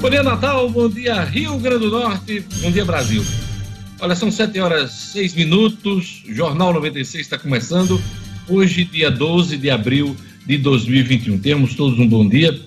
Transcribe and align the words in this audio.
Bom 0.00 0.10
dia, 0.10 0.22
Natal. 0.22 0.70
Bom 0.70 0.88
dia, 0.88 1.24
Rio 1.24 1.58
Grande 1.58 1.80
do 1.80 1.90
Norte. 1.90 2.40
Bom 2.62 2.70
dia, 2.70 2.84
Brasil. 2.84 3.24
Olha, 4.00 4.14
são 4.14 4.30
7 4.30 4.58
horas 4.60 4.92
6 4.92 5.34
minutos. 5.34 6.22
Jornal 6.28 6.72
96 6.72 7.26
está 7.26 7.38
começando. 7.38 8.00
Hoje, 8.48 8.84
dia 8.84 9.10
12 9.10 9.56
de 9.56 9.70
abril 9.70 10.16
de 10.46 10.56
2021. 10.56 11.38
Temos 11.40 11.74
todos 11.74 11.98
um 11.98 12.08
bom 12.08 12.28
dia. 12.28 12.58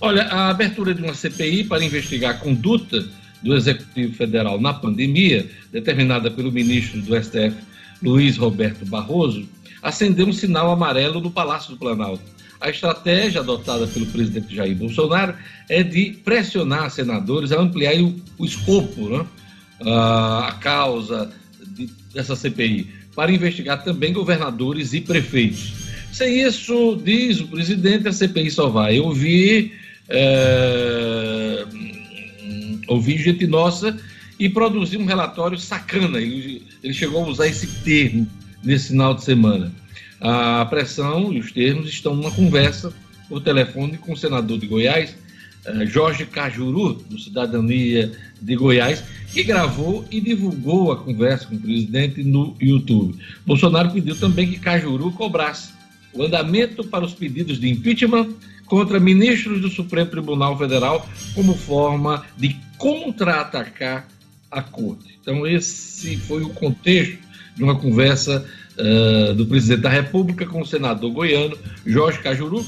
Olha, 0.00 0.24
a 0.24 0.50
abertura 0.50 0.92
de 0.92 1.02
uma 1.02 1.14
CPI 1.14 1.64
para 1.64 1.84
investigar 1.84 2.32
a 2.32 2.38
conduta 2.38 3.06
do 3.42 3.56
Executivo 3.56 4.14
Federal 4.14 4.60
na 4.60 4.74
pandemia, 4.74 5.48
determinada 5.72 6.30
pelo 6.30 6.52
ministro 6.52 7.00
do 7.00 7.16
STF, 7.16 7.56
Luiz 8.02 8.36
Roberto 8.36 8.84
Barroso, 8.84 9.48
acendeu 9.82 10.26
um 10.26 10.32
sinal 10.32 10.70
amarelo 10.70 11.20
no 11.20 11.30
Palácio 11.30 11.70
do 11.70 11.78
Planalto. 11.78 12.22
A 12.60 12.68
estratégia 12.68 13.40
adotada 13.40 13.86
pelo 13.86 14.04
presidente 14.06 14.54
Jair 14.54 14.76
Bolsonaro 14.76 15.34
é 15.68 15.82
de 15.82 16.18
pressionar 16.22 16.90
senadores 16.90 17.52
a 17.52 17.60
ampliar 17.60 17.94
o, 18.00 18.14
o 18.36 18.44
escopo, 18.44 19.08
né? 19.08 19.26
a 19.80 20.58
causa 20.60 21.30
de, 21.68 21.88
dessa 22.12 22.36
CPI, 22.36 22.86
para 23.14 23.32
investigar 23.32 23.82
também 23.82 24.12
governadores 24.12 24.92
e 24.92 25.00
prefeitos. 25.00 25.72
Sem 26.12 26.42
isso, 26.42 27.00
diz 27.02 27.40
o 27.40 27.46
presidente, 27.46 28.08
a 28.08 28.12
CPI 28.12 28.50
só 28.50 28.68
vai 28.68 29.00
ouvir, 29.00 29.72
é, 30.08 31.64
ouvir 32.88 33.16
gente 33.18 33.46
nossa 33.46 33.96
e 34.38 34.50
produzir 34.50 34.98
um 34.98 35.06
relatório 35.06 35.58
sacana. 35.58 36.20
Ele, 36.20 36.62
ele 36.82 36.92
chegou 36.92 37.24
a 37.24 37.28
usar 37.28 37.46
esse 37.46 37.66
termo 37.82 38.26
nesse 38.62 38.88
final 38.88 39.14
de 39.14 39.24
semana. 39.24 39.72
A 40.20 40.66
pressão 40.66 41.32
e 41.32 41.38
os 41.38 41.50
termos 41.50 41.88
estão 41.88 42.14
numa 42.14 42.30
conversa 42.30 42.92
por 43.28 43.40
telefone 43.40 43.96
com 43.96 44.12
o 44.12 44.16
senador 44.16 44.58
de 44.58 44.66
Goiás, 44.66 45.16
eh, 45.64 45.86
Jorge 45.86 46.26
Cajuru, 46.26 46.94
do 46.94 47.18
Cidadania 47.18 48.12
de 48.40 48.56
Goiás, 48.56 49.02
que 49.32 49.42
gravou 49.42 50.04
e 50.10 50.20
divulgou 50.20 50.92
a 50.92 50.96
conversa 50.96 51.46
com 51.46 51.54
o 51.54 51.60
presidente 51.60 52.22
no 52.22 52.54
YouTube. 52.60 53.16
Bolsonaro 53.46 53.90
pediu 53.92 54.16
também 54.16 54.50
que 54.50 54.58
Cajuru 54.58 55.12
cobrasse 55.12 55.72
o 56.12 56.22
andamento 56.22 56.84
para 56.84 57.04
os 57.04 57.14
pedidos 57.14 57.58
de 57.58 57.70
impeachment 57.70 58.34
contra 58.66 59.00
ministros 59.00 59.60
do 59.60 59.68
Supremo 59.68 60.10
Tribunal 60.10 60.58
Federal 60.58 61.08
como 61.34 61.54
forma 61.54 62.24
de 62.36 62.56
contra-atacar 62.76 64.08
a 64.50 64.62
corte. 64.62 65.18
Então, 65.20 65.46
esse 65.46 66.16
foi 66.16 66.42
o 66.42 66.50
contexto 66.50 67.18
de 67.56 67.62
uma 67.62 67.76
conversa 67.78 68.46
uh, 68.78 69.34
do 69.34 69.46
presidente 69.46 69.80
da 69.80 69.90
República 69.90 70.46
com 70.46 70.60
o 70.60 70.66
senador 70.66 71.10
goiano 71.12 71.56
Jorge 71.86 72.18
Cajuru, 72.18 72.64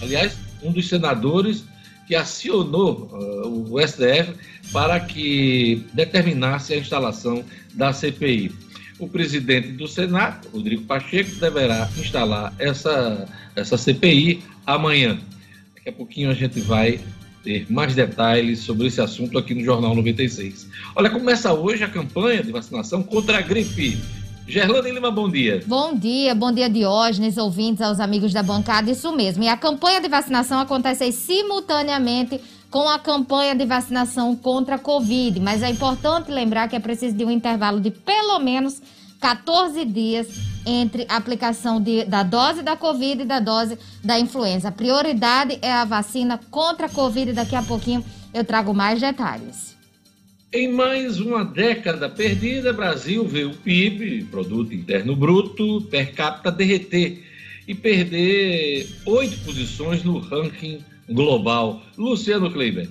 aliás, 0.00 0.36
um 0.62 0.72
dos 0.72 0.88
senadores 0.88 1.64
que 2.06 2.14
acionou 2.14 3.08
uh, 3.12 3.74
o 3.74 3.86
STF 3.86 4.32
para 4.72 4.98
que 5.00 5.84
determinasse 5.92 6.74
a 6.74 6.78
instalação 6.78 7.44
da 7.74 7.92
CPI. 7.92 8.50
O 8.98 9.08
presidente 9.08 9.68
do 9.68 9.86
Senado, 9.86 10.48
Rodrigo 10.52 10.82
Pacheco, 10.82 11.30
deverá 11.36 11.88
instalar 11.96 12.52
essa, 12.58 13.28
essa 13.54 13.76
CPI 13.76 14.42
amanhã. 14.66 15.18
Daqui 15.76 15.88
a 15.88 15.92
pouquinho 15.92 16.30
a 16.30 16.34
gente 16.34 16.60
vai 16.60 16.98
ter 17.44 17.66
mais 17.70 17.94
detalhes 17.94 18.60
sobre 18.60 18.88
esse 18.88 19.00
assunto 19.00 19.38
aqui 19.38 19.54
no 19.54 19.64
Jornal 19.64 19.94
96. 19.94 20.68
Olha, 20.96 21.08
começa 21.08 21.52
hoje 21.52 21.84
a 21.84 21.88
campanha 21.88 22.42
de 22.42 22.50
vacinação 22.50 23.02
contra 23.02 23.38
a 23.38 23.40
gripe. 23.40 23.98
Gerlane 24.48 24.90
Lima, 24.92 25.10
bom 25.10 25.28
dia. 25.28 25.62
Bom 25.66 25.94
dia, 25.94 26.34
bom 26.34 26.50
dia 26.50 26.70
Diógenes, 26.70 27.36
ouvintes, 27.36 27.82
aos 27.82 28.00
amigos 28.00 28.32
da 28.32 28.42
bancada, 28.42 28.90
isso 28.90 29.12
mesmo. 29.12 29.44
E 29.44 29.48
a 29.48 29.58
campanha 29.58 30.00
de 30.00 30.08
vacinação 30.08 30.58
acontece 30.58 31.12
simultaneamente 31.12 32.40
com 32.70 32.88
a 32.88 32.98
campanha 32.98 33.54
de 33.54 33.66
vacinação 33.66 34.34
contra 34.34 34.76
a 34.76 34.78
Covid, 34.78 35.38
mas 35.38 35.62
é 35.62 35.68
importante 35.68 36.30
lembrar 36.30 36.66
que 36.66 36.74
é 36.74 36.80
preciso 36.80 37.14
de 37.14 37.26
um 37.26 37.30
intervalo 37.30 37.78
de 37.78 37.90
pelo 37.90 38.38
menos 38.38 38.80
14 39.20 39.84
dias 39.84 40.26
entre 40.64 41.04
a 41.10 41.16
aplicação 41.16 41.78
de, 41.78 42.06
da 42.06 42.22
dose 42.22 42.62
da 42.62 42.74
Covid 42.74 43.22
e 43.22 43.26
da 43.26 43.40
dose 43.40 43.78
da 44.02 44.18
influenza. 44.18 44.68
A 44.68 44.72
prioridade 44.72 45.58
é 45.60 45.70
a 45.70 45.84
vacina 45.84 46.40
contra 46.50 46.86
a 46.86 46.90
Covid. 46.90 47.34
Daqui 47.34 47.54
a 47.54 47.62
pouquinho 47.62 48.02
eu 48.32 48.44
trago 48.44 48.72
mais 48.72 48.98
detalhes. 48.98 49.67
Em 50.50 50.66
mais 50.66 51.20
uma 51.20 51.44
década 51.44 52.08
perdida, 52.08 52.72
Brasil 52.72 53.22
vê 53.22 53.44
o 53.44 53.50
PIB, 53.50 54.28
Produto 54.30 54.72
Interno 54.72 55.14
Bruto, 55.14 55.82
per 55.90 56.14
capita, 56.14 56.50
derreter 56.50 57.22
e 57.66 57.74
perder 57.74 58.88
oito 59.04 59.38
posições 59.44 60.02
no 60.02 60.18
ranking 60.18 60.82
global. 61.06 61.82
Luciano 61.98 62.50
Kleiber. 62.50 62.88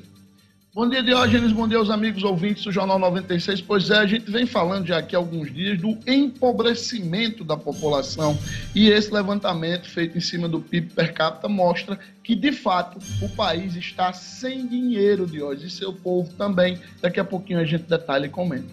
Bom 0.77 0.87
dia, 0.87 1.01
Diógenes. 1.01 1.51
Bom 1.53 1.67
dia 1.67 1.79
aos 1.79 1.89
amigos 1.89 2.23
ouvintes 2.23 2.63
do 2.63 2.71
Jornal 2.71 2.99
96. 2.99 3.61
Pois 3.61 3.89
é, 3.89 3.97
a 3.97 4.05
gente 4.05 4.29
vem 4.29 4.45
falando 4.45 4.85
já 4.85 4.99
aqui 4.99 5.15
há 5.15 5.17
alguns 5.17 5.51
dias 5.51 5.81
do 5.81 5.97
empobrecimento 6.05 7.43
da 7.43 7.57
população. 7.57 8.37
E 8.75 8.87
esse 8.87 9.11
levantamento 9.11 9.89
feito 9.89 10.15
em 10.15 10.21
cima 10.21 10.47
do 10.47 10.61
PIB 10.61 10.93
per 10.93 11.15
capita 11.15 11.49
mostra 11.49 11.97
que, 12.23 12.35
de 12.35 12.51
fato, 12.51 12.99
o 13.23 13.29
país 13.29 13.75
está 13.75 14.13
sem 14.13 14.67
dinheiro, 14.67 15.25
Diógenes, 15.25 15.73
e 15.73 15.75
seu 15.75 15.91
povo 15.91 16.31
também. 16.35 16.79
Daqui 17.01 17.19
a 17.19 17.25
pouquinho 17.25 17.59
a 17.59 17.65
gente 17.65 17.85
detalha 17.85 18.27
e 18.27 18.29
comenta. 18.29 18.69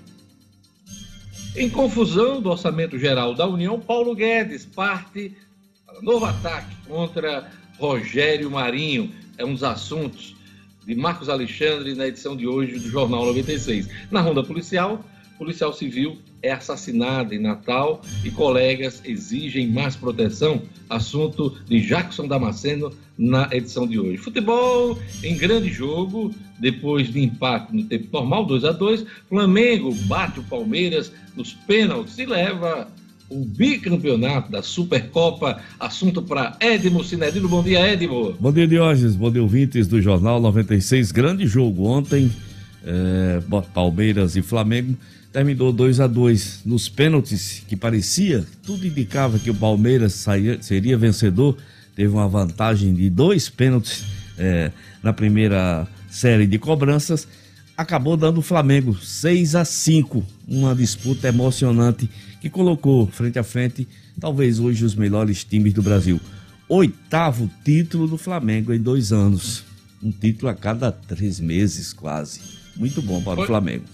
Em 1.56 1.70
confusão 1.70 2.38
do 2.38 2.50
orçamento 2.50 2.98
geral 2.98 3.34
da 3.34 3.46
União, 3.46 3.80
Paulo 3.80 4.14
Guedes 4.14 4.66
parte 4.66 5.34
para 5.86 6.02
novo 6.02 6.26
ataque 6.26 6.76
contra 6.86 7.50
Rogério 7.78 8.50
Marinho. 8.50 9.10
É 9.38 9.44
um 9.44 9.54
dos 9.54 9.64
assuntos 9.64 10.43
de 10.86 10.94
Marcos 10.94 11.28
Alexandre 11.28 11.94
na 11.94 12.06
edição 12.06 12.36
de 12.36 12.46
hoje 12.46 12.78
do 12.78 12.88
Jornal 12.88 13.24
96. 13.26 13.88
Na 14.10 14.20
ronda 14.20 14.42
policial, 14.42 15.04
policial 15.38 15.72
civil 15.72 16.18
é 16.42 16.52
assassinado 16.52 17.34
em 17.34 17.38
Natal 17.38 18.02
e 18.24 18.30
colegas 18.30 19.00
exigem 19.04 19.66
mais 19.68 19.96
proteção. 19.96 20.62
Assunto 20.88 21.56
de 21.66 21.80
Jackson 21.80 22.28
Damasceno 22.28 22.92
na 23.16 23.48
edição 23.52 23.86
de 23.86 23.98
hoje. 23.98 24.18
Futebol 24.18 24.98
em 25.22 25.36
grande 25.36 25.72
jogo, 25.72 26.34
depois 26.58 27.10
de 27.10 27.22
empate 27.22 27.74
no 27.74 27.84
tempo 27.84 28.08
normal, 28.12 28.44
2 28.44 28.64
a 28.64 28.72
2 28.72 29.06
Flamengo 29.28 29.94
bate 30.06 30.40
o 30.40 30.44
Palmeiras 30.44 31.10
nos 31.34 31.52
pênaltis 31.52 32.18
e 32.18 32.26
leva 32.26 32.86
o 33.28 33.44
bicampeonato 33.44 34.50
da 34.50 34.62
Supercopa. 34.62 35.60
Assunto 35.78 36.22
para 36.22 36.56
Edmo 36.60 37.02
Cinedino. 37.04 37.48
Bom 37.48 37.62
dia, 37.62 37.80
Edmo. 37.80 38.34
Bom 38.38 38.52
dia, 38.52 38.66
Diógenes. 38.66 39.16
Bom 39.16 39.30
dia, 39.30 39.42
ouvintes 39.42 39.86
do 39.86 40.00
Jornal 40.00 40.40
96. 40.40 41.12
Grande 41.12 41.46
jogo 41.46 41.84
ontem. 41.84 42.30
É, 42.86 43.40
Palmeiras 43.72 44.36
e 44.36 44.42
Flamengo 44.42 44.94
terminou 45.32 45.72
2 45.72 45.98
a 45.98 46.06
2 46.06 46.60
nos 46.64 46.88
pênaltis, 46.88 47.64
que 47.66 47.74
parecia, 47.74 48.44
tudo 48.62 48.86
indicava 48.86 49.36
que 49.36 49.50
o 49.50 49.54
Palmeiras 49.54 50.24
seria 50.60 50.96
vencedor. 50.96 51.56
Teve 51.96 52.12
uma 52.12 52.28
vantagem 52.28 52.94
de 52.94 53.10
dois 53.10 53.48
pênaltis 53.48 54.04
é, 54.38 54.70
na 55.02 55.12
primeira 55.12 55.88
série 56.08 56.46
de 56.46 56.56
cobranças. 56.56 57.26
Acabou 57.76 58.16
dando 58.16 58.38
o 58.38 58.42
Flamengo 58.42 58.96
6 58.96 59.56
a 59.56 59.64
5 59.64 60.24
uma 60.46 60.76
disputa 60.76 61.26
emocionante 61.26 62.08
que 62.40 62.48
colocou 62.48 63.08
frente 63.08 63.36
a 63.36 63.42
frente 63.42 63.88
talvez 64.20 64.60
hoje 64.60 64.84
os 64.84 64.94
melhores 64.94 65.42
times 65.42 65.72
do 65.72 65.82
Brasil. 65.82 66.20
Oitavo 66.68 67.50
título 67.64 68.06
do 68.06 68.16
Flamengo 68.16 68.72
em 68.72 68.80
dois 68.80 69.12
anos. 69.12 69.64
Um 70.00 70.12
título 70.12 70.50
a 70.50 70.54
cada 70.54 70.92
três 70.92 71.40
meses, 71.40 71.92
quase. 71.92 72.40
Muito 72.76 73.02
bom 73.02 73.20
para 73.20 73.40
o 73.40 73.46
Flamengo. 73.46 73.84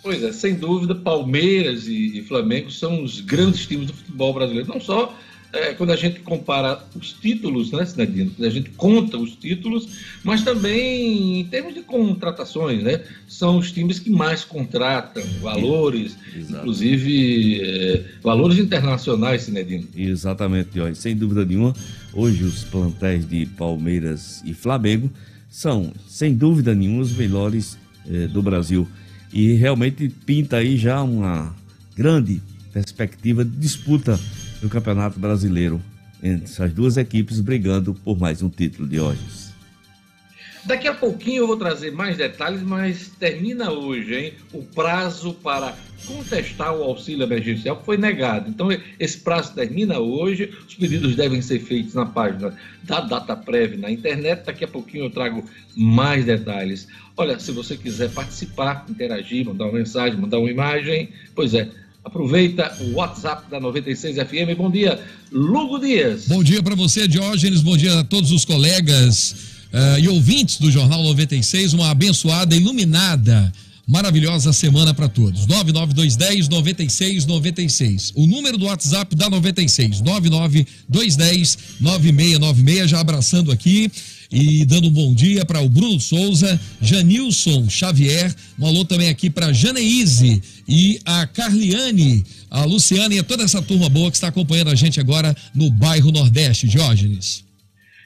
Pois 0.00 0.22
é, 0.22 0.32
sem 0.32 0.54
dúvida, 0.54 0.94
Palmeiras 0.94 1.88
e, 1.88 2.22
Flamengo 2.28 2.70
são 2.70 3.02
os 3.02 3.20
grandes 3.20 3.66
times 3.66 3.86
do 3.86 3.94
futebol 3.94 4.34
brasileiro. 4.34 4.68
Não 4.68 4.80
só 4.80 5.16
é, 5.54 5.72
quando 5.72 5.90
a 5.90 5.96
gente 5.96 6.20
compara 6.20 6.84
os 6.94 7.12
títulos, 7.12 7.70
né, 7.70 7.86
Sinadino? 7.86 8.30
Quando 8.30 8.46
a 8.46 8.50
gente 8.50 8.70
conta 8.70 9.16
os 9.16 9.36
títulos, 9.36 9.88
mas 10.24 10.42
também 10.42 11.40
em 11.40 11.44
termos 11.44 11.74
de 11.74 11.82
contratações, 11.82 12.82
né? 12.82 13.02
São 13.28 13.58
os 13.58 13.70
times 13.70 14.00
que 14.00 14.10
mais 14.10 14.44
contratam 14.44 15.22
valores, 15.40 16.16
Exato. 16.36 16.58
inclusive 16.58 17.60
é, 17.62 18.04
valores 18.22 18.58
internacionais, 18.58 19.42
Sinedino. 19.42 19.86
Exatamente, 19.96 20.70
Jorge. 20.74 20.98
Sem 20.98 21.16
dúvida 21.16 21.44
nenhuma, 21.44 21.72
hoje 22.12 22.42
os 22.42 22.64
plantéis 22.64 23.26
de 23.28 23.46
Palmeiras 23.46 24.42
e 24.44 24.52
Flamengo 24.52 25.10
são, 25.48 25.92
sem 26.08 26.34
dúvida 26.34 26.74
nenhuma, 26.74 27.02
os 27.02 27.16
melhores 27.16 27.78
é, 28.10 28.26
do 28.26 28.42
Brasil. 28.42 28.88
E 29.32 29.52
realmente 29.54 30.08
pinta 30.08 30.56
aí 30.56 30.76
já 30.76 31.02
uma 31.02 31.54
grande 31.96 32.42
perspectiva 32.72 33.44
de 33.44 33.56
disputa 33.56 34.18
do 34.60 34.68
Campeonato 34.68 35.18
Brasileiro, 35.18 35.80
entre 36.22 36.44
essas 36.44 36.72
duas 36.72 36.96
equipes 36.96 37.40
brigando 37.40 37.94
por 37.94 38.18
mais 38.18 38.42
um 38.42 38.48
título 38.48 38.88
de 38.88 39.00
hoje. 39.00 39.44
Daqui 40.64 40.88
a 40.88 40.94
pouquinho 40.94 41.42
eu 41.42 41.46
vou 41.46 41.58
trazer 41.58 41.92
mais 41.92 42.16
detalhes, 42.16 42.62
mas 42.62 43.08
termina 43.18 43.70
hoje, 43.70 44.14
hein? 44.14 44.32
O 44.50 44.62
prazo 44.62 45.34
para 45.34 45.76
contestar 46.06 46.74
o 46.74 46.82
auxílio 46.82 47.24
emergencial 47.24 47.82
foi 47.84 47.98
negado. 47.98 48.48
Então, 48.48 48.68
esse 48.98 49.18
prazo 49.18 49.52
termina 49.52 49.98
hoje. 49.98 50.50
Os 50.66 50.74
pedidos 50.74 51.14
devem 51.16 51.42
ser 51.42 51.60
feitos 51.60 51.92
na 51.92 52.06
página 52.06 52.56
da 52.82 53.00
Data 53.02 53.36
Prévia 53.36 53.76
na 53.76 53.90
internet. 53.90 54.46
Daqui 54.46 54.64
a 54.64 54.68
pouquinho 54.68 55.04
eu 55.04 55.10
trago 55.10 55.44
mais 55.76 56.24
detalhes. 56.24 56.88
Olha, 57.14 57.38
se 57.38 57.52
você 57.52 57.76
quiser 57.76 58.10
participar, 58.10 58.86
interagir, 58.88 59.44
mandar 59.44 59.66
uma 59.66 59.78
mensagem, 59.78 60.18
mandar 60.18 60.38
uma 60.38 60.50
imagem, 60.50 61.10
pois 61.34 61.52
é, 61.52 61.68
Aproveita 62.04 62.76
o 62.80 62.96
WhatsApp 62.96 63.50
da 63.50 63.58
96 63.58 64.16
FM. 64.16 64.56
Bom 64.58 64.70
dia, 64.70 65.00
Lugo 65.32 65.78
Dias. 65.78 66.26
Bom 66.28 66.44
dia 66.44 66.62
para 66.62 66.74
você, 66.74 67.08
Diógenes. 67.08 67.62
Bom 67.62 67.78
dia 67.78 68.00
a 68.00 68.04
todos 68.04 68.30
os 68.30 68.44
colegas 68.44 69.34
uh, 69.72 69.98
e 69.98 70.06
ouvintes 70.08 70.58
do 70.58 70.70
Jornal 70.70 71.02
96, 71.02 71.72
uma 71.72 71.90
abençoada, 71.90 72.54
iluminada, 72.54 73.50
maravilhosa 73.86 74.52
semana 74.52 74.92
para 74.92 75.08
todos. 75.08 75.46
99210 75.46 76.48
9696. 76.48 78.12
O 78.14 78.26
número 78.26 78.58
do 78.58 78.66
WhatsApp 78.66 79.16
da 79.16 79.30
96, 79.30 80.02
99210 80.02 81.58
9696, 81.80 82.90
já 82.90 83.00
abraçando 83.00 83.50
aqui 83.50 83.90
e 84.30 84.64
dando 84.64 84.88
um 84.88 84.92
bom 84.92 85.14
dia 85.14 85.44
para 85.44 85.60
o 85.60 85.68
Bruno 85.68 86.00
Souza, 86.00 86.60
Janilson 86.80 87.68
Xavier, 87.68 88.34
um 88.58 88.66
alô 88.66 88.84
também 88.84 89.08
aqui 89.08 89.30
para 89.30 89.52
Janeise 89.52 90.42
e 90.68 91.00
a 91.04 91.26
Carliane, 91.26 92.24
a 92.50 92.64
Luciana 92.64 93.14
e 93.14 93.18
a 93.18 93.24
toda 93.24 93.42
essa 93.42 93.60
turma 93.62 93.88
boa 93.88 94.10
que 94.10 94.16
está 94.16 94.28
acompanhando 94.28 94.70
a 94.70 94.74
gente 94.74 95.00
agora 95.00 95.36
no 95.54 95.70
bairro 95.70 96.10
Nordeste, 96.10 96.68
Diógenes. 96.68 97.44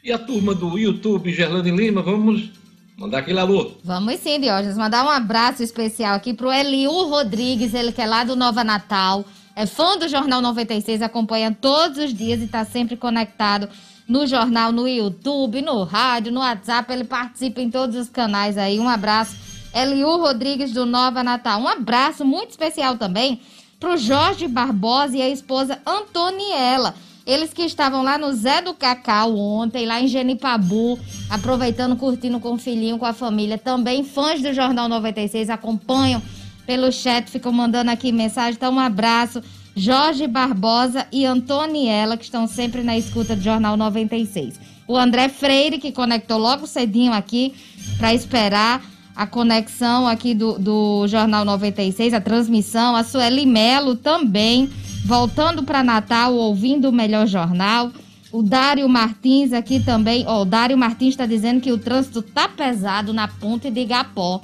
E 0.03 0.13
a 0.13 0.19
turma 0.19 0.55
do 0.55 0.79
YouTube, 0.79 1.33
Gerlane 1.33 1.71
Lima, 1.71 2.03
vamos 2.03 2.51
mandar 2.97 3.19
aquele 3.19 3.39
alô. 3.39 3.73
Vamos 3.85 4.19
sim, 4.21 4.41
Diógenes. 4.41 4.77
Mandar 4.77 5.05
um 5.05 5.09
abraço 5.09 5.63
especial 5.63 6.15
aqui 6.15 6.35
pro 6.35 6.53
Eliu 6.53 6.91
Rodrigues, 7.09 7.75
ele 7.75 7.93
que 7.93 8.01
é 8.01 8.07
lá 8.07 8.25
do 8.25 8.35
Nova 8.35 8.65
Natal. 8.65 9.25
É 9.55 9.67
fã 9.67 9.99
do 9.99 10.09
Jornal 10.09 10.41
96, 10.41 11.03
acompanha 11.03 11.51
todos 11.51 11.99
os 11.99 12.15
dias 12.15 12.41
e 12.41 12.45
está 12.45 12.65
sempre 12.65 12.97
conectado 12.97 13.69
no 14.09 14.27
jornal, 14.27 14.73
no 14.73 14.89
YouTube, 14.89 15.61
no 15.61 15.85
rádio, 15.85 16.33
no 16.33 16.41
WhatsApp. 16.41 16.91
Ele 16.93 17.05
participa 17.05 17.61
em 17.61 17.71
todos 17.71 17.95
os 17.95 18.09
canais 18.09 18.57
aí. 18.57 18.81
Um 18.81 18.89
abraço. 18.89 19.37
Eliu 19.75 20.17
Rodrigues 20.17 20.73
do 20.73 20.87
Nova 20.87 21.23
Natal. 21.23 21.61
Um 21.61 21.69
abraço 21.69 22.25
muito 22.25 22.51
especial 22.51 22.97
também 22.97 23.41
pro 23.79 23.97
Jorge 23.97 24.49
Barbosa 24.49 25.17
e 25.17 25.23
a 25.23 25.29
esposa 25.29 25.79
Antoniela. 25.87 26.95
Eles 27.27 27.53
que 27.53 27.63
estavam 27.63 28.03
lá 28.03 28.17
no 28.17 28.33
Zé 28.33 28.63
do 28.63 28.73
Cacau 28.73 29.37
ontem, 29.37 29.85
lá 29.85 30.01
em 30.01 30.09
Genipabu, 30.09 30.99
aproveitando, 31.29 31.95
curtindo 31.95 32.41
com 32.41 32.55
o 32.55 32.59
filhinho, 32.59 32.99
com 32.99 33.05
a 33.05 33.13
família. 33.13 33.59
Também 33.59 34.03
fãs 34.03 34.41
do 34.41 34.51
Jornal 34.55 34.89
96 34.89 35.51
acompanham 35.51 36.23
pelo 36.67 36.91
chat, 36.91 37.31
ficam 37.31 37.53
mandando 37.53 37.91
aqui 37.91 38.11
mensagem. 38.13 38.55
Então, 38.55 38.73
um 38.73 38.81
abraço. 38.81 39.43
Jorge 39.77 40.27
Barbosa 40.27 41.07
e 41.13 41.25
Antoniela, 41.25 42.17
que 42.17 42.25
estão 42.25 42.47
sempre 42.47 42.83
na 42.83 42.97
escuta 42.97 43.37
do 43.37 43.43
Jornal 43.43 43.77
96. 43.77 44.59
O 44.87 44.97
André 44.97 45.29
Freire, 45.29 45.79
que 45.79 45.93
conectou 45.93 46.39
logo 46.39 46.67
cedinho 46.67 47.13
aqui 47.13 47.55
para 47.99 48.15
esperar 48.15 48.83
a 49.15 49.27
conexão 49.27 50.07
aqui 50.07 50.33
do, 50.33 50.59
do 50.59 51.09
Jornal 51.09 51.45
96, 51.45 52.15
a 52.15 52.21
transmissão. 52.21 52.95
A 52.95 53.03
Sueli 53.03 53.45
Melo 53.45 53.97
também 53.97 54.71
voltando 55.05 55.63
para 55.63 55.83
Natal, 55.83 56.35
ouvindo 56.35 56.89
o 56.89 56.93
melhor 56.93 57.27
jornal. 57.27 57.91
O 58.31 58.43
Dário 58.43 58.89
Martins 58.89 59.53
aqui 59.53 59.81
também. 59.81 60.27
O 60.27 60.45
Dário 60.45 60.77
Martins 60.79 61.11
está 61.11 61.27
dizendo 61.27 61.61
que 61.61 61.73
o 61.73 61.79
trânsito 61.79 62.23
tá 62.23 62.49
pesado 62.49 63.13
na 63.13 63.27
ponte 63.27 63.71
de 63.71 63.81
Igapó. 63.81 64.41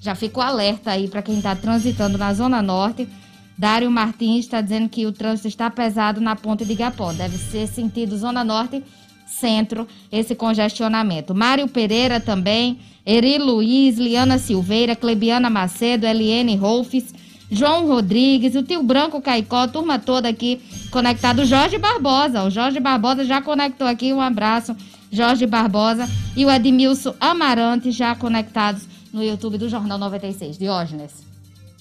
Já 0.00 0.14
ficou 0.14 0.42
alerta 0.42 0.90
aí 0.92 1.08
para 1.08 1.22
quem 1.22 1.38
está 1.38 1.56
transitando 1.56 2.16
na 2.16 2.32
Zona 2.34 2.60
Norte. 2.62 3.08
Dário 3.56 3.90
Martins 3.90 4.44
está 4.44 4.60
dizendo 4.60 4.88
que 4.88 5.06
o 5.06 5.12
trânsito 5.12 5.48
está 5.48 5.70
pesado 5.70 6.20
na 6.20 6.34
ponte 6.34 6.64
de 6.64 6.72
Igapó. 6.72 7.12
Deve 7.12 7.36
ser 7.36 7.66
sentido 7.66 8.16
Zona 8.16 8.42
Norte, 8.42 8.82
centro, 9.26 9.86
esse 10.10 10.34
congestionamento. 10.34 11.34
Mário 11.34 11.68
Pereira 11.68 12.20
também. 12.20 12.78
Eri 13.04 13.38
Luiz, 13.38 13.98
Liana 13.98 14.38
Silveira, 14.38 14.94
Clebiana 14.94 15.50
Macedo, 15.50 16.06
Eliane 16.06 16.56
Rolfes. 16.56 17.12
João 17.50 17.86
Rodrigues, 17.86 18.54
o 18.54 18.62
tio 18.62 18.82
Branco 18.82 19.20
Caicó, 19.20 19.66
turma 19.66 19.98
toda 19.98 20.26
aqui 20.26 20.58
conectado. 20.90 21.44
Jorge 21.44 21.76
Barbosa, 21.76 22.44
o 22.44 22.50
Jorge 22.50 22.80
Barbosa 22.80 23.26
já 23.26 23.42
conectou 23.42 23.86
aqui, 23.86 24.10
um 24.10 24.22
abraço, 24.22 24.74
Jorge 25.10 25.46
Barbosa. 25.46 26.08
E 26.34 26.46
o 26.46 26.50
Edmilson 26.50 27.14
Amarante 27.20 27.90
já 27.90 28.14
conectados 28.14 28.88
no 29.12 29.22
YouTube 29.22 29.58
do 29.58 29.68
Jornal 29.68 29.98
96. 29.98 30.56
Diógenes. 30.56 31.31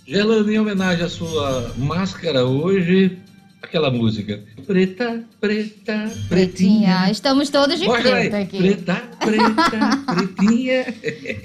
Gelando, 0.06 0.52
em 0.52 0.60
homenagem 0.60 1.06
à 1.06 1.10
sua 1.10 1.74
máscara 1.78 2.44
hoje, 2.46 3.20
aquela 3.62 3.92
música. 3.92 4.44
Preta, 4.66 5.24
preta, 5.40 6.12
pretinha. 6.28 7.10
Estamos 7.12 7.50
todos 7.50 7.80
de 7.80 7.88
aí. 7.90 8.34
aqui. 8.34 8.58
Preta, 8.58 8.96
preta, 9.20 10.04
pretinha. 10.14 10.86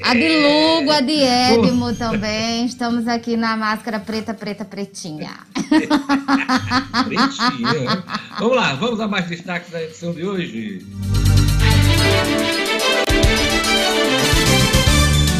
A 0.02 0.14
de 0.14 0.28
Lugo, 0.28 0.90
a 0.90 1.00
de 1.00 1.20
Edmo 1.20 1.94
também. 1.94 2.64
Estamos 2.64 3.06
aqui 3.06 3.36
na 3.36 3.56
máscara 3.56 4.00
preta, 4.00 4.32
preta, 4.32 4.64
pretinha. 4.64 5.32
pretinha. 7.04 8.04
Vamos 8.38 8.56
lá, 8.56 8.74
vamos 8.74 9.00
a 9.00 9.06
mais 9.06 9.26
destaques 9.26 9.70
da 9.70 9.82
edição 9.82 10.14
de 10.14 10.24
hoje. 10.24 10.86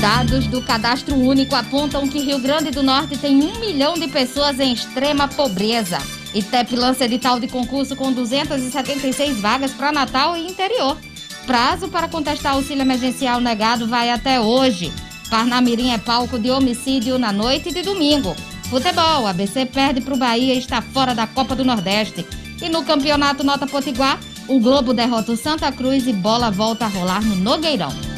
Dados 0.06 0.46
do 0.46 0.62
Cadastro 0.62 1.16
Único 1.16 1.56
apontam 1.56 2.06
que 2.06 2.20
Rio 2.20 2.38
Grande 2.38 2.70
do 2.70 2.80
Norte 2.80 3.18
tem 3.18 3.42
um 3.42 3.58
milhão 3.58 3.94
de 3.94 4.06
pessoas 4.06 4.60
em 4.60 4.72
extrema 4.72 5.26
pobreza. 5.26 5.98
ITEP 6.32 6.76
lança 6.76 7.06
edital 7.06 7.40
de 7.40 7.48
concurso 7.48 7.96
com 7.96 8.12
276 8.12 9.40
vagas 9.40 9.72
para 9.72 9.90
Natal 9.90 10.36
e 10.36 10.46
interior. 10.46 10.96
Prazo 11.44 11.88
para 11.88 12.06
contestar 12.06 12.52
auxílio 12.52 12.82
emergencial 12.82 13.40
negado 13.40 13.88
vai 13.88 14.08
até 14.08 14.40
hoje. 14.40 14.92
Parnamirim 15.28 15.90
é 15.90 15.98
palco 15.98 16.38
de 16.38 16.52
homicídio 16.52 17.18
na 17.18 17.32
noite 17.32 17.74
de 17.74 17.82
domingo. 17.82 18.36
Futebol, 18.70 19.26
ABC 19.26 19.66
perde 19.66 20.00
para 20.00 20.14
o 20.14 20.18
Bahia 20.18 20.54
e 20.54 20.58
está 20.58 20.80
fora 20.80 21.16
da 21.16 21.26
Copa 21.26 21.56
do 21.56 21.64
Nordeste. 21.64 22.24
E 22.62 22.68
no 22.68 22.84
campeonato 22.84 23.42
Nota 23.42 23.66
Potiguar, 23.66 24.20
o 24.46 24.60
Globo 24.60 24.94
derrota 24.94 25.32
o 25.32 25.36
Santa 25.36 25.72
Cruz 25.72 26.06
e 26.06 26.12
bola 26.12 26.48
volta 26.48 26.84
a 26.84 26.88
rolar 26.88 27.24
no 27.24 27.34
Nogueirão. 27.34 28.15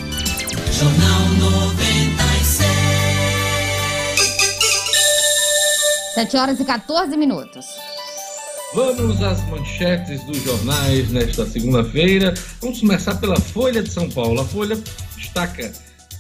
Jornal 0.51 1.29
96. 1.41 2.69
7 6.15 6.37
horas 6.37 6.59
e 6.59 6.65
14 6.65 7.17
minutos. 7.17 7.67
Vamos 8.75 9.23
às 9.23 9.47
manchetes 9.49 10.25
dos 10.25 10.43
jornais 10.43 11.11
nesta 11.11 11.45
segunda-feira. 11.45 12.33
Vamos 12.61 12.81
começar 12.81 13.17
pela 13.17 13.39
Folha 13.39 13.83
de 13.83 13.91
São 13.91 14.09
Paulo. 14.09 14.41
A 14.41 14.45
Folha 14.45 14.79
destaca 15.17 15.71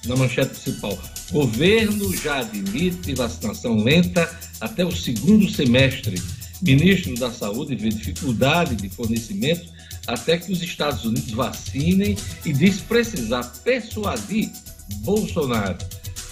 na 0.07 0.17
manchete 0.17 0.51
principal: 0.51 0.99
governo 1.33 2.15
já 2.15 2.41
admite 2.41 3.15
vacinação 3.15 3.77
lenta 3.77 4.29
até 4.61 4.85
o 4.85 4.95
segundo 4.95 5.51
semestre. 5.51 6.21
Ministro 6.61 7.15
da 7.15 7.31
Saúde 7.31 7.77
vê 7.77 7.89
dificuldade 7.89 8.75
de 8.77 8.89
fornecimento 8.91 9.78
até 10.09 10.39
que 10.39 10.51
os 10.51 10.63
Estados 10.63 11.05
Unidos 11.05 11.31
vacinem 11.31 12.17
e 12.45 12.53
diz 12.53 12.81
precisar 12.81 13.45
persuadir 13.63 14.51
Bolsonaro. 15.03 15.77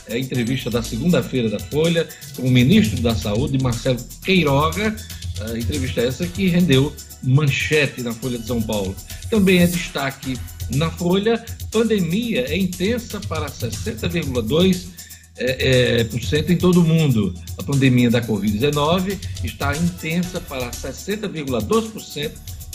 É 0.08 0.14
a 0.14 0.18
entrevista 0.18 0.70
da 0.70 0.82
segunda-feira 0.82 1.50
da 1.50 1.60
Folha 1.60 2.08
com 2.34 2.42
o 2.42 2.50
ministro 2.50 3.00
da 3.02 3.14
Saúde, 3.14 3.62
Marcelo 3.62 3.98
Queiroga, 4.24 4.96
a 5.40 5.58
entrevista 5.58 6.00
essa 6.00 6.26
que 6.26 6.48
rendeu 6.48 6.94
manchete 7.22 8.02
na 8.02 8.12
Folha 8.12 8.38
de 8.38 8.46
São 8.46 8.62
Paulo. 8.62 8.96
Também 9.28 9.58
é 9.58 9.66
destaque 9.66 10.38
na 10.74 10.90
Folha, 10.90 11.44
pandemia 11.70 12.46
é 12.48 12.56
intensa 12.56 13.20
para 13.20 13.46
60,2% 13.46 14.96
é, 15.38 16.00
é, 16.00 16.04
por 16.04 16.22
cento 16.22 16.50
em 16.50 16.56
todo 16.56 16.80
o 16.80 16.84
mundo. 16.84 17.34
A 17.58 17.62
pandemia 17.62 18.10
da 18.10 18.22
Covid-19 18.22 19.18
está 19.44 19.76
intensa 19.76 20.40
para 20.40 20.70
60,2% 20.70 22.30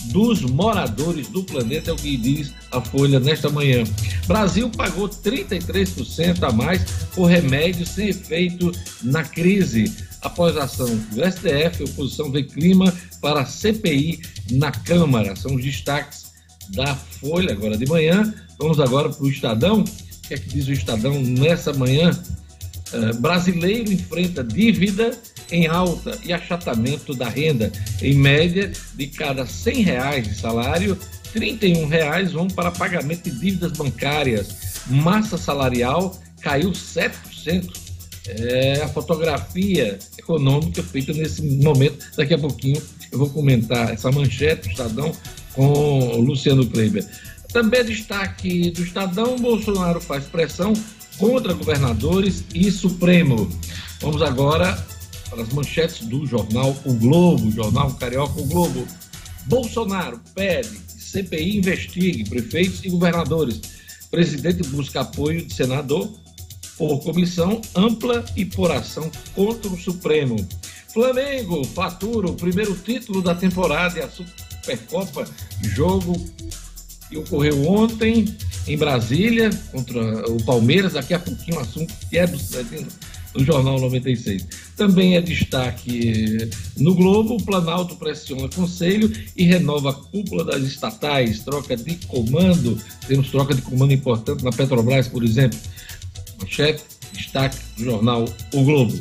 dos 0.06 0.42
moradores 0.42 1.28
do 1.28 1.44
planeta, 1.44 1.92
é 1.92 1.94
o 1.94 1.98
que 1.98 2.18
diz 2.18 2.54
a 2.72 2.82
Folha 2.82 3.20
nesta 3.20 3.50
manhã. 3.50 3.84
Brasil 4.28 4.70
pagou 4.70 5.08
33% 5.08 6.44
a 6.44 6.52
mais 6.52 6.82
por 7.14 7.26
remédios 7.26 7.90
sem 7.90 8.10
efeito 8.10 8.72
na 9.04 9.24
crise. 9.24 9.92
Após 10.22 10.56
a 10.56 10.64
ação 10.66 10.88
do 10.88 11.22
STF, 11.24 11.82
a 11.82 11.86
oposição 11.86 12.32
vê 12.32 12.44
clima 12.44 12.94
para 13.22 13.42
a 13.42 13.46
CPI 13.46 14.22
na 14.52 14.72
Câmara. 14.72 15.36
São 15.36 15.56
os 15.56 15.64
destaques 15.64 16.32
da 16.70 16.96
Folha 16.96 17.54
agora 17.54 17.78
de 17.78 17.86
manhã. 17.88 18.34
Vamos 18.60 18.80
agora 18.80 19.10
para 19.10 19.24
o 19.24 19.30
Estadão. 19.30 19.82
O 19.82 20.28
que 20.28 20.34
é 20.36 20.38
que 20.38 20.50
diz 20.50 20.68
o 20.68 20.72
Estadão 20.72 21.20
nessa 21.22 21.74
manhã? 21.74 22.12
Uh, 22.94 23.16
brasileiro 23.20 23.92
enfrenta 23.92 24.44
dívida 24.44 25.18
em 25.52 25.68
alta 25.68 26.18
e 26.24 26.34
achatamento 26.34 27.14
da 27.14 27.28
renda. 27.30 27.72
Em 28.02 28.14
média, 28.14 28.72
de 28.96 29.08
cada 29.08 29.46
100 29.46 29.82
reais 29.82 30.28
de 30.28 30.36
salário, 30.36 30.98
31 31.34 31.88
reais 31.88 32.32
vão 32.32 32.48
para 32.48 32.72
pagamento 32.72 33.30
de 33.30 33.40
dívidas 33.40 33.72
bancárias. 33.74 34.84
massa 34.88 35.38
salarial 35.38 36.18
caiu 36.42 36.72
7%. 36.72 37.70
É 38.28 38.82
a 38.84 38.88
fotografia 38.88 39.98
econômica 40.18 40.84
feita 40.84 41.12
nesse 41.12 41.42
momento. 41.42 42.06
Daqui 42.16 42.34
a 42.34 42.38
pouquinho 42.38 42.82
eu 43.12 43.18
vou 43.18 43.30
comentar 43.30 43.92
essa 43.92 44.12
manchete 44.12 44.68
do 44.68 44.72
Estadão 44.72 45.12
com 45.54 46.18
Luciano 46.18 46.66
Kleiber. 46.68 47.06
Também 47.52 47.84
destaque 47.84 48.72
do 48.72 48.84
Estadão, 48.84 49.38
Bolsonaro 49.38 50.00
faz 50.00 50.24
pressão 50.26 50.74
contra 51.18 51.54
governadores 51.54 52.46
e 52.54 52.72
Supremo. 52.72 53.50
Vamos 54.00 54.22
agora 54.22 54.84
para 55.32 55.44
as 55.44 55.54
manchetes 55.54 56.06
do 56.06 56.26
jornal 56.26 56.76
O 56.86 56.94
Globo, 56.94 57.50
jornal 57.50 57.92
Carioca 57.94 58.40
O 58.40 58.46
Globo. 58.46 58.86
Bolsonaro 59.46 60.20
pede 60.36 60.70
que 60.70 61.02
CPI 61.02 61.58
investigue 61.58 62.30
prefeitos 62.30 62.84
e 62.84 62.90
governadores. 62.90 63.62
Presidente 64.12 64.68
busca 64.68 65.02
apoio 65.02 65.46
de 65.46 65.54
senador 65.54 66.12
por 66.78 67.00
comissão 67.00 67.62
ampla 67.74 68.26
e 68.36 68.44
por 68.44 68.72
ação 68.72 69.10
contra 69.34 69.72
o 69.72 69.80
Supremo. 69.80 70.36
Flamengo 70.94 71.64
fatura 71.64 72.28
o 72.28 72.36
primeiro 72.36 72.76
título 72.76 73.22
da 73.22 73.34
temporada 73.34 73.98
e 73.98 74.02
a 74.02 74.10
Supercopa, 74.10 75.26
jogo 75.62 76.14
que 77.10 77.18
ocorreu 77.18 77.66
ontem 77.68 78.36
em 78.68 78.78
Brasília 78.78 79.50
contra 79.72 80.30
o 80.30 80.44
Palmeiras. 80.44 80.94
Daqui 80.94 81.14
a 81.14 81.20
pouquinho 81.20 81.58
o 81.58 81.62
assunto 81.62 81.94
que 82.10 82.18
é 82.18 82.28
do, 82.28 82.38
do 83.34 83.44
Jornal 83.44 83.80
96. 83.80 84.46
Também 84.76 85.16
é 85.16 85.22
destaque 85.22 86.50
no 86.78 86.96
Globo: 86.96 87.36
o 87.36 87.44
Planalto 87.44 87.96
pressiona 87.96 88.50
conselho 88.50 89.12
e 89.36 89.44
renova 89.44 89.92
a 89.92 89.94
cúpula 89.94 90.44
das 90.44 90.64
estatais, 90.64 91.40
troca 91.40 91.76
de 91.76 91.96
comando. 92.08 92.78
Temos 93.08 93.30
troca 93.30 93.54
de 93.54 93.62
comando 93.62 93.94
importante 93.94 94.44
na 94.44 94.52
Petrobras, 94.52 95.08
por 95.08 95.24
exemplo. 95.24 95.60
Manchete, 96.40 96.84
destaque 97.14 97.58
do 97.78 97.86
jornal 97.86 98.26
O 98.54 98.64
Globo. 98.64 98.98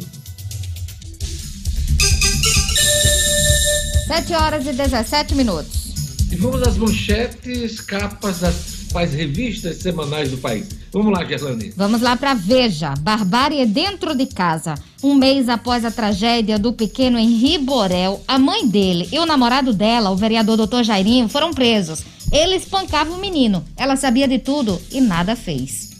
7 4.06 4.34
horas 4.34 4.66
e 4.66 4.72
17 4.72 5.36
minutos. 5.36 5.94
E 6.32 6.36
vamos 6.36 6.62
às 6.62 6.76
manchetes, 6.76 7.80
capas 7.80 8.40
das 8.40 8.79
principais 8.90 9.12
revistas 9.12 9.76
semanais 9.76 10.30
do 10.30 10.38
país. 10.38 10.66
Vamos 10.92 11.12
lá, 11.12 11.24
Gerlane. 11.24 11.72
Vamos 11.76 12.00
lá 12.00 12.16
para 12.16 12.34
Veja. 12.34 12.94
Barbárie 13.00 13.64
dentro 13.64 14.14
de 14.14 14.26
casa. 14.26 14.74
Um 15.02 15.14
mês 15.14 15.48
após 15.48 15.84
a 15.84 15.90
tragédia 15.90 16.58
do 16.58 16.72
pequeno 16.72 17.16
Henri 17.16 17.58
Borel, 17.58 18.20
a 18.26 18.38
mãe 18.38 18.66
dele 18.66 19.08
e 19.12 19.18
o 19.18 19.26
namorado 19.26 19.72
dela, 19.72 20.10
o 20.10 20.16
vereador 20.16 20.66
Dr. 20.66 20.82
Jairinho, 20.82 21.28
foram 21.28 21.52
presos. 21.52 22.02
Ele 22.32 22.56
espancava 22.56 23.12
o 23.12 23.20
menino. 23.20 23.64
Ela 23.76 23.96
sabia 23.96 24.26
de 24.26 24.38
tudo 24.38 24.80
e 24.90 25.00
nada 25.00 25.36
fez. 25.36 25.90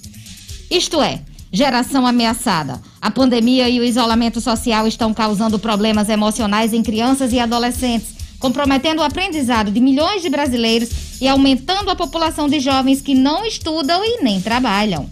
Isto 0.69 1.01
é, 1.01 1.21
geração 1.53 2.07
ameaçada. 2.07 2.81
A 3.01 3.11
pandemia 3.11 3.69
e 3.69 3.79
o 3.79 3.85
isolamento 3.85 4.41
social 4.41 4.87
estão 4.87 5.15
causando 5.15 5.59
problemas 5.59 6.09
emocionais 6.09 6.73
em 6.73 6.83
crianças 6.83 7.33
e 7.33 7.39
adolescentes 7.39 8.20
comprometendo 8.41 9.01
o 9.01 9.05
aprendizado 9.05 9.71
de 9.71 9.79
milhões 9.79 10.23
de 10.23 10.31
brasileiros 10.31 11.21
e 11.21 11.29
aumentando 11.29 11.91
a 11.91 11.95
população 11.95 12.49
de 12.49 12.59
jovens 12.59 13.01
que 13.01 13.15
não 13.15 13.45
estudam 13.45 14.03
e 14.03 14.23
nem 14.23 14.41
trabalham. 14.41 15.09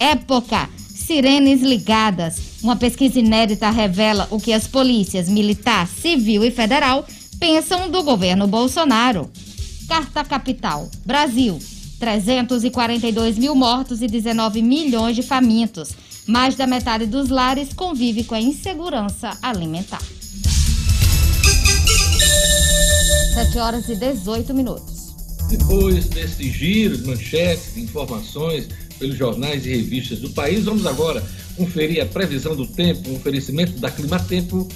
Época 0.00 0.68
Sirenes 0.88 1.60
Ligadas. 1.60 2.54
Uma 2.62 2.76
pesquisa 2.76 3.18
inédita 3.18 3.68
revela 3.68 4.26
o 4.30 4.40
que 4.40 4.54
as 4.54 4.66
polícias 4.66 5.28
militar, 5.28 5.86
civil 5.86 6.42
e 6.42 6.50
federal 6.50 7.06
pensam 7.38 7.90
do 7.90 8.02
governo 8.02 8.46
Bolsonaro. 8.46 9.30
Carta 9.86 10.24
Capital. 10.24 10.88
Brasil. 11.04 11.58
342 12.00 13.38
mil 13.38 13.54
mortos 13.54 14.00
e 14.00 14.06
19 14.06 14.62
milhões 14.62 15.14
de 15.14 15.22
famintos. 15.22 15.90
Mais 16.26 16.54
da 16.54 16.66
metade 16.66 17.04
dos 17.04 17.28
lares 17.28 17.74
convive 17.74 18.24
com 18.24 18.34
a 18.34 18.40
insegurança 18.40 19.36
alimentar. 19.42 20.02
7 23.34 23.58
horas 23.58 23.88
e 23.88 23.96
18 23.96 24.54
minutos. 24.54 25.12
Depois 25.48 26.06
desse 26.06 26.48
giro 26.48 26.96
de 26.96 27.04
manchetes, 27.04 27.74
de 27.74 27.80
informações 27.80 28.68
pelos 28.96 29.18
jornais 29.18 29.66
e 29.66 29.70
revistas 29.70 30.20
do 30.20 30.30
país, 30.30 30.64
vamos 30.64 30.86
agora 30.86 31.20
conferir 31.56 32.00
a 32.00 32.06
previsão 32.06 32.54
do 32.54 32.64
tempo, 32.64 33.10
um 33.10 33.16
oferecimento 33.16 33.72
da 33.80 33.90
Clima 33.90 34.20
Tempo. 34.20 34.68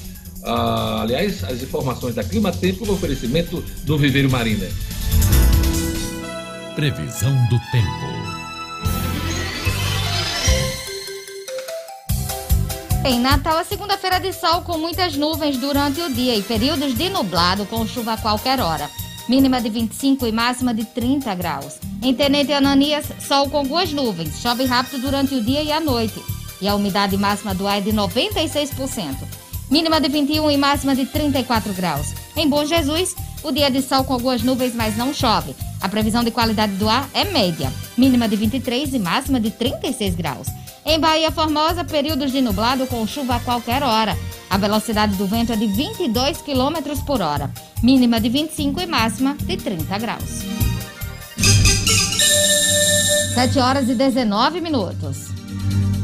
Ah, 0.42 1.02
aliás, 1.02 1.44
as 1.44 1.62
informações 1.62 2.16
da 2.16 2.24
Clima 2.24 2.50
Tempo 2.50 2.84
no 2.84 2.94
oferecimento 2.94 3.62
do 3.84 3.96
Viveiro 3.96 4.28
Marina. 4.28 4.66
Previsão 6.74 7.32
do 7.48 7.60
tempo. 7.70 8.37
Em 13.08 13.18
Natal, 13.18 13.56
a 13.56 13.64
segunda-feira 13.64 14.20
de 14.20 14.34
sol 14.34 14.60
com 14.60 14.76
muitas 14.76 15.16
nuvens 15.16 15.56
durante 15.56 15.98
o 16.02 16.12
dia 16.12 16.36
e 16.36 16.42
períodos 16.42 16.94
de 16.94 17.08
nublado 17.08 17.64
com 17.64 17.86
chuva 17.86 18.12
a 18.12 18.16
qualquer 18.18 18.60
hora. 18.60 18.90
Mínima 19.26 19.62
de 19.62 19.70
25 19.70 20.26
e 20.26 20.30
máxima 20.30 20.74
de 20.74 20.84
30 20.84 21.34
graus. 21.34 21.78
Em 22.02 22.12
Tenente 22.12 22.52
Ananias, 22.52 23.06
sol 23.18 23.48
com 23.48 23.56
algumas 23.56 23.90
nuvens. 23.94 24.38
Chove 24.42 24.66
rápido 24.66 25.00
durante 25.00 25.34
o 25.34 25.42
dia 25.42 25.62
e 25.62 25.72
a 25.72 25.80
noite. 25.80 26.22
E 26.60 26.68
a 26.68 26.74
umidade 26.74 27.16
máxima 27.16 27.54
do 27.54 27.66
ar 27.66 27.78
é 27.78 27.80
de 27.80 27.92
96%. 27.92 29.16
Mínima 29.70 30.02
de 30.02 30.08
21 30.10 30.50
e 30.50 30.58
máxima 30.58 30.94
de 30.94 31.06
34 31.06 31.72
graus. 31.72 32.08
Em 32.36 32.46
Bom 32.46 32.66
Jesus, 32.66 33.16
o 33.42 33.50
dia 33.50 33.70
de 33.70 33.80
sol 33.80 34.04
com 34.04 34.12
algumas 34.12 34.42
nuvens, 34.42 34.74
mas 34.74 34.98
não 34.98 35.14
chove. 35.14 35.56
A 35.80 35.88
previsão 35.88 36.22
de 36.22 36.30
qualidade 36.30 36.74
do 36.74 36.86
ar 36.86 37.08
é 37.14 37.24
média. 37.24 37.72
Mínima 37.96 38.28
de 38.28 38.36
23 38.36 38.92
e 38.92 38.98
máxima 38.98 39.40
de 39.40 39.50
36 39.50 40.14
graus. 40.14 40.48
Em 40.88 40.98
Bahia 40.98 41.30
Formosa, 41.30 41.84
períodos 41.84 42.32
de 42.32 42.40
nublado 42.40 42.86
com 42.86 43.06
chuva 43.06 43.36
a 43.36 43.40
qualquer 43.40 43.82
hora. 43.82 44.16
A 44.48 44.56
velocidade 44.56 45.16
do 45.16 45.26
vento 45.26 45.52
é 45.52 45.56
de 45.56 45.66
22 45.66 46.40
km 46.40 47.04
por 47.04 47.20
hora. 47.20 47.52
Mínima 47.82 48.18
de 48.18 48.30
25 48.30 48.80
e 48.80 48.86
máxima 48.86 49.34
de 49.34 49.58
30 49.58 49.98
graus. 49.98 50.40
7 53.34 53.58
horas 53.58 53.90
e 53.90 53.94
19 53.94 54.62
minutos. 54.62 55.37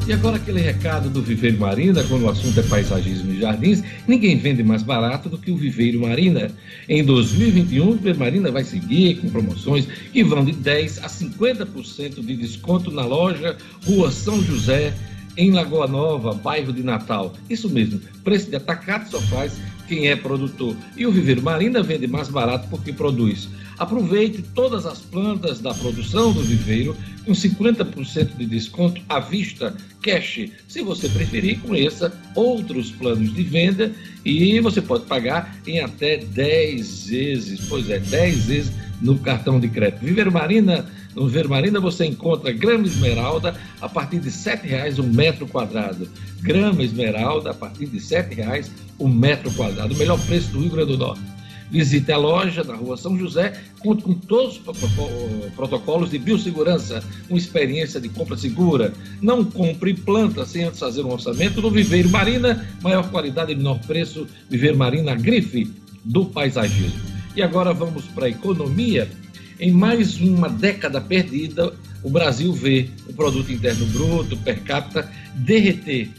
E 0.06 0.12
agora 0.12 0.36
aquele 0.36 0.60
recado 0.60 1.08
do 1.08 1.22
Viveiro 1.22 1.58
Marina, 1.58 2.04
quando 2.04 2.24
o 2.24 2.28
assunto 2.28 2.60
é 2.60 2.62
paisagismo 2.64 3.32
e 3.32 3.40
jardins, 3.40 3.82
ninguém 4.06 4.36
vende 4.36 4.62
mais 4.62 4.82
barato 4.82 5.30
do 5.30 5.38
que 5.38 5.50
o 5.50 5.56
Viveiro 5.56 6.02
Marina. 6.02 6.50
Em 6.86 7.02
2021, 7.02 7.88
o 7.88 7.92
Viveiro 7.94 8.18
Marina 8.18 8.50
vai 8.50 8.64
seguir 8.64 9.14
com 9.16 9.30
promoções 9.30 9.88
que 10.12 10.22
vão 10.22 10.44
de 10.44 10.52
10 10.52 10.98
a 11.02 11.06
50% 11.06 12.20
de 12.20 12.36
desconto 12.36 12.90
na 12.90 13.06
loja 13.06 13.56
Rua 13.86 14.10
São 14.10 14.42
José, 14.42 14.92
em 15.38 15.52
Lagoa 15.52 15.86
Nova, 15.86 16.34
bairro 16.34 16.70
de 16.70 16.82
Natal. 16.82 17.32
Isso 17.48 17.70
mesmo, 17.70 17.98
preço 18.22 18.50
de 18.50 18.56
atacado 18.56 19.10
só 19.10 19.20
faz 19.22 19.54
quem 19.88 20.08
é 20.08 20.16
produtor. 20.16 20.76
E 20.98 21.06
o 21.06 21.12
Viveiro 21.12 21.42
Marina 21.42 21.82
vende 21.82 22.06
mais 22.06 22.28
barato 22.28 22.68
porque 22.68 22.92
produz. 22.92 23.48
Aproveite 23.78 24.42
todas 24.54 24.86
as 24.86 25.00
plantas 25.00 25.60
da 25.60 25.74
produção 25.74 26.32
do 26.32 26.42
viveiro 26.42 26.96
com 27.24 27.32
50% 27.32 28.36
de 28.36 28.46
desconto 28.46 29.00
à 29.08 29.18
vista, 29.18 29.74
cash. 30.02 30.48
Se 30.68 30.82
você 30.82 31.08
preferir, 31.08 31.58
conheça 31.60 32.12
outros 32.34 32.90
planos 32.90 33.34
de 33.34 33.42
venda 33.42 33.92
e 34.24 34.60
você 34.60 34.80
pode 34.80 35.06
pagar 35.06 35.56
em 35.66 35.80
até 35.80 36.18
10 36.18 37.08
vezes. 37.08 37.66
Pois 37.68 37.88
é, 37.90 37.98
10 37.98 38.46
vezes 38.46 38.72
no 39.00 39.18
cartão 39.18 39.58
de 39.58 39.68
crédito. 39.68 40.04
Viveiro 40.04 40.30
Marina, 40.30 40.86
no 41.14 41.26
Viveiro 41.26 41.50
Marina 41.50 41.80
você 41.80 42.06
encontra 42.06 42.52
grama 42.52 42.86
esmeralda 42.86 43.54
a 43.80 43.88
partir 43.88 44.18
de 44.18 44.28
R$ 44.28 44.34
7,00 44.34 44.98
um 44.98 45.12
metro 45.12 45.46
quadrado. 45.46 46.08
Grama 46.40 46.82
esmeralda 46.82 47.50
a 47.50 47.54
partir 47.54 47.86
de 47.86 47.98
R$ 47.98 48.04
7,00 48.04 48.68
um 48.98 49.08
metro 49.08 49.50
quadrado. 49.52 49.94
O 49.94 49.96
melhor 49.96 50.20
preço 50.26 50.50
do 50.50 50.60
Rio 50.60 50.70
Grande 50.70 50.92
do 50.92 50.98
Norte. 50.98 51.33
Visite 51.70 52.12
a 52.12 52.16
loja 52.16 52.62
na 52.62 52.74
rua 52.74 52.96
São 52.96 53.18
José, 53.18 53.60
conta 53.80 54.02
com 54.02 54.14
todos 54.14 54.56
os 54.56 55.52
protocolos 55.54 56.10
de 56.10 56.18
biossegurança, 56.18 57.02
uma 57.28 57.38
experiência 57.38 58.00
de 58.00 58.08
compra 58.08 58.36
segura. 58.36 58.92
Não 59.20 59.44
compre 59.44 59.94
planta 59.94 60.44
sem 60.44 60.64
antes 60.64 60.78
fazer 60.78 61.02
um 61.02 61.12
orçamento 61.12 61.60
no 61.60 61.70
Viveiro 61.70 62.08
Marina, 62.10 62.66
maior 62.82 63.10
qualidade 63.10 63.52
e 63.52 63.56
menor 63.56 63.80
preço. 63.80 64.26
Viveiro 64.48 64.76
Marina, 64.76 65.14
grife 65.14 65.70
do 66.04 66.26
paisagismo. 66.26 67.00
E 67.34 67.42
agora 67.42 67.72
vamos 67.72 68.04
para 68.04 68.26
a 68.26 68.30
economia. 68.30 69.10
Em 69.58 69.72
mais 69.72 70.20
uma 70.20 70.48
década 70.48 71.00
perdida, 71.00 71.72
o 72.02 72.10
Brasil 72.10 72.52
vê 72.52 72.90
o 73.08 73.12
produto 73.12 73.50
interno 73.50 73.86
bruto 73.86 74.36
per 74.36 74.62
capita 74.62 75.10
derreter 75.34 76.10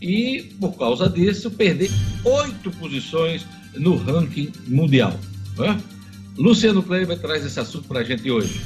e, 0.00 0.54
por 0.60 0.76
causa 0.76 1.08
disso, 1.08 1.50
perder 1.50 1.90
oito 2.24 2.70
posições 2.72 3.46
no 3.78 3.96
ranking 3.96 4.52
mundial. 4.66 5.18
Né? 5.58 5.80
Luciano 6.36 6.82
Kleiber 6.82 7.18
traz 7.18 7.44
esse 7.44 7.58
assunto 7.58 7.88
para 7.88 8.00
a 8.00 8.04
gente 8.04 8.30
hoje. 8.30 8.60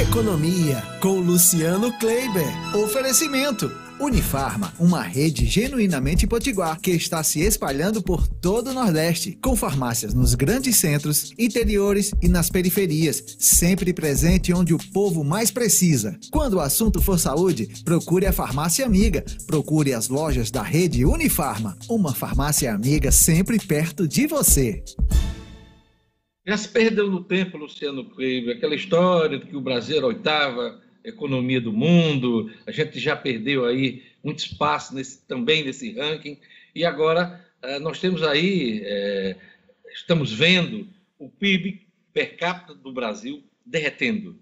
Economia 0.00 0.82
com 1.00 1.20
Luciano 1.20 1.92
Kleiber. 1.98 2.76
Oferecimento. 2.76 3.87
Unifarma, 4.00 4.72
uma 4.78 5.02
rede 5.02 5.44
genuinamente 5.44 6.24
potiguar 6.24 6.80
que 6.80 6.92
está 6.92 7.20
se 7.24 7.40
espalhando 7.40 8.00
por 8.00 8.28
todo 8.28 8.70
o 8.70 8.72
Nordeste, 8.72 9.36
com 9.42 9.56
farmácias 9.56 10.14
nos 10.14 10.36
grandes 10.36 10.76
centros, 10.76 11.34
interiores 11.36 12.12
e 12.22 12.28
nas 12.28 12.48
periferias, 12.48 13.36
sempre 13.40 13.92
presente 13.92 14.52
onde 14.52 14.72
o 14.72 14.78
povo 14.92 15.24
mais 15.24 15.50
precisa. 15.50 16.16
Quando 16.30 16.54
o 16.54 16.60
assunto 16.60 17.02
for 17.02 17.18
saúde, 17.18 17.68
procure 17.84 18.24
a 18.26 18.32
farmácia 18.32 18.86
amiga, 18.86 19.24
procure 19.48 19.92
as 19.92 20.08
lojas 20.08 20.48
da 20.50 20.62
rede 20.62 21.04
Unifarma, 21.04 21.76
uma 21.90 22.14
farmácia 22.14 22.72
amiga 22.72 23.10
sempre 23.10 23.58
perto 23.58 24.06
de 24.06 24.28
você. 24.28 24.82
Já 26.46 26.56
se 26.56 26.68
perdeu 26.68 27.10
no 27.10 27.24
tempo, 27.24 27.58
Luciano 27.58 28.04
Coelho, 28.04 28.52
aquela 28.52 28.74
história 28.76 29.38
de 29.38 29.46
que 29.46 29.56
o 29.56 29.60
Brasil 29.60 29.96
era 29.96 30.06
oitava 30.06 30.87
economia 31.08 31.60
do 31.60 31.72
mundo, 31.72 32.50
a 32.66 32.70
gente 32.70 32.98
já 32.98 33.16
perdeu 33.16 33.64
aí 33.64 34.02
muito 34.22 34.40
espaço 34.40 34.94
nesse, 34.94 35.26
também 35.26 35.64
nesse 35.64 35.92
ranking, 35.92 36.38
e 36.74 36.84
agora 36.84 37.44
eh, 37.62 37.78
nós 37.78 37.98
temos 38.00 38.22
aí, 38.22 38.82
é, 38.84 39.36
estamos 39.92 40.32
vendo 40.32 40.86
o 41.18 41.28
PIB 41.28 41.86
per 42.12 42.36
capita 42.36 42.74
do 42.74 42.92
Brasil 42.92 43.42
derretendo. 43.64 44.38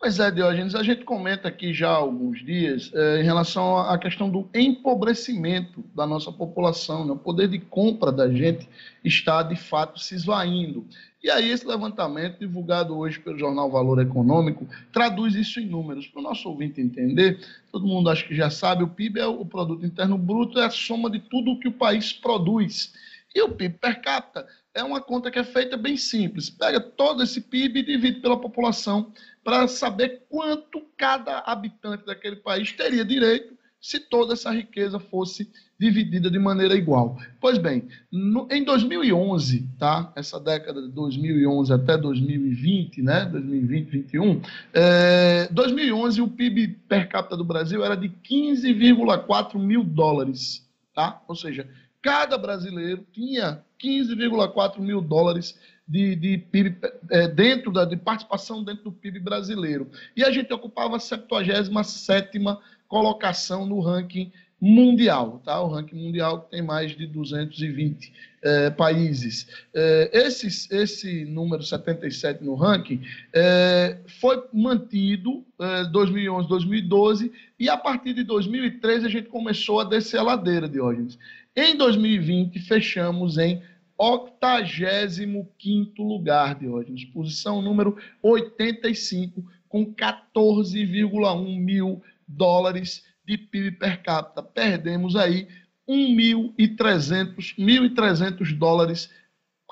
Pois 0.00 0.20
é, 0.20 0.30
Diógenes, 0.30 0.76
a 0.76 0.82
gente 0.84 1.04
comenta 1.04 1.48
aqui 1.48 1.74
já 1.74 1.90
há 1.90 1.96
alguns 1.96 2.44
dias 2.44 2.88
é, 2.94 3.20
em 3.20 3.24
relação 3.24 3.78
à 3.78 3.98
questão 3.98 4.30
do 4.30 4.48
empobrecimento 4.54 5.84
da 5.92 6.06
nossa 6.06 6.30
população, 6.30 7.04
né? 7.04 7.10
o 7.10 7.16
poder 7.16 7.48
de 7.48 7.58
compra 7.58 8.12
da 8.12 8.32
gente 8.32 8.68
está 9.04 9.42
de 9.42 9.56
fato 9.56 9.98
se 9.98 10.14
esvaindo. 10.14 10.86
E 11.20 11.28
aí, 11.28 11.50
esse 11.50 11.66
levantamento, 11.66 12.38
divulgado 12.38 12.96
hoje 12.96 13.18
pelo 13.18 13.36
jornal 13.36 13.68
Valor 13.72 14.00
Econômico, 14.00 14.68
traduz 14.92 15.34
isso 15.34 15.58
em 15.58 15.66
números. 15.66 16.06
Para 16.06 16.20
o 16.20 16.22
nosso 16.22 16.48
ouvinte 16.48 16.80
entender, 16.80 17.40
todo 17.72 17.84
mundo 17.84 18.08
acho 18.08 18.24
que 18.28 18.36
já 18.36 18.50
sabe, 18.50 18.84
o 18.84 18.88
PIB 18.88 19.18
é 19.18 19.26
o 19.26 19.44
Produto 19.44 19.84
Interno 19.84 20.16
Bruto, 20.16 20.60
é 20.60 20.66
a 20.66 20.70
soma 20.70 21.10
de 21.10 21.18
tudo 21.18 21.50
o 21.50 21.58
que 21.58 21.66
o 21.66 21.72
país 21.72 22.12
produz. 22.12 22.94
E 23.34 23.42
o 23.42 23.48
PIB 23.48 23.78
per 23.78 24.00
capita 24.00 24.46
é 24.72 24.82
uma 24.84 25.00
conta 25.00 25.28
que 25.28 25.40
é 25.40 25.44
feita 25.44 25.76
bem 25.76 25.96
simples. 25.96 26.48
Pega 26.48 26.78
todo 26.78 27.22
esse 27.22 27.40
PIB 27.40 27.80
e 27.80 27.82
divide 27.82 28.20
pela 28.20 28.40
população 28.40 29.12
para 29.48 29.66
saber 29.66 30.26
quanto 30.28 30.82
cada 30.94 31.38
habitante 31.38 32.04
daquele 32.04 32.36
país 32.36 32.70
teria 32.72 33.02
direito 33.02 33.56
se 33.80 33.98
toda 33.98 34.34
essa 34.34 34.50
riqueza 34.50 34.98
fosse 34.98 35.50
dividida 35.80 36.30
de 36.30 36.38
maneira 36.38 36.74
igual. 36.74 37.16
Pois 37.40 37.56
bem, 37.56 37.88
no, 38.12 38.46
em 38.50 38.62
2011, 38.62 39.66
tá? 39.78 40.12
Essa 40.14 40.38
década 40.38 40.82
de 40.82 40.88
2011 40.88 41.72
até 41.72 41.96
2020, 41.96 43.00
né? 43.00 43.24
2020, 43.24 43.84
2021, 43.84 44.42
é, 44.74 45.48
2011 45.50 46.20
o 46.20 46.28
PIB 46.28 46.68
per 46.86 47.08
capita 47.08 47.34
do 47.34 47.44
Brasil 47.44 47.82
era 47.82 47.96
de 47.96 48.10
15,4 48.10 49.58
mil 49.58 49.82
dólares, 49.82 50.68
tá? 50.94 51.22
Ou 51.26 51.34
seja, 51.34 51.66
cada 52.02 52.36
brasileiro 52.36 53.02
tinha 53.14 53.64
15,4 53.82 54.78
mil 54.78 55.00
dólares 55.00 55.58
de, 55.88 56.14
de 56.14 56.38
PIB 56.38 56.76
é, 57.10 57.26
dentro 57.26 57.72
da 57.72 57.84
de 57.84 57.96
participação 57.96 58.62
dentro 58.62 58.84
do 58.84 58.92
PIB 58.92 59.20
brasileiro. 59.20 59.90
E 60.14 60.22
a 60.22 60.30
gente 60.30 60.52
ocupava 60.52 60.96
a 60.96 61.00
77 61.00 62.38
colocação 62.86 63.66
no 63.66 63.80
ranking 63.80 64.30
mundial, 64.60 65.40
tá? 65.44 65.60
O 65.60 65.68
ranking 65.68 65.96
mundial 65.96 66.40
tem 66.50 66.60
mais 66.60 66.96
de 66.96 67.06
220 67.06 68.12
é, 68.42 68.70
países. 68.70 69.46
É, 69.72 70.10
esses, 70.12 70.70
esse 70.70 71.24
número 71.24 71.62
77 71.62 72.42
no 72.42 72.54
ranking 72.54 73.00
é, 73.32 73.98
foi 74.20 74.42
mantido 74.52 75.44
2011, 75.92 76.46
é, 76.46 76.48
2012 76.48 77.32
e 77.58 77.68
a 77.68 77.76
partir 77.76 78.12
de 78.14 78.24
2013 78.24 79.06
a 79.06 79.08
gente 79.08 79.28
começou 79.28 79.80
a 79.80 79.84
descer 79.84 80.18
a 80.18 80.22
ladeira, 80.22 80.68
de 80.68 80.80
hoje. 80.80 81.18
Em 81.54 81.76
2020 81.76 82.58
fechamos 82.60 83.38
em 83.38 83.62
85 83.98 86.02
lugar, 86.02 86.54
de 86.54 86.68
hoje, 86.68 87.06
posição 87.06 87.60
número 87.60 87.98
85 88.22 89.44
com 89.68 89.92
14,1 89.94 91.58
mil 91.58 92.02
dólares 92.26 93.04
de 93.24 93.36
PIB 93.36 93.72
per 93.72 94.02
capita. 94.02 94.42
Perdemos 94.42 95.16
aí 95.16 95.48
1.300 95.88 97.54
1.300 97.58 98.56
dólares 98.56 99.10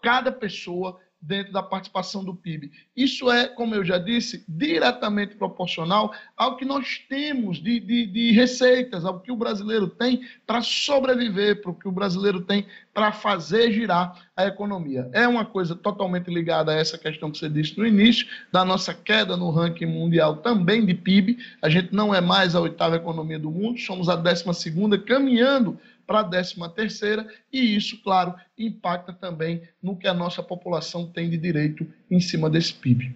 cada 0.03 0.33
pessoa 0.33 1.01
dentro 1.27 1.53
da 1.53 1.63
participação 1.63 2.25
do 2.25 2.35
PIB. 2.35 2.71
Isso 2.97 3.31
é, 3.31 3.49
como 3.49 3.75
eu 3.75 3.85
já 3.85 3.99
disse, 3.99 4.45
diretamente 4.49 5.35
proporcional 5.35 6.15
ao 6.37 6.57
que 6.57 6.65
nós 6.65 7.03
temos 7.09 7.59
de, 7.59 7.81
de, 7.81 8.07
de 8.07 8.31
receitas, 8.31 9.05
ao 9.05 9.21
que 9.21 9.33
o 9.33 9.37
brasileiro 9.37 9.89
tem 9.89 10.23
para 10.47 10.63
sobreviver, 10.63 11.61
para 11.61 11.71
o 11.73 11.75
que 11.75 11.89
o 11.89 11.93
brasileiro 11.93 12.41
tem 12.41 12.67
para 12.95 13.13
fazer 13.13 13.73
girar 13.73 14.27
a 14.35 14.47
economia. 14.47 15.11
É 15.13 15.27
uma 15.27 15.45
coisa 15.45 15.75
totalmente 15.75 16.33
ligada 16.33 16.73
a 16.73 16.77
essa 16.77 16.97
questão 16.97 17.31
que 17.31 17.39
você 17.39 17.49
disse 17.49 17.77
no 17.77 17.87
início, 17.87 18.27
da 18.51 18.65
nossa 18.65 18.95
queda 18.95 19.37
no 19.37 19.51
ranking 19.51 19.87
mundial 19.87 20.37
também 20.37 20.87
de 20.87 20.95
PIB. 20.95 21.39
A 21.61 21.69
gente 21.69 21.93
não 21.93 22.15
é 22.15 22.21
mais 22.21 22.55
a 22.55 22.61
oitava 22.61 22.97
economia 22.97 23.39
do 23.39 23.51
mundo, 23.51 23.79
somos 23.79 24.09
a 24.09 24.17
décima 24.17 24.55
segunda, 24.55 24.97
caminhando 24.97 25.79
para 26.07 26.21
a 26.21 26.25
13 26.25 26.55
terceira, 26.75 27.27
e 27.53 27.77
isso, 27.77 28.01
claro, 28.03 28.35
impacta 28.57 29.13
também 29.13 29.63
no 29.83 29.97
que 29.97 30.07
a 30.07 30.15
nossa 30.15 30.43
população 30.43 31.07
tem 31.07 31.29
de 31.29 31.37
direito 31.37 31.87
em 32.11 32.21
cima 32.21 32.49
desse 32.49 32.73
PIB. 32.75 33.13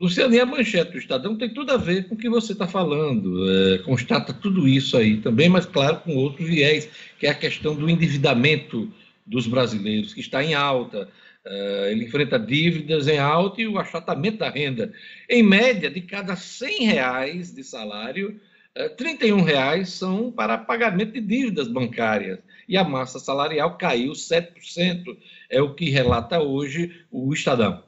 Luciano, 0.00 0.34
e 0.34 0.40
a 0.40 0.44
manchete 0.44 0.92
do 0.92 0.98
Estadão 0.98 1.36
tem 1.36 1.54
tudo 1.54 1.70
a 1.70 1.76
ver 1.76 2.08
com 2.08 2.14
o 2.14 2.18
que 2.18 2.28
você 2.28 2.52
está 2.52 2.66
falando, 2.66 3.48
é, 3.48 3.78
constata 3.78 4.32
tudo 4.32 4.66
isso 4.66 4.96
aí 4.96 5.18
também, 5.18 5.48
mas 5.48 5.64
claro, 5.64 6.00
com 6.00 6.16
outro 6.16 6.44
viés, 6.44 6.88
que 7.18 7.26
é 7.26 7.30
a 7.30 7.34
questão 7.34 7.74
do 7.74 7.88
endividamento 7.88 8.92
dos 9.24 9.46
brasileiros, 9.46 10.12
que 10.12 10.20
está 10.20 10.42
em 10.42 10.52
alta, 10.52 11.08
é, 11.46 11.92
ele 11.92 12.04
enfrenta 12.04 12.38
dívidas 12.38 13.06
em 13.06 13.18
alta 13.18 13.60
e 13.60 13.68
o 13.68 13.78
achatamento 13.78 14.38
da 14.38 14.50
renda. 14.50 14.92
Em 15.28 15.42
média, 15.42 15.90
de 15.90 16.00
cada 16.00 16.34
100 16.34 16.84
reais 16.86 17.54
de 17.54 17.62
salário, 17.62 18.40
31 18.96 19.38
é, 19.38 19.42
reais 19.42 19.90
são 19.90 20.32
para 20.32 20.58
pagamento 20.58 21.12
de 21.12 21.20
dívidas 21.20 21.68
bancárias 21.68 22.40
e 22.68 22.76
a 22.76 22.82
massa 22.82 23.18
salarial 23.18 23.76
caiu 23.78 24.12
7%, 24.12 25.16
é 25.48 25.62
o 25.62 25.74
que 25.74 25.90
relata 25.90 26.40
hoje 26.40 27.04
o 27.10 27.32
Estadão. 27.32 27.82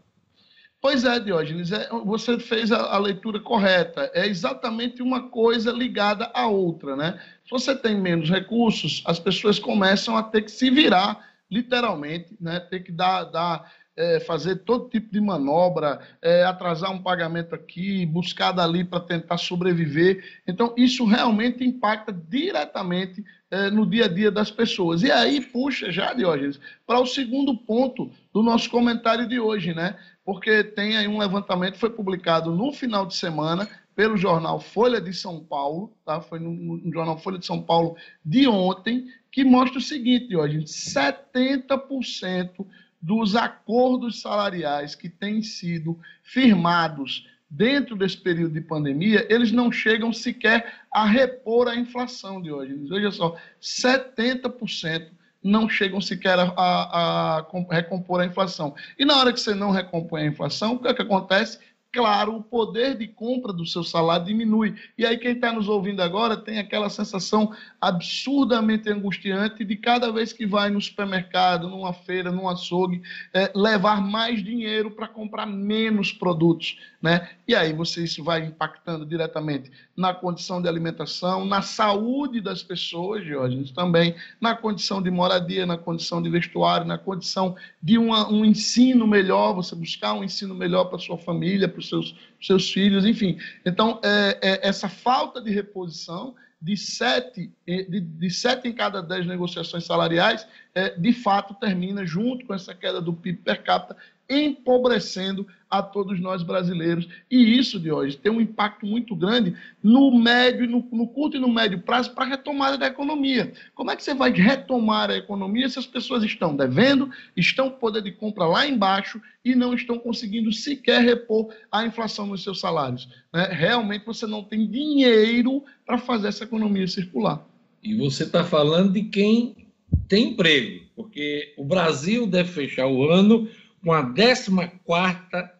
Pois 0.80 1.04
é, 1.04 1.18
Diógenes, 1.18 1.72
é, 1.72 1.88
você 2.04 2.38
fez 2.38 2.70
a, 2.70 2.94
a, 2.94 2.98
leitura 2.98 3.40
correta. 3.40 4.08
É 4.14 4.26
exatamente 4.26 5.02
uma 5.02 5.28
coisa 5.30 5.72
ligada 5.72 6.30
à 6.32 6.46
outra, 6.46 6.94
né? 6.94 7.20
Se 7.44 7.50
você 7.50 7.74
tem 7.74 8.00
menos 8.00 8.30
recursos, 8.30 9.02
as 9.06 9.18
pessoas 9.18 9.58
começam 9.58 10.16
a 10.16 10.22
ter 10.22 10.42
que 10.42 10.50
se 10.50 10.70
virar, 10.70 11.18
literalmente, 11.50 12.36
né? 12.40 12.60
Ter 12.60 12.80
que 12.80 12.92
dar, 12.92 13.24
dar 13.24 13.72
é, 13.96 14.20
fazer 14.20 14.56
todo 14.56 14.90
tipo 14.90 15.10
de 15.10 15.20
manobra, 15.20 16.00
é, 16.20 16.44
atrasar 16.44 16.92
um 16.92 17.02
pagamento 17.02 17.54
aqui, 17.54 18.04
buscar 18.04 18.52
dali 18.52 18.84
para 18.84 19.00
tentar 19.00 19.38
sobreviver. 19.38 20.22
Então, 20.46 20.74
isso 20.76 21.04
realmente 21.04 21.64
impacta 21.64 22.12
diretamente 22.12 23.24
é, 23.50 23.70
no 23.70 23.86
dia 23.86 24.04
a 24.04 24.08
dia 24.08 24.30
das 24.30 24.50
pessoas. 24.50 25.02
E 25.02 25.10
aí, 25.10 25.40
puxa, 25.40 25.90
já, 25.90 26.12
Diógenes, 26.12 26.60
para 26.86 27.00
o 27.00 27.06
segundo 27.06 27.56
ponto 27.56 28.10
do 28.32 28.42
nosso 28.42 28.68
comentário 28.68 29.26
de 29.26 29.40
hoje, 29.40 29.72
né? 29.72 29.96
Porque 30.24 30.62
tem 30.62 30.96
aí 30.96 31.08
um 31.08 31.18
levantamento, 31.18 31.78
foi 31.78 31.90
publicado 31.90 32.50
no 32.50 32.72
final 32.72 33.06
de 33.06 33.14
semana 33.14 33.68
pelo 33.94 34.16
jornal 34.16 34.60
Folha 34.60 35.00
de 35.00 35.12
São 35.14 35.40
Paulo, 35.40 35.90
tá? 36.04 36.20
Foi 36.20 36.38
no, 36.38 36.50
no 36.50 36.92
jornal 36.92 37.16
Folha 37.16 37.38
de 37.38 37.46
São 37.46 37.62
Paulo 37.62 37.96
de 38.22 38.46
ontem, 38.46 39.06
que 39.32 39.42
mostra 39.42 39.78
o 39.78 39.82
seguinte, 39.82 40.28
Diógenes, 40.28 40.70
70% 40.70 42.66
dos 43.00 43.36
acordos 43.36 44.20
salariais 44.20 44.94
que 44.94 45.08
têm 45.08 45.42
sido 45.42 45.98
firmados 46.22 47.26
dentro 47.48 47.96
desse 47.96 48.16
período 48.16 48.54
de 48.54 48.60
pandemia, 48.60 49.26
eles 49.32 49.52
não 49.52 49.70
chegam 49.70 50.12
sequer 50.12 50.82
a 50.90 51.04
repor 51.04 51.68
a 51.68 51.76
inflação 51.76 52.42
de 52.42 52.50
hoje. 52.50 52.74
Veja 52.88 53.10
só, 53.10 53.36
70% 53.60 55.08
não 55.42 55.68
chegam 55.68 56.00
sequer 56.00 56.38
a, 56.38 56.52
a, 56.56 57.38
a, 57.38 57.46
recompor 57.70 58.20
a 58.20 58.26
inflação. 58.26 58.74
E 58.98 59.04
na 59.04 59.16
hora 59.16 59.32
que 59.32 59.40
você 59.40 59.54
não 59.54 59.70
recompõe 59.70 60.22
a 60.22 60.26
inflação, 60.26 60.74
o 60.74 60.78
que, 60.80 60.88
é 60.88 60.94
que 60.94 61.02
acontece? 61.02 61.58
Claro, 61.96 62.36
o 62.36 62.42
poder 62.42 62.94
de 62.98 63.08
compra 63.08 63.54
do 63.54 63.64
seu 63.64 63.82
salário 63.82 64.26
diminui. 64.26 64.74
E 64.98 65.06
aí, 65.06 65.16
quem 65.16 65.32
está 65.32 65.50
nos 65.50 65.66
ouvindo 65.66 66.02
agora 66.02 66.36
tem 66.36 66.58
aquela 66.58 66.90
sensação 66.90 67.54
absurdamente 67.80 68.90
angustiante 68.90 69.64
de 69.64 69.76
cada 69.76 70.12
vez 70.12 70.30
que 70.30 70.44
vai 70.44 70.68
no 70.68 70.78
supermercado, 70.78 71.70
numa 71.70 71.94
feira, 71.94 72.30
num 72.30 72.46
açougue, 72.46 73.00
é, 73.32 73.50
levar 73.54 74.02
mais 74.02 74.44
dinheiro 74.44 74.90
para 74.90 75.08
comprar 75.08 75.46
menos 75.46 76.12
produtos. 76.12 76.78
Né? 77.00 77.30
E 77.48 77.54
aí 77.54 77.72
você 77.72 78.04
isso 78.04 78.22
vai 78.22 78.44
impactando 78.44 79.06
diretamente 79.06 79.70
na 79.96 80.12
condição 80.12 80.60
de 80.60 80.68
alimentação, 80.68 81.46
na 81.46 81.62
saúde 81.62 82.40
das 82.40 82.62
pessoas, 82.62 83.24
Jorge, 83.24 83.72
também 83.72 84.14
na 84.40 84.54
condição 84.54 85.02
de 85.02 85.10
moradia, 85.10 85.64
na 85.64 85.78
condição 85.78 86.20
de 86.20 86.28
vestuário, 86.28 86.86
na 86.86 86.98
condição 86.98 87.56
de 87.82 87.96
uma, 87.96 88.30
um 88.30 88.44
ensino 88.44 89.06
melhor, 89.06 89.54
você 89.54 89.74
buscar 89.74 90.12
um 90.12 90.22
ensino 90.22 90.54
melhor 90.54 90.84
para 90.84 90.98
sua 90.98 91.16
família, 91.16 91.68
para 91.68 91.80
os 91.80 91.88
seus, 91.88 92.14
seus 92.40 92.70
filhos, 92.70 93.06
enfim. 93.06 93.38
Então, 93.64 93.98
é, 94.04 94.38
é, 94.42 94.68
essa 94.68 94.88
falta 94.88 95.40
de 95.40 95.50
reposição 95.50 96.34
de 96.60 96.76
sete, 96.76 97.52
de, 97.66 98.00
de 98.00 98.30
sete 98.30 98.66
em 98.66 98.72
cada 98.72 99.02
dez 99.02 99.26
negociações 99.26 99.84
salariais, 99.84 100.46
é, 100.74 100.90
de 100.90 101.12
fato 101.12 101.54
termina, 101.54 102.04
junto 102.04 102.46
com 102.46 102.54
essa 102.54 102.74
queda 102.74 103.00
do 103.00 103.12
PIB 103.12 103.38
per 103.42 103.62
capita, 103.62 103.96
empobrecendo 104.28 105.46
a 105.70 105.82
todos 105.82 106.20
nós 106.20 106.42
brasileiros. 106.42 107.08
E 107.30 107.58
isso, 107.58 107.78
de 107.78 107.90
hoje 107.90 108.16
tem 108.16 108.30
um 108.30 108.40
impacto 108.40 108.86
muito 108.86 109.14
grande 109.14 109.56
no 109.82 110.16
médio, 110.16 110.66
no, 110.68 110.86
no 110.92 111.08
curto 111.08 111.36
e 111.36 111.40
no 111.40 111.48
médio 111.48 111.80
prazo 111.80 112.12
para 112.12 112.24
a 112.24 112.28
retomada 112.28 112.78
da 112.78 112.86
economia. 112.86 113.52
Como 113.74 113.90
é 113.90 113.96
que 113.96 114.02
você 114.02 114.14
vai 114.14 114.30
retomar 114.30 115.10
a 115.10 115.16
economia 115.16 115.68
se 115.68 115.78
as 115.78 115.86
pessoas 115.86 116.22
estão 116.22 116.56
devendo, 116.56 117.10
estão 117.36 117.70
com 117.70 117.78
poder 117.78 118.02
de 118.02 118.12
compra 118.12 118.46
lá 118.46 118.66
embaixo 118.66 119.20
e 119.44 119.54
não 119.54 119.74
estão 119.74 119.98
conseguindo 119.98 120.52
sequer 120.52 121.02
repor 121.02 121.52
a 121.70 121.84
inflação 121.84 122.26
nos 122.26 122.42
seus 122.42 122.60
salários? 122.60 123.08
Né? 123.32 123.48
Realmente 123.52 124.06
você 124.06 124.26
não 124.26 124.42
tem 124.42 124.68
dinheiro 124.68 125.62
para 125.84 125.98
fazer 125.98 126.28
essa 126.28 126.44
economia 126.44 126.86
circular. 126.86 127.46
E 127.82 127.94
você 127.94 128.24
está 128.24 128.42
falando 128.42 128.92
de 128.92 129.04
quem 129.04 129.66
tem 130.08 130.30
emprego, 130.30 130.84
porque 130.94 131.54
o 131.56 131.64
Brasil 131.64 132.26
deve 132.26 132.50
fechar 132.50 132.86
o 132.86 133.08
ano 133.08 133.48
com 133.86 133.92
a 133.92 134.02
14 134.02 134.50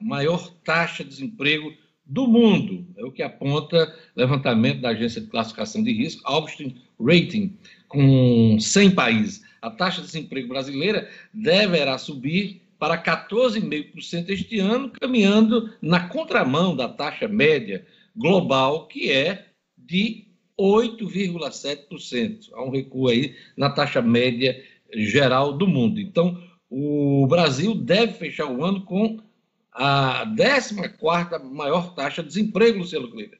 maior 0.01 0.53
taxa 0.65 1.05
de 1.05 1.11
desemprego 1.11 1.73
do 2.05 2.27
mundo. 2.27 2.85
É 2.97 3.05
o 3.05 3.12
que 3.12 3.23
aponta 3.23 3.95
levantamento 4.17 4.81
da 4.81 4.89
agência 4.89 5.21
de 5.21 5.29
classificação 5.29 5.81
de 5.81 5.93
risco, 5.93 6.23
Austin 6.25 6.75
Rating, 7.01 7.57
com 7.87 8.59
100 8.59 8.91
países. 8.97 9.45
A 9.62 9.71
taxa 9.71 10.01
de 10.01 10.09
desemprego 10.09 10.49
brasileira 10.49 11.09
deverá 11.33 11.99
subir 11.99 12.62
para 12.81 13.01
14,5% 13.01 14.29
este 14.31 14.59
ano, 14.59 14.91
caminhando 14.91 15.73
na 15.81 16.09
contramão 16.09 16.75
da 16.75 16.89
taxa 16.89 17.29
média 17.29 17.87
global, 18.17 18.89
que 18.89 19.09
é 19.09 19.47
de 19.79 20.25
8,7%. 20.59 22.51
Há 22.55 22.65
um 22.65 22.71
recuo 22.71 23.07
aí 23.07 23.37
na 23.57 23.71
taxa 23.71 24.03
média 24.03 24.61
geral 24.93 25.53
do 25.53 25.69
mundo. 25.69 26.01
Então, 26.01 26.43
o 26.70 27.26
Brasil 27.29 27.74
deve 27.74 28.14
fechar 28.14 28.46
o 28.46 28.64
ano 28.64 28.85
com 28.85 29.20
a 29.72 30.24
14 30.26 30.74
maior 31.44 31.94
taxa 31.94 32.22
de 32.22 32.29
desemprego, 32.29 32.79
Luciano 32.79 33.11
Kleber. 33.11 33.38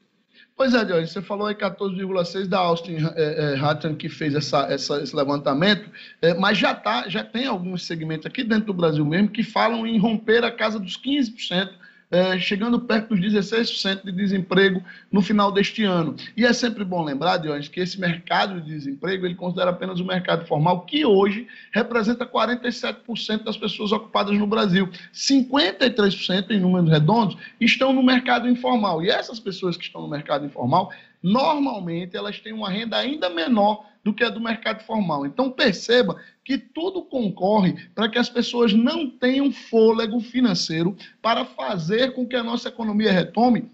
Pois 0.55 0.73
é, 0.73 0.87
Jorge, 0.87 1.11
você 1.11 1.21
falou 1.21 1.45
aí 1.45 1.53
14,6 1.53 2.47
da 2.47 2.57
Austin 2.57 2.97
é, 3.15 3.53
é, 3.53 3.93
que 3.93 4.09
fez 4.09 4.33
essa, 4.33 4.61
essa, 4.71 5.01
esse 5.03 5.15
levantamento, 5.15 5.87
é, 6.19 6.33
mas 6.33 6.57
já, 6.57 6.73
tá, 6.73 7.07
já 7.07 7.23
tem 7.23 7.45
alguns 7.45 7.85
segmentos 7.85 8.25
aqui 8.25 8.43
dentro 8.43 8.65
do 8.65 8.73
Brasil 8.73 9.05
mesmo 9.05 9.29
que 9.29 9.43
falam 9.43 9.85
em 9.85 9.99
romper 9.99 10.43
a 10.43 10.51
casa 10.51 10.79
dos 10.79 10.99
15% 10.99 11.69
é, 12.09 12.39
chegando 12.39 12.79
perto 12.79 13.09
dos 13.09 13.19
16% 13.19 14.05
de 14.05 14.11
desemprego 14.11 14.81
no 15.11 15.21
final 15.21 15.51
deste 15.51 15.83
ano. 15.83 16.15
E 16.35 16.45
é 16.45 16.53
sempre 16.53 16.83
bom 16.83 17.03
lembrar, 17.03 17.37
Dionis, 17.37 17.67
que 17.67 17.81
esse 17.81 17.99
mercado 17.99 18.61
de 18.61 18.67
desemprego 18.67 19.25
ele 19.25 19.35
considera 19.35 19.71
apenas 19.71 19.99
o 19.99 20.05
mercado 20.05 20.45
formal, 20.45 20.81
que 20.81 21.05
hoje 21.05 21.47
representa 21.73 22.25
47% 22.25 23.43
das 23.43 23.57
pessoas 23.57 23.91
ocupadas 23.91 24.37
no 24.37 24.47
Brasil. 24.47 24.89
53% 25.13 26.51
em 26.51 26.59
números 26.59 26.89
redondos 26.89 27.37
estão 27.59 27.91
no 27.91 28.03
mercado 28.03 28.47
informal. 28.47 29.03
E 29.03 29.09
essas 29.09 29.39
pessoas 29.39 29.75
que 29.75 29.83
estão 29.83 30.01
no 30.01 30.07
mercado 30.07 30.45
informal, 30.45 30.91
normalmente 31.21 32.15
elas 32.15 32.39
têm 32.39 32.53
uma 32.53 32.69
renda 32.69 32.97
ainda 32.97 33.29
menor 33.29 33.85
do 34.03 34.13
que 34.13 34.23
a 34.23 34.29
do 34.29 34.39
mercado 34.39 34.83
formal. 34.83 35.25
Então 35.25 35.51
perceba 35.51 36.21
que 36.43 36.57
tudo 36.57 37.03
concorre 37.03 37.89
para 37.93 38.07
que 38.07 38.17
as 38.17 38.29
pessoas 38.29 38.71
não 38.73 39.09
tenham 39.09 39.51
fôlego 39.51 40.19
financeiro 40.19 40.95
para 41.21 41.43
fazer 41.43 42.13
com 42.13 42.25
que 42.25 42.35
a 42.35 42.43
nossa 42.43 42.69
economia 42.69 43.11
retome 43.11 43.69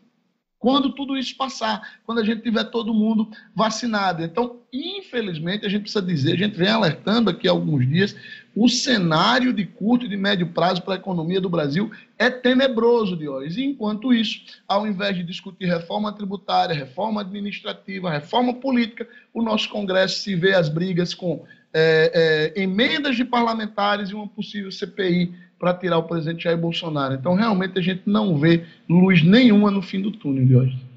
quando 0.64 0.94
tudo 0.94 1.18
isso 1.18 1.36
passar, 1.36 2.00
quando 2.06 2.20
a 2.20 2.24
gente 2.24 2.42
tiver 2.42 2.64
todo 2.64 2.94
mundo 2.94 3.30
vacinado. 3.54 4.24
Então, 4.24 4.62
infelizmente, 4.72 5.66
a 5.66 5.70
gente 5.70 5.82
precisa 5.82 6.02
dizer, 6.02 6.32
a 6.32 6.38
gente 6.38 6.58
vem 6.58 6.70
alertando 6.70 7.30
aqui 7.30 7.50
há 7.50 7.52
alguns 7.52 7.86
dias, 7.86 8.16
o 8.56 8.70
cenário 8.70 9.52
de 9.52 9.66
curto 9.66 10.06
e 10.06 10.10
de 10.10 10.16
médio 10.16 10.48
prazo 10.48 10.82
para 10.82 10.94
a 10.94 10.98
economia 10.98 11.42
do 11.42 11.50
Brasil 11.50 11.92
é 12.20 12.30
tenebroso 12.30 13.18
hoje. 13.28 13.62
E, 13.62 13.66
enquanto 13.66 14.14
isso, 14.14 14.42
ao 14.68 14.86
invés 14.86 15.16
de 15.16 15.24
discutir 15.24 15.66
reforma 15.66 16.14
tributária, 16.14 16.76
reforma 16.76 17.22
administrativa, 17.22 18.12
reforma 18.12 18.54
política, 18.54 19.08
o 19.34 19.42
nosso 19.42 19.70
Congresso 19.70 20.20
se 20.20 20.36
vê 20.36 20.54
as 20.54 20.70
brigas 20.70 21.14
com 21.14 21.44
é, 21.74 22.54
é, 22.56 22.62
emendas 22.62 23.16
de 23.16 23.26
parlamentares 23.26 24.10
e 24.10 24.14
uma 24.14 24.28
possível 24.28 24.72
CPI 24.72 25.34
para 25.58 25.74
tirar 25.74 25.98
o 25.98 26.04
presidente 26.04 26.44
Jair 26.44 26.58
Bolsonaro. 26.58 27.16
Então, 27.16 27.34
realmente, 27.34 27.80
a 27.80 27.82
gente 27.82 28.04
não 28.06 28.38
vê 28.38 28.66
luz 28.88 29.24
nenhuma 29.24 29.72
no 29.72 29.82
fim 29.82 30.02
do 30.02 30.12
túnel 30.12 30.46
de 30.46 30.56
hoje. 30.56 30.93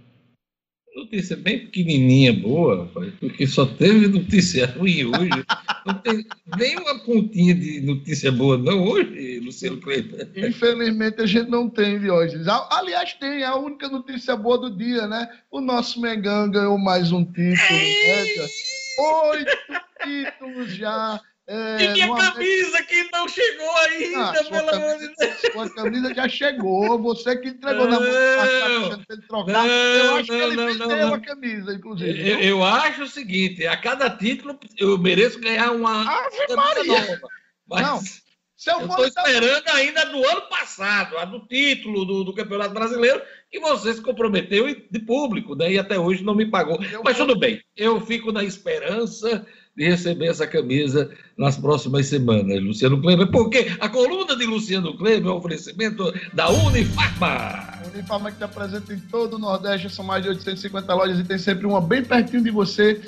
Notícia 0.96 1.36
bem 1.36 1.58
pequenininha, 1.58 2.32
boa, 2.32 2.90
porque 3.20 3.46
só 3.46 3.66
teve 3.66 4.08
notícia 4.08 4.64
ruim 4.78 5.04
hoje. 5.04 5.44
Não 5.84 5.94
tem 5.94 6.24
nem 6.56 6.74
uma 6.78 6.98
pontinha 7.00 7.54
de 7.54 7.82
notícia 7.82 8.32
boa, 8.32 8.56
não, 8.56 8.82
hoje, 8.82 9.38
Luciano 9.40 9.76
Kleber. 9.76 10.26
Infelizmente, 10.34 11.20
a 11.20 11.26
gente 11.26 11.50
não 11.50 11.68
tem 11.68 12.10
hoje. 12.10 12.38
Aliás, 12.70 13.12
tem 13.12 13.44
a 13.44 13.54
única 13.56 13.90
notícia 13.90 14.34
boa 14.34 14.56
do 14.56 14.74
dia, 14.74 15.06
né? 15.06 15.28
O 15.50 15.60
nosso 15.60 16.00
Mengão 16.00 16.50
ganhou 16.50 16.78
mais 16.78 17.12
um 17.12 17.22
título. 17.22 17.52
Né? 17.52 18.48
Oito 18.98 19.56
títulos 20.02 20.74
já 20.74 21.20
é, 21.48 21.84
e 21.84 21.88
minha 21.92 22.12
camisa 22.12 22.82
que 22.82 23.08
não 23.12 23.28
chegou 23.28 23.70
ainda, 23.76 24.30
ah, 24.30 24.44
pelo 24.44 24.74
amor 24.74 24.98
de 24.98 25.14
Deus. 25.14 25.52
Sua 25.52 25.74
camisa 25.74 26.12
já 26.12 26.28
chegou, 26.28 27.00
você 27.00 27.36
que 27.36 27.50
entregou 27.50 27.86
na 27.86 28.00
mão 28.00 28.08
ele 29.08 29.22
trocar. 29.28 29.52
Não, 29.52 29.66
eu 29.66 30.16
acho 30.16 30.32
não, 30.32 30.38
que 30.38 30.44
ele 30.44 30.56
não, 30.56 30.66
vendeu 30.66 30.88
não, 30.88 31.14
a 31.14 31.20
camisa, 31.20 31.72
inclusive. 31.72 32.30
Eu, 32.30 32.40
eu, 32.40 32.64
acho 32.64 33.04
o 33.04 33.08
seguinte: 33.08 33.64
a 33.64 33.76
cada 33.76 34.10
título 34.10 34.58
eu 34.76 34.98
mereço 34.98 35.38
ganhar 35.38 35.70
uma 35.70 36.02
Ave 36.02 36.56
Maria. 36.56 36.84
nova. 36.84 37.28
Mas 37.68 37.82
não. 37.86 38.00
Se 38.56 38.72
eu 38.72 38.86
estou 38.86 39.06
esperando 39.06 39.68
ainda 39.68 40.06
do 40.06 40.26
ano 40.26 40.48
passado, 40.48 41.18
a 41.18 41.26
do 41.26 41.46
título 41.46 42.04
do, 42.06 42.24
do, 42.24 42.34
Campeonato 42.34 42.72
Brasileiro, 42.72 43.22
que 43.50 43.60
você 43.60 43.92
se 43.92 44.00
comprometeu 44.00 44.66
de 44.66 44.98
público, 45.00 45.54
né? 45.54 45.72
E 45.72 45.78
até 45.78 45.98
hoje 45.98 46.24
não 46.24 46.34
me 46.34 46.50
pagou. 46.50 46.82
Eu 46.82 47.02
Mas 47.04 47.18
tudo 47.18 47.38
bem, 47.38 47.62
eu 47.76 48.00
fico 48.00 48.32
na 48.32 48.42
esperança 48.42 49.46
receber 49.84 50.26
essa 50.26 50.46
camisa 50.46 51.10
nas 51.36 51.56
próximas 51.56 52.06
semanas, 52.06 52.62
Luciano 52.62 53.00
Kleber, 53.00 53.30
porque 53.30 53.66
a 53.78 53.88
coluna 53.88 54.34
de 54.36 54.46
Luciano 54.46 54.96
Kleber 54.96 55.28
é 55.28 55.32
um 55.32 55.36
oferecimento 55.36 56.12
da 56.32 56.48
Unifarma. 56.50 57.80
Unifarma 57.92 58.30
que 58.30 58.36
está 58.36 58.48
presente 58.48 58.92
em 58.92 58.98
todo 58.98 59.34
o 59.34 59.38
Nordeste, 59.38 59.90
são 59.90 60.04
mais 60.04 60.22
de 60.22 60.30
850 60.30 60.94
lojas 60.94 61.18
e 61.18 61.24
tem 61.24 61.38
sempre 61.38 61.66
uma 61.66 61.80
bem 61.80 62.02
pertinho 62.02 62.42
de 62.42 62.50
você 62.50 63.00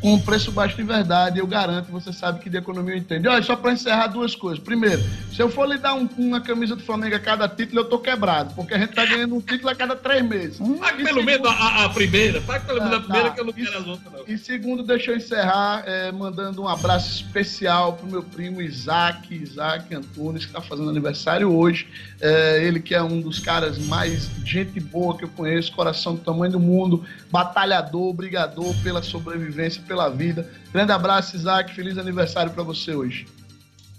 com 0.00 0.14
um 0.14 0.20
preço 0.20 0.52
baixo 0.52 0.76
de 0.76 0.82
verdade, 0.82 1.38
eu 1.38 1.46
garanto, 1.46 1.90
você 1.90 2.12
sabe 2.12 2.40
que 2.40 2.50
de 2.50 2.56
economia 2.56 2.94
eu 2.94 2.98
entendo. 2.98 3.28
Olha, 3.28 3.42
só 3.42 3.56
para 3.56 3.72
encerrar 3.72 4.08
duas 4.08 4.34
coisas. 4.34 4.62
Primeiro, 4.62 5.02
se 5.32 5.40
eu 5.40 5.48
for 5.48 5.68
lhe 5.68 5.78
dar 5.78 5.94
um, 5.94 6.08
uma 6.18 6.40
camisa 6.40 6.76
do 6.76 6.82
Flamengo 6.82 7.16
a 7.16 7.18
cada 7.18 7.48
título, 7.48 7.80
eu 7.80 7.84
tô 7.84 7.98
quebrado, 7.98 8.54
porque 8.54 8.74
a 8.74 8.78
gente 8.78 8.94
tá 8.94 9.04
ganhando 9.04 9.34
um 9.34 9.40
título 9.40 9.70
a 9.70 9.74
cada 9.74 9.96
três 9.96 10.22
meses. 10.24 10.58
Pague 10.78 11.04
pelo 11.04 11.22
menos 11.22 11.48
a, 11.48 11.84
a, 11.84 11.88
primeira, 11.88 12.40
pague 12.42 12.66
pelo 12.66 12.80
menos 12.80 12.94
a 12.94 13.00
primeira, 13.00 13.28
tá. 13.28 13.34
que 13.34 13.40
eu 13.40 13.44
não 13.44 13.52
e, 13.56 13.64
quero 13.64 13.78
as 13.78 13.86
outras, 13.86 14.12
não. 14.12 14.24
E 14.26 14.38
segundo, 14.38 14.82
deixa 14.82 15.10
eu 15.10 15.16
encerrar 15.16 15.82
é, 15.86 16.12
mandando 16.12 16.62
um 16.62 16.68
abraço 16.68 17.10
especial 17.10 17.94
pro 17.94 18.06
meu 18.06 18.22
primo 18.22 18.60
Isaac, 18.60 19.34
Isaac 19.34 19.94
Antunes, 19.94 20.46
que 20.46 20.52
tá 20.52 20.60
fazendo 20.60 20.90
aniversário 20.90 21.52
hoje. 21.52 21.88
É, 22.20 22.64
ele 22.64 22.80
que 22.80 22.94
é 22.94 23.02
um 23.02 23.20
dos 23.20 23.38
caras 23.38 23.78
mais 23.86 24.30
gente 24.44 24.80
boa 24.80 25.16
que 25.16 25.24
eu 25.24 25.28
conheço, 25.28 25.72
coração 25.72 26.14
do 26.14 26.20
tamanho 26.20 26.52
do 26.52 26.60
mundo, 26.60 27.04
batalhador, 27.30 28.12
brigador 28.12 28.74
pela 28.82 29.02
sobrevivência, 29.02 29.82
pela 29.86 30.08
vida. 30.08 30.50
Grande 30.72 30.92
abraço, 30.92 31.36
Isaac. 31.36 31.74
Feliz 31.74 31.96
aniversário 31.96 32.52
para 32.52 32.62
você 32.62 32.94
hoje. 32.94 33.26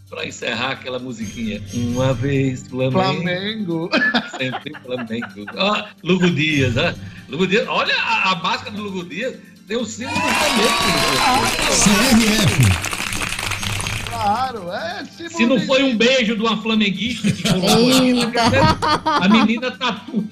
Para 0.09 0.25
encerrar 0.25 0.71
aquela 0.71 0.99
musiquinha, 0.99 1.61
uma 1.73 2.13
vez 2.13 2.65
Flamengo. 2.67 2.91
Flamengo. 2.91 3.89
Sempre 4.37 4.71
Flamengo. 4.81 5.45
Ó, 5.55 5.83
Lugo 6.01 6.29
Dias, 6.29 6.75
né? 6.75 6.95
Lugo 7.27 7.45
Dias, 7.45 7.67
olha 7.67 7.93
a, 7.93 8.31
a 8.31 8.35
máscara 8.35 8.71
do 8.71 8.83
Lugo 8.83 9.03
Dias, 9.03 9.35
tem 9.67 9.75
o 9.75 9.83
símbolo 9.83 10.15
do 10.15 10.21
Flamengo. 10.21 10.67
CRF. 11.83 12.97
Claro, 14.09 14.71
é. 14.71 15.05
Se 15.05 15.45
não 15.45 15.59
foi 15.59 15.83
um 15.83 15.95
beijo 15.95 16.35
de 16.35 16.41
uma 16.41 16.61
flamenguista 16.61 17.29
que 17.31 17.43
colocou 17.43 17.91
a 19.05 19.29
menina 19.29 19.71
tatua. 19.71 20.23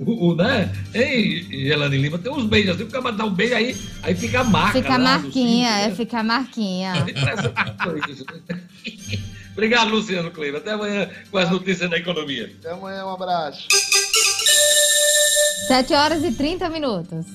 O, 0.00 0.30
o, 0.30 0.34
né? 0.34 0.74
Ei, 0.94 1.46
Elane 1.70 1.98
Lima, 1.98 2.18
tem 2.18 2.32
uns 2.32 2.44
beijos 2.44 2.74
assim, 2.74 2.86
fica 2.86 3.12
dar 3.12 3.26
um 3.26 3.30
beijo 3.30 3.54
aí, 3.54 3.76
aí 4.02 4.14
fica 4.14 4.40
a 4.40 4.44
marca. 4.44 4.80
Fica 4.80 4.94
a 4.94 4.98
marquinha, 4.98 5.68
é, 5.68 5.88
né? 5.88 5.94
fica 5.94 6.20
a 6.20 6.22
marquinha. 6.22 6.94
Obrigado, 9.52 9.90
Luciano 9.90 10.30
Kleber. 10.30 10.60
Até 10.60 10.72
amanhã 10.72 11.10
com 11.30 11.36
as 11.36 11.50
notícias 11.50 11.90
da 11.90 11.98
economia. 11.98 12.50
Até 12.60 12.72
amanhã, 12.72 13.04
um 13.04 13.10
abraço. 13.10 13.66
7 15.68 15.92
horas 15.92 16.24
e 16.24 16.32
30 16.32 16.70
minutos. 16.70 17.26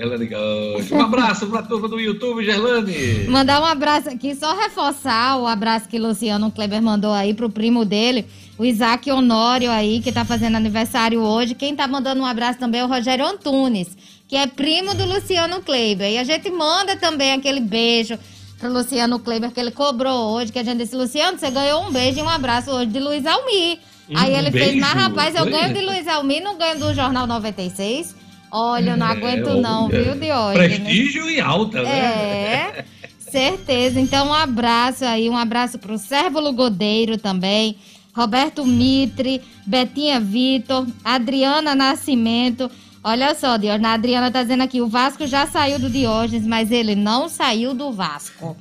Gerlane 0.00 0.26
Gaúcho. 0.26 0.94
Um 0.94 1.02
abraço 1.02 1.46
para 1.46 1.60
a 1.60 1.62
turma 1.62 1.86
do 1.86 2.00
YouTube, 2.00 2.42
Gerlane. 2.42 3.28
Mandar 3.28 3.60
um 3.60 3.66
abraço 3.66 4.08
aqui, 4.08 4.34
só 4.34 4.58
reforçar 4.58 5.36
o 5.36 5.46
abraço 5.46 5.90
que 5.90 5.98
Luciano 5.98 6.50
Kleber 6.50 6.80
mandou 6.80 7.12
aí 7.12 7.34
pro 7.34 7.50
primo 7.50 7.84
dele, 7.84 8.24
o 8.56 8.64
Isaac 8.64 9.10
Honório 9.10 9.70
aí, 9.70 10.00
que 10.00 10.10
tá 10.10 10.24
fazendo 10.24 10.56
aniversário 10.56 11.20
hoje. 11.20 11.54
Quem 11.54 11.76
tá 11.76 11.86
mandando 11.86 12.22
um 12.22 12.24
abraço 12.24 12.58
também 12.58 12.80
é 12.80 12.84
o 12.84 12.88
Rogério 12.88 13.26
Antunes, 13.26 13.88
que 14.26 14.36
é 14.36 14.46
primo 14.46 14.94
do 14.94 15.04
Luciano 15.04 15.60
Kleiber. 15.60 16.10
E 16.10 16.16
a 16.16 16.24
gente 16.24 16.50
manda 16.50 16.96
também 16.96 17.32
aquele 17.32 17.60
beijo 17.60 18.18
pro 18.58 18.72
Luciano 18.72 19.18
Kleiber 19.18 19.50
que 19.50 19.60
ele 19.60 19.70
cobrou 19.70 20.30
hoje, 20.30 20.50
que 20.50 20.58
a 20.58 20.64
gente 20.64 20.78
disse, 20.78 20.96
Luciano, 20.96 21.38
você 21.38 21.50
ganhou 21.50 21.86
um 21.86 21.92
beijo 21.92 22.20
e 22.20 22.22
um 22.22 22.28
abraço 22.28 22.70
hoje 22.70 22.86
de 22.86 23.00
Luiz 23.00 23.26
Almir. 23.26 23.78
Aí 24.14 24.34
ele 24.34 24.50
fez, 24.50 24.72
beijo? 24.72 24.80
mas 24.80 24.94
rapaz, 24.94 25.34
eu 25.34 25.44
ganho 25.44 25.74
de 25.74 25.80
Luiz 25.82 26.08
Almir, 26.08 26.42
não 26.42 26.56
ganho 26.56 26.78
do 26.78 26.94
Jornal 26.94 27.26
96. 27.26 28.19
Olha, 28.50 28.90
eu 28.90 28.96
não 28.96 29.06
É, 29.06 29.10
aguento 29.10 29.54
não, 29.60 29.86
olha, 29.86 30.02
viu, 30.02 30.14
Diógenes? 30.14 30.78
Prestígio 30.78 31.30
e 31.30 31.40
alta, 31.40 31.82
né? 31.82 31.90
É, 31.90 32.84
certeza. 33.18 34.00
Então, 34.00 34.28
um 34.28 34.34
abraço 34.34 35.04
aí, 35.04 35.28
um 35.30 35.36
abraço 35.36 35.78
pro 35.78 35.96
Sérvulo 35.98 36.52
Godeiro 36.52 37.16
também, 37.16 37.76
Roberto 38.12 38.64
Mitre, 38.66 39.40
Betinha 39.66 40.18
Vitor, 40.18 40.86
Adriana 41.04 41.74
Nascimento. 41.74 42.70
Olha 43.02 43.34
só, 43.34 43.56
Diógenes, 43.56 43.86
a 43.86 43.94
Adriana 43.94 44.30
tá 44.30 44.42
dizendo 44.42 44.62
aqui, 44.62 44.80
o 44.82 44.86
Vasco 44.86 45.26
já 45.26 45.46
saiu 45.46 45.78
do 45.78 45.88
Diógenes, 45.88 46.46
mas 46.46 46.70
ele 46.70 46.94
não 46.94 47.30
saiu 47.30 47.72
do 47.72 47.90
Vasco. 47.92 48.54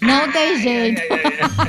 Não 0.00 0.32
tem 0.32 0.60
jeito. 0.60 1.00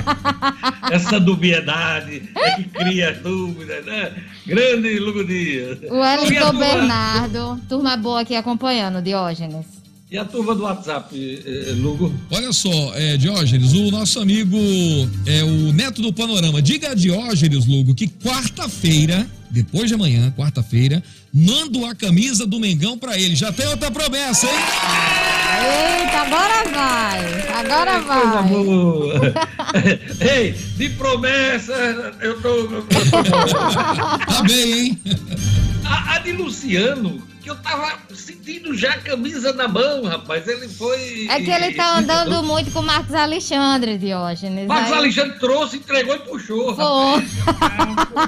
Essa 0.91 1.19
dubiedade 1.19 2.23
é 2.35 2.51
que 2.55 2.63
cria 2.63 3.13
dúvida, 3.13 3.79
né? 3.81 4.11
Grande 4.45 4.97
Lugo 4.99 5.23
Dias. 5.23 5.77
O 5.83 5.95
E 5.95 5.99
Wellington 5.99 6.45
turma- 6.45 6.59
Bernardo, 6.59 7.61
turma 7.69 7.95
boa 7.97 8.21
aqui 8.21 8.35
acompanhando, 8.35 9.03
Diógenes. 9.03 9.65
E 10.09 10.17
a 10.17 10.25
turma 10.25 10.55
do 10.55 10.63
WhatsApp, 10.63 11.15
eh, 11.45 11.69
eh, 11.69 11.73
Lugo? 11.73 12.13
Olha 12.31 12.51
só, 12.53 12.69
é, 12.95 13.17
Diógenes, 13.17 13.73
o 13.73 13.91
nosso 13.91 14.19
amigo 14.19 14.57
é 15.25 15.43
o 15.43 15.73
Neto 15.73 16.01
do 16.01 16.13
Panorama. 16.13 16.61
Diga 16.61 16.91
a 16.91 16.93
Diógenes, 16.95 17.65
Lugo, 17.65 17.93
que 17.95 18.07
quarta-feira, 18.07 19.27
depois 19.55 19.87
de 19.87 19.93
amanhã, 19.93 20.33
quarta-feira, 20.37 21.01
mando 21.33 21.85
a 21.85 21.95
camisa 21.95 22.45
do 22.45 22.59
Mengão 22.59 22.97
pra 22.97 23.17
ele. 23.17 23.35
Já 23.35 23.53
tem 23.53 23.65
outra 23.67 23.89
promessa, 23.89 24.45
hein? 24.47 24.53
Eita, 25.57 26.17
agora 26.17 26.69
vai, 26.69 27.49
agora 27.51 28.01
Coisa 28.01 28.41
vai. 28.41 28.49
boa. 28.49 29.13
Ei, 30.35 30.51
de 30.75 30.89
promessa, 30.89 31.73
eu 32.19 32.41
tô. 32.41 32.49
eu 32.49 32.81
tô- 32.83 34.33
Tá 34.33 34.43
bem, 34.45 34.73
hein? 34.73 34.99
A, 35.85 36.15
a 36.15 36.19
de 36.19 36.33
Luciano, 36.33 37.23
que 37.45 37.51
eu 37.51 37.55
tava 37.57 37.99
sentindo 38.15 38.75
já 38.75 38.93
a 38.93 38.97
camisa 38.97 39.53
na 39.53 39.67
mão, 39.67 40.03
rapaz. 40.05 40.47
Ele 40.47 40.67
foi. 40.67 41.27
É 41.29 41.39
que 41.39 41.51
ele 41.51 41.75
tá 41.75 41.99
andando 41.99 42.41
muito 42.43 42.71
com 42.71 42.79
o 42.79 42.83
Marcos 42.83 43.13
Alexandre, 43.13 43.99
Diógenes. 43.99 44.65
Marcos 44.67 44.91
Aí- 44.91 44.97
Alexandre 44.97 45.37
trouxe, 45.39 45.77
entregou 45.77 46.15
e 46.15 46.19
puxou. 46.19 46.73
rapaz. 46.73 47.29
Pô, 48.09 48.25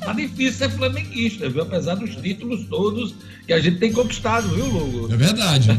Tá 0.00 0.12
difícil 0.14 0.52
ser 0.54 0.70
flamenguista, 0.70 1.48
viu? 1.50 1.62
Apesar 1.62 1.94
dos 1.96 2.14
títulos 2.16 2.64
todos 2.70 3.14
que 3.46 3.52
a 3.52 3.60
gente 3.60 3.78
tem 3.78 3.92
conquistado, 3.92 4.48
viu, 4.48 4.64
Lugo? 4.66 5.12
É 5.12 5.16
verdade. 5.16 5.68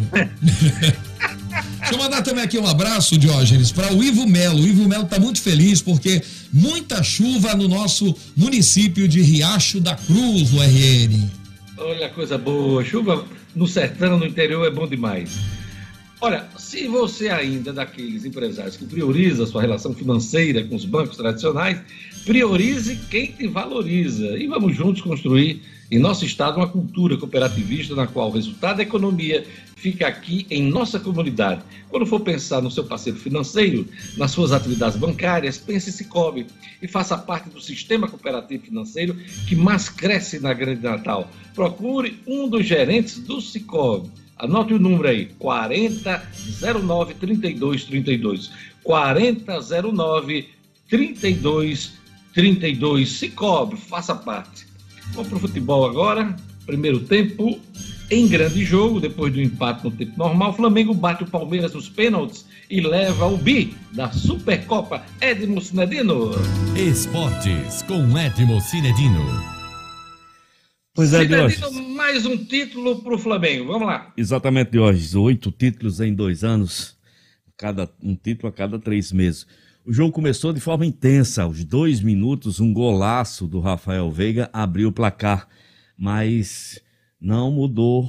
Deixa 1.79 1.93
eu 1.93 1.97
mandar 1.97 2.21
também 2.21 2.43
aqui 2.43 2.57
um 2.59 2.67
abraço, 2.67 3.17
Diógenes, 3.17 3.71
para 3.71 3.91
o 3.93 4.03
Ivo 4.03 4.27
Melo. 4.27 4.59
O 4.61 4.67
Ivo 4.67 4.87
Melo 4.87 5.05
tá 5.05 5.19
muito 5.19 5.41
feliz 5.41 5.81
porque 5.81 6.21
muita 6.53 7.01
chuva 7.01 7.55
no 7.55 7.67
nosso 7.67 8.15
município 8.35 9.07
de 9.07 9.21
Riacho 9.21 9.79
da 9.79 9.95
Cruz, 9.95 10.51
no 10.51 10.61
RN. 10.61 11.29
Olha 11.83 12.05
a 12.05 12.09
coisa 12.09 12.37
boa. 12.37 12.85
Chuva 12.85 13.25
no 13.55 13.67
sertão, 13.67 14.19
no 14.19 14.25
interior, 14.25 14.67
é 14.67 14.69
bom 14.69 14.87
demais. 14.87 15.39
Olha, 16.21 16.47
se 16.55 16.87
você 16.87 17.29
ainda 17.29 17.71
é 17.71 17.73
daqueles 17.73 18.23
empresários 18.23 18.77
que 18.77 18.85
prioriza 18.85 19.43
a 19.43 19.47
sua 19.47 19.63
relação 19.63 19.91
financeira 19.91 20.63
com 20.63 20.75
os 20.75 20.85
bancos 20.85 21.17
tradicionais, 21.17 21.81
priorize 22.23 22.95
quem 23.09 23.31
te 23.31 23.47
valoriza. 23.47 24.37
E 24.37 24.45
vamos 24.45 24.75
juntos 24.75 25.01
construir 25.01 25.63
em 25.91 25.99
nosso 25.99 26.25
estado 26.25 26.57
uma 26.57 26.69
cultura 26.69 27.17
cooperativista 27.17 27.93
na 27.93 28.07
qual 28.07 28.29
o 28.29 28.33
resultado 28.33 28.77
da 28.77 28.83
economia 28.83 29.45
fica 29.75 30.07
aqui 30.07 30.47
em 30.49 30.63
nossa 30.63 30.97
comunidade. 30.97 31.61
Quando 31.89 32.05
for 32.05 32.21
pensar 32.21 32.61
no 32.61 32.71
seu 32.71 32.85
parceiro 32.85 33.19
financeiro, 33.19 33.85
nas 34.15 34.31
suas 34.31 34.53
atividades 34.53 34.97
bancárias, 34.97 35.57
pense 35.57 35.89
em 35.89 35.93
Cicobi 35.93 36.47
e 36.81 36.87
faça 36.87 37.17
parte 37.17 37.49
do 37.49 37.59
sistema 37.59 38.07
cooperativo 38.07 38.63
financeiro 38.63 39.17
que 39.49 39.55
mais 39.55 39.89
cresce 39.89 40.39
na 40.39 40.53
Grande 40.53 40.81
Natal. 40.81 41.29
Procure 41.53 42.17
um 42.25 42.47
dos 42.47 42.65
gerentes 42.65 43.19
do 43.19 43.41
Cicobi. 43.41 44.09
Anote 44.37 44.73
o 44.73 44.79
número 44.79 45.09
aí, 45.09 45.25
4009 45.37 47.15
3232. 47.15 48.49
4009 48.81 50.47
3232. 50.89 53.09
Cicobi, 53.09 53.75
faça 53.75 54.15
parte. 54.15 54.70
Vamos 55.13 55.27
para 55.27 55.37
o 55.37 55.41
futebol 55.41 55.85
agora. 55.85 56.35
Primeiro 56.65 56.99
tempo, 57.01 57.59
em 58.09 58.27
grande 58.27 58.63
jogo, 58.63 58.99
depois 58.99 59.33
do 59.33 59.41
empate 59.41 59.83
no 59.83 59.91
tempo 59.91 60.17
normal, 60.17 60.51
o 60.51 60.53
Flamengo 60.53 60.93
bate 60.93 61.23
o 61.23 61.27
Palmeiras 61.27 61.73
nos 61.73 61.89
pênaltis 61.89 62.45
e 62.69 62.79
leva 62.79 63.25
o 63.25 63.37
bi 63.37 63.75
da 63.93 64.11
Supercopa 64.11 65.03
Edmo 65.19 65.61
Sinedino. 65.61 66.31
Esportes 66.77 67.81
com 67.83 68.17
Edmo 68.17 68.61
Cinedino. 68.61 69.21
Pois 70.93 71.13
é, 71.13 71.25
Diógenes. 71.25 71.95
mais 71.95 72.25
um 72.25 72.37
título 72.37 73.01
para 73.01 73.15
o 73.15 73.17
Flamengo. 73.17 73.67
Vamos 73.67 73.87
lá. 73.87 74.13
Exatamente, 74.15 74.71
Diógenes. 74.71 75.15
Oito 75.15 75.51
títulos 75.51 75.99
em 75.99 76.13
dois 76.13 76.43
anos, 76.43 76.97
cada, 77.57 77.89
um 78.01 78.15
título 78.15 78.49
a 78.49 78.51
cada 78.51 78.79
três 78.79 79.11
meses. 79.11 79.45
O 79.83 79.91
jogo 79.91 80.11
começou 80.11 80.53
de 80.53 80.59
forma 80.59 80.85
intensa. 80.85 81.41
Aos 81.41 81.65
dois 81.65 82.01
minutos, 82.01 82.59
um 82.59 82.71
golaço 82.71 83.47
do 83.47 83.59
Rafael 83.59 84.11
Veiga 84.11 84.47
abriu 84.53 84.89
o 84.89 84.91
placar, 84.91 85.47
mas 85.97 86.79
não 87.19 87.51
mudou 87.51 88.07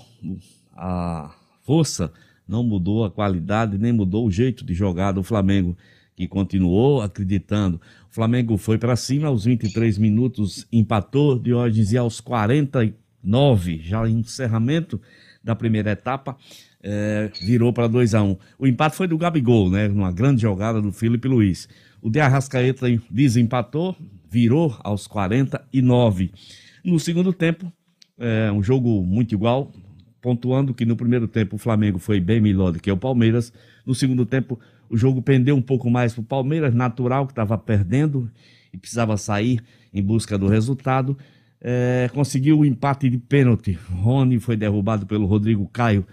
a 0.77 1.35
força, 1.63 2.13
não 2.47 2.63
mudou 2.63 3.07
a 3.07 3.11
qualidade, 3.11 3.79
nem 3.79 3.91
mudou 3.91 4.27
o 4.27 4.31
jeito 4.31 4.67
de 4.67 4.75
jogar 4.75 5.13
do 5.13 5.23
Flamengo, 5.23 5.75
que 6.15 6.29
continuou 6.29 7.01
acreditando. 7.01 7.81
O 8.11 8.15
Flamengo 8.15 8.59
foi 8.59 8.77
para 8.77 8.95
cima 8.95 9.29
aos 9.29 9.47
23 9.47 9.97
minutos, 9.97 10.67
empatou 10.71 11.39
Diógenes 11.39 11.93
e 11.93 11.97
aos 11.97 12.21
49, 12.21 13.79
já 13.83 14.07
em 14.07 14.19
encerramento 14.19 15.01
da 15.43 15.57
primeira 15.57 15.93
etapa, 15.93 16.37
eh, 16.83 17.31
virou 17.41 17.73
para 17.73 17.87
2 17.87 18.15
a 18.15 18.23
1 18.23 18.37
O 18.59 18.67
empate 18.67 18.97
foi 18.97 19.07
do 19.07 19.17
Gabigol, 19.17 19.71
né? 19.71 19.89
Numa 19.89 20.11
grande 20.11 20.43
jogada 20.43 20.81
do 20.81 20.93
Felipe 20.93 21.29
Luiz. 21.29 21.69
O 22.01 22.11
de 22.11 22.19
Arrascaeta 22.19 22.87
desempatou, 23.09 23.97
virou 24.29 24.77
aos 24.81 25.07
49. 25.07 26.33
No 26.85 26.99
segundo 26.99 27.33
tempo, 27.33 27.73
é, 28.19 28.51
um 28.51 28.63
jogo 28.63 29.03
muito 29.03 29.33
igual, 29.33 29.73
pontuando 30.21 30.75
que 30.75 30.85
no 30.85 30.97
primeiro 30.97 31.29
tempo 31.29 31.57
o 31.57 31.59
Flamengo 31.59 31.99
foi 31.99 32.21
bem 32.21 32.41
melhor 32.41 32.73
do 32.73 32.81
que 32.81 32.91
o 32.91 32.97
Palmeiras. 32.97 33.53
No 33.87 33.95
segundo 33.95 34.27
tempo, 34.27 34.59
o 34.91 34.97
jogo 34.97 35.23
pendeu 35.23 35.55
um 35.55 35.63
pouco 35.63 35.89
mais 35.89 36.13
para 36.13 36.23
o 36.23 36.25
Palmeiras, 36.25 36.75
natural, 36.75 37.27
que 37.27 37.33
estava 37.33 37.57
perdendo 37.57 38.31
e 38.73 38.77
precisava 38.79 39.17
sair 39.17 39.63
em 39.95 40.03
busca 40.03 40.37
do 40.37 40.49
resultado. 40.49 41.17
É, 41.61 42.11
conseguiu 42.13 42.59
o 42.59 42.65
empate 42.65 43.09
de 43.09 43.19
pênalti. 43.19 43.79
Rony 43.93 44.41
foi 44.41 44.57
derrubado 44.57 45.07
pelo 45.07 45.27
Rodrigo 45.27 45.69
Caio. 45.73 46.05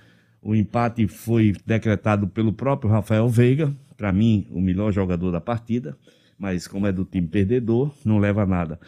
O 0.41 0.55
empate 0.55 1.07
foi 1.07 1.55
decretado 1.65 2.27
pelo 2.27 2.53
próprio 2.53 2.89
Rafael 2.89 3.27
Veiga, 3.27 3.75
para 3.97 4.13
mim, 4.13 4.47
o 4.49 4.61
melhor 4.61 4.93
jogador 4.93 5.31
da 5.31 5.41
partida, 5.41 5.97
mas 6.37 6.67
como 6.67 6.87
é 6.87 6.91
do 6.91 7.03
time 7.03 7.27
perdedor, 7.27 7.91
não 8.05 8.17
leva 8.17 8.45
nada. 8.45 8.79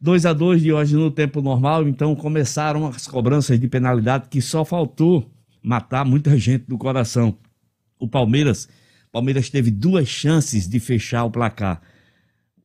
2 0.00 0.26
a 0.26 0.32
2 0.32 0.62
de 0.62 0.72
hoje 0.72 0.94
no 0.94 1.10
tempo 1.10 1.42
normal, 1.42 1.88
então 1.88 2.14
começaram 2.14 2.86
as 2.86 3.06
cobranças 3.06 3.58
de 3.58 3.68
penalidade 3.68 4.28
que 4.28 4.40
só 4.40 4.64
faltou 4.64 5.30
matar 5.62 6.04
muita 6.04 6.36
gente 6.38 6.64
do 6.66 6.78
coração. 6.78 7.36
O 7.98 8.08
Palmeiras, 8.08 8.68
Palmeiras 9.12 9.50
teve 9.50 9.70
duas 9.70 10.08
chances 10.08 10.68
de 10.68 10.80
fechar 10.80 11.24
o 11.24 11.30
placar. 11.30 11.82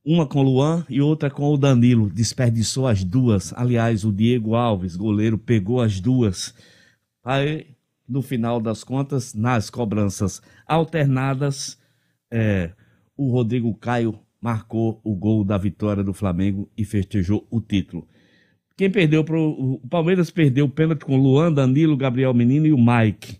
Uma 0.03 0.25
com 0.25 0.39
o 0.39 0.43
Luan 0.43 0.85
e 0.89 1.01
outra 1.01 1.29
com 1.29 1.51
o 1.53 1.57
Danilo. 1.57 2.09
Desperdiçou 2.09 2.87
as 2.87 3.03
duas. 3.03 3.53
Aliás, 3.53 4.05
o 4.05 4.11
Diego 4.11 4.55
Alves, 4.55 4.95
goleiro, 4.95 5.37
pegou 5.37 5.81
as 5.81 5.99
duas. 5.99 6.55
Aí, 7.23 7.76
no 8.07 8.21
final 8.21 8.59
das 8.59 8.83
contas, 8.83 9.33
nas 9.33 9.69
cobranças 9.69 10.41
alternadas, 10.65 11.77
é, 12.31 12.71
o 13.15 13.31
Rodrigo 13.31 13.73
Caio 13.75 14.19
marcou 14.39 15.01
o 15.03 15.15
gol 15.15 15.43
da 15.43 15.57
vitória 15.57 16.03
do 16.03 16.13
Flamengo 16.13 16.69
e 16.77 16.85
festejou 16.85 17.45
o 17.49 17.59
título. 17.59 18.07
Quem 18.77 18.91
perdeu 18.91 19.23
pro. 19.23 19.41
O 19.41 19.87
Palmeiras 19.89 20.29
perdeu 20.29 20.65
o 20.65 20.69
pênalti 20.69 21.03
com 21.03 21.17
Luan, 21.17 21.51
Danilo, 21.51 21.97
Gabriel 21.97 22.33
Menino 22.33 22.67
e 22.67 22.71
o 22.71 22.77
Mike. 22.77 23.39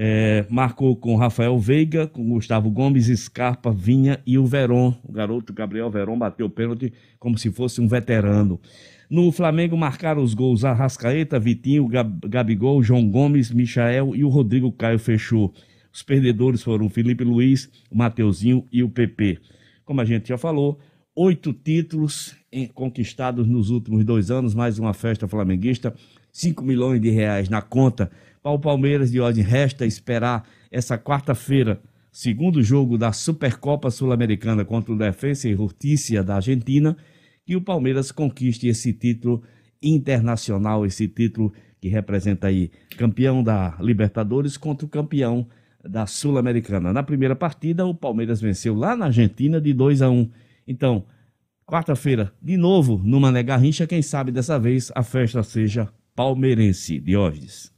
É, 0.00 0.46
marcou 0.48 0.94
com 0.94 1.16
Rafael 1.16 1.58
Veiga, 1.58 2.06
com 2.06 2.22
Gustavo 2.28 2.70
Gomes, 2.70 3.06
Scarpa, 3.18 3.72
Vinha 3.72 4.20
e 4.24 4.38
o 4.38 4.46
Veron. 4.46 4.94
O 5.02 5.10
garoto 5.10 5.52
Gabriel 5.52 5.90
Veron 5.90 6.16
bateu 6.16 6.46
o 6.46 6.50
pênalti 6.50 6.92
como 7.18 7.36
se 7.36 7.50
fosse 7.50 7.80
um 7.80 7.88
veterano. 7.88 8.60
No 9.10 9.32
Flamengo 9.32 9.76
marcaram 9.76 10.22
os 10.22 10.34
gols 10.34 10.64
Arrascaeta, 10.64 11.40
Vitinho, 11.40 11.88
Gab 11.88 12.28
Gabigol, 12.28 12.80
João 12.80 13.10
Gomes, 13.10 13.50
Michael 13.50 14.14
e 14.14 14.22
o 14.22 14.28
Rodrigo 14.28 14.70
Caio 14.70 15.00
fechou. 15.00 15.52
Os 15.92 16.04
perdedores 16.04 16.62
foram 16.62 16.86
o 16.86 16.90
Felipe 16.90 17.24
Luiz, 17.24 17.68
o 17.90 17.98
Mateuzinho 17.98 18.64
e 18.70 18.84
o 18.84 18.88
PP. 18.88 19.40
Como 19.84 20.00
a 20.00 20.04
gente 20.04 20.28
já 20.28 20.38
falou, 20.38 20.78
oito 21.12 21.52
títulos 21.52 22.36
conquistados 22.72 23.48
nos 23.48 23.68
últimos 23.68 24.04
dois 24.04 24.30
anos, 24.30 24.54
mais 24.54 24.78
uma 24.78 24.94
festa 24.94 25.26
flamenguista, 25.26 25.92
5 26.30 26.62
milhões 26.62 27.00
de 27.00 27.10
reais 27.10 27.48
na 27.48 27.60
conta. 27.60 28.08
Para 28.48 28.54
o 28.54 28.58
Palmeiras 28.58 29.10
de 29.10 29.20
ordem, 29.20 29.44
resta 29.44 29.84
esperar 29.84 30.48
essa 30.70 30.96
quarta-feira, 30.96 31.82
segundo 32.10 32.62
jogo 32.62 32.96
da 32.96 33.12
Supercopa 33.12 33.90
Sul-Americana 33.90 34.64
contra 34.64 34.90
o 34.90 34.96
Defensa 34.96 35.50
e 35.50 35.54
Justiça 35.54 36.24
da 36.24 36.36
Argentina, 36.36 36.96
que 37.44 37.54
o 37.54 37.60
Palmeiras 37.60 38.10
conquiste 38.10 38.66
esse 38.66 38.94
título 38.94 39.42
internacional, 39.82 40.86
esse 40.86 41.06
título 41.06 41.52
que 41.78 41.88
representa 41.88 42.46
aí 42.46 42.70
campeão 42.96 43.42
da 43.42 43.76
Libertadores 43.82 44.56
contra 44.56 44.86
o 44.86 44.88
campeão 44.88 45.46
da 45.86 46.06
Sul-Americana. 46.06 46.90
Na 46.90 47.02
primeira 47.02 47.36
partida, 47.36 47.84
o 47.84 47.94
Palmeiras 47.94 48.40
venceu 48.40 48.74
lá 48.74 48.96
na 48.96 49.04
Argentina 49.08 49.60
de 49.60 49.74
2 49.74 50.00
a 50.00 50.08
1. 50.08 50.30
Então, 50.66 51.04
quarta-feira, 51.66 52.32
de 52.40 52.56
novo, 52.56 52.98
no 53.04 53.20
Mané 53.20 53.42
Garrincha, 53.42 53.86
quem 53.86 54.00
sabe 54.00 54.32
dessa 54.32 54.58
vez 54.58 54.90
a 54.94 55.02
festa 55.02 55.42
seja 55.42 55.92
palmeirense. 56.16 56.98
Diógenes. 56.98 57.76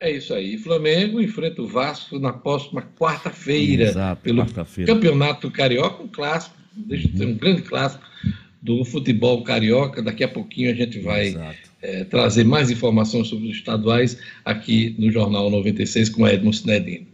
É 0.00 0.10
isso 0.10 0.32
aí. 0.32 0.56
Flamengo 0.56 1.20
enfrenta 1.20 1.60
o 1.60 1.68
Vasco 1.68 2.18
na 2.18 2.32
próxima 2.32 2.80
quarta-feira. 2.98 4.16
Pelo 4.16 4.46
quarta 4.46 4.66
Campeonato 4.86 5.50
Carioca, 5.50 6.02
um 6.02 6.08
clássico. 6.08 6.56
Deixa 6.72 7.06
de 7.06 7.18
ser 7.18 7.26
um 7.26 7.34
grande 7.34 7.62
clássico 7.62 8.02
do 8.62 8.82
futebol 8.84 9.44
carioca. 9.44 10.00
Daqui 10.00 10.24
a 10.24 10.28
pouquinho 10.28 10.70
a 10.70 10.74
gente 10.74 11.00
vai 11.00 11.36
é, 11.82 12.04
trazer 12.04 12.44
mais 12.44 12.70
informações 12.70 13.28
sobre 13.28 13.48
os 13.50 13.56
estaduais 13.56 14.18
aqui 14.42 14.94
no 14.98 15.10
Jornal 15.12 15.50
96 15.50 16.08
com 16.08 16.26
Edmo 16.26 16.52
Sinedino. 16.52 17.06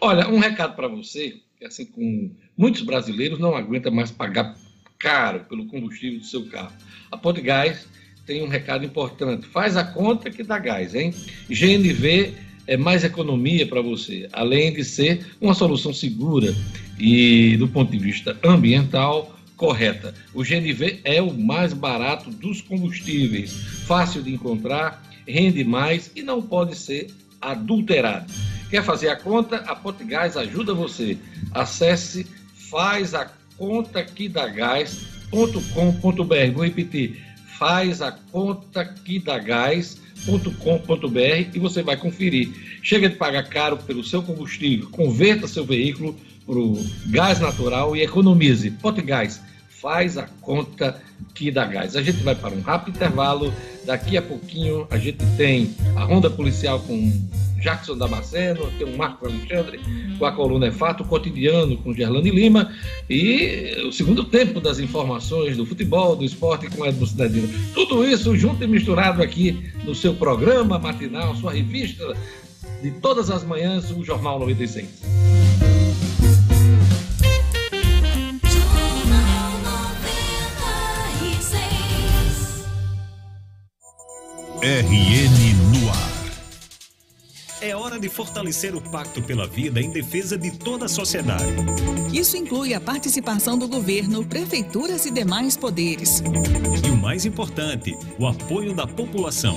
Olha, 0.00 0.28
um 0.28 0.40
recado 0.40 0.74
para 0.74 0.88
você, 0.88 1.36
que 1.56 1.64
assim 1.64 1.86
como 1.86 2.34
muitos 2.56 2.82
brasileiros 2.82 3.38
não 3.38 3.54
aguenta 3.54 3.92
mais 3.92 4.10
pagar 4.10 4.56
caro 4.98 5.44
pelo 5.48 5.66
combustível 5.66 6.18
do 6.18 6.26
seu 6.26 6.46
carro. 6.46 6.72
A 7.12 7.16
Podgás 7.16 7.86
tem 8.26 8.42
um 8.42 8.48
recado 8.48 8.84
importante. 8.84 9.46
Faz 9.46 9.76
a 9.76 9.84
conta 9.84 10.30
que 10.30 10.42
dá 10.42 10.58
gás, 10.58 10.94
hein? 10.94 11.14
GNV 11.48 12.32
é 12.66 12.76
mais 12.76 13.04
economia 13.04 13.66
para 13.66 13.82
você, 13.82 14.28
além 14.32 14.72
de 14.72 14.84
ser 14.84 15.26
uma 15.40 15.54
solução 15.54 15.92
segura 15.92 16.54
e, 16.98 17.56
do 17.58 17.68
ponto 17.68 17.92
de 17.92 17.98
vista 17.98 18.36
ambiental, 18.42 19.36
correta. 19.56 20.14
O 20.32 20.42
GNV 20.42 21.00
é 21.04 21.20
o 21.20 21.32
mais 21.32 21.72
barato 21.72 22.30
dos 22.30 22.60
combustíveis, 22.60 23.52
fácil 23.86 24.22
de 24.22 24.32
encontrar, 24.32 25.02
rende 25.26 25.64
mais 25.64 26.10
e 26.16 26.22
não 26.22 26.40
pode 26.40 26.76
ser 26.76 27.08
adulterado. 27.40 28.32
Quer 28.70 28.82
fazer 28.82 29.08
a 29.08 29.16
conta? 29.16 29.56
A 29.58 29.76
Potigás 29.76 30.36
ajuda 30.36 30.74
você. 30.74 31.16
Acesse 31.52 32.26
faz 32.70 33.14
a 33.14 33.30
conta 33.56 34.00
aqui 34.00 34.28
da 34.28 34.48
gás.com.br. 34.48 36.52
Vou 36.52 36.64
repetir 36.64 37.23
faz 37.58 38.02
a 38.02 38.12
conta 38.12 38.80
aqui 38.80 39.18
da 39.18 39.38
gás.com.br 39.38 39.98
e 41.54 41.58
você 41.58 41.82
vai 41.82 41.96
conferir. 41.96 42.52
Chega 42.82 43.08
de 43.08 43.16
pagar 43.16 43.48
caro 43.48 43.76
pelo 43.76 44.02
seu 44.02 44.22
combustível, 44.22 44.88
converta 44.90 45.46
seu 45.46 45.64
veículo 45.64 46.16
para 46.46 46.58
o 46.58 46.84
gás 47.06 47.40
natural 47.40 47.96
e 47.96 48.02
economize. 48.02 48.72
Gás 49.04 49.40
faz 49.68 50.16
a 50.16 50.26
conta 50.40 51.00
aqui 51.30 51.50
da 51.50 51.66
gás. 51.66 51.96
A 51.96 52.02
gente 52.02 52.22
vai 52.22 52.34
para 52.34 52.54
um 52.54 52.60
rápido 52.60 52.94
intervalo. 52.96 53.52
Daqui 53.84 54.16
a 54.16 54.22
pouquinho 54.22 54.86
a 54.90 54.96
gente 54.96 55.18
tem 55.36 55.74
a 55.96 56.04
ronda 56.04 56.30
policial 56.30 56.80
com 56.80 57.12
Jackson 57.64 57.96
Damasceno, 57.96 58.70
tem 58.78 58.86
o 58.86 58.96
Marco 58.96 59.26
Alexandre 59.26 59.80
com 60.18 60.26
a 60.26 60.32
coluna 60.32 60.66
É 60.66 60.70
Fato, 60.70 61.02
o 61.02 61.06
cotidiano 61.06 61.78
com 61.78 61.94
Gerlane 61.94 62.30
Lima 62.30 62.70
e 63.08 63.82
o 63.88 63.90
segundo 63.90 64.24
tempo 64.24 64.60
das 64.60 64.78
informações 64.78 65.56
do 65.56 65.64
futebol, 65.64 66.14
do 66.14 66.24
esporte 66.24 66.68
com 66.68 66.84
Edmo 66.84 67.06
Cidadino. 67.06 67.48
Tudo 67.72 68.06
isso 68.06 68.36
junto 68.36 68.62
e 68.62 68.66
misturado 68.66 69.22
aqui 69.22 69.72
no 69.82 69.94
seu 69.94 70.14
programa 70.14 70.78
matinal, 70.78 71.34
sua 71.36 71.52
revista 71.52 72.14
de 72.82 72.90
todas 72.90 73.30
as 73.30 73.42
manhãs, 73.42 73.90
o 73.90 74.04
Jornal 74.04 74.38
96. 74.38 75.02
RN 84.62 85.43
fortalecer 88.14 88.76
o 88.76 88.80
Pacto 88.80 89.20
pela 89.20 89.44
Vida 89.46 89.80
em 89.80 89.90
defesa 89.90 90.38
de 90.38 90.52
toda 90.52 90.86
a 90.86 90.88
sociedade. 90.88 91.44
Isso 92.12 92.36
inclui 92.36 92.72
a 92.72 92.80
participação 92.80 93.58
do 93.58 93.66
governo, 93.66 94.24
prefeituras 94.24 95.04
e 95.04 95.10
demais 95.10 95.56
poderes. 95.56 96.22
E 96.86 96.90
o 96.90 96.96
mais 96.96 97.26
importante, 97.26 97.96
o 98.16 98.26
apoio 98.26 98.72
da 98.72 98.86
população. 98.86 99.56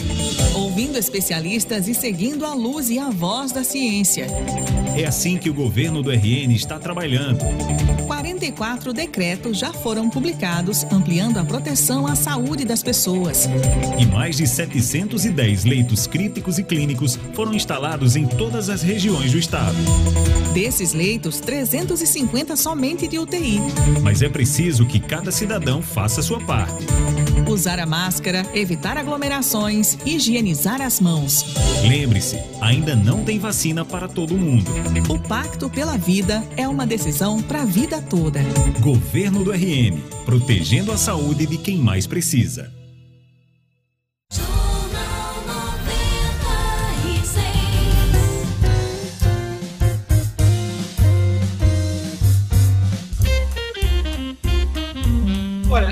Ouvindo 0.55 0.97
especialistas 0.97 1.87
e 1.87 1.93
seguindo 1.93 2.45
a 2.45 2.55
luz 2.55 2.89
e 2.89 2.97
a 2.97 3.11
voz 3.11 3.51
da 3.51 3.63
ciência. 3.63 4.25
É 4.97 5.05
assim 5.05 5.37
que 5.37 5.51
o 5.51 5.53
governo 5.53 6.01
do 6.01 6.09
RN 6.09 6.51
está 6.55 6.79
trabalhando. 6.79 7.45
44 8.07 8.91
decretos 8.93 9.59
já 9.59 9.71
foram 9.71 10.09
publicados, 10.09 10.83
ampliando 10.85 11.37
a 11.37 11.45
proteção 11.45 12.07
à 12.07 12.15
saúde 12.15 12.65
das 12.65 12.81
pessoas. 12.81 13.47
E 13.99 14.05
mais 14.07 14.37
de 14.37 14.47
710 14.47 15.65
leitos 15.65 16.07
críticos 16.07 16.57
e 16.57 16.63
clínicos 16.63 17.19
foram 17.33 17.53
instalados 17.53 18.15
em 18.15 18.25
todas 18.47 18.69
as 18.69 18.81
regiões 18.81 19.33
do 19.33 19.37
estado. 19.37 19.75
Desses 20.53 20.93
leitos, 20.93 21.41
350 21.41 22.55
somente 22.55 23.05
de 23.05 23.19
UTI. 23.19 23.59
Mas 24.01 24.21
é 24.21 24.29
preciso 24.29 24.85
que 24.85 25.01
cada 25.01 25.33
cidadão 25.33 25.81
faça 25.81 26.21
sua 26.21 26.39
parte. 26.39 26.85
Usar 27.45 27.77
a 27.77 27.85
máscara, 27.85 28.45
evitar 28.53 28.97
aglomerações, 28.97 29.97
higienizar 30.05 30.81
as 30.81 31.01
mãos. 31.01 31.45
Lembre-se, 31.85 32.39
ainda 32.61 32.95
não 32.95 33.21
tem 33.21 33.37
vacina 33.37 33.83
para 33.83 34.07
todo 34.07 34.37
mundo. 34.37 34.71
O 35.09 35.19
Pacto 35.19 35.69
pela 35.69 35.97
Vida 35.97 36.41
é 36.55 36.65
uma 36.69 36.87
decisão 36.87 37.41
para 37.41 37.63
a 37.63 37.65
vida 37.65 38.01
toda. 38.01 38.39
Governo 38.79 39.43
do 39.43 39.51
RN, 39.51 39.99
protegendo 40.25 40.93
a 40.93 40.97
saúde 40.97 41.45
de 41.45 41.57
quem 41.57 41.79
mais 41.79 42.07
precisa. 42.07 42.76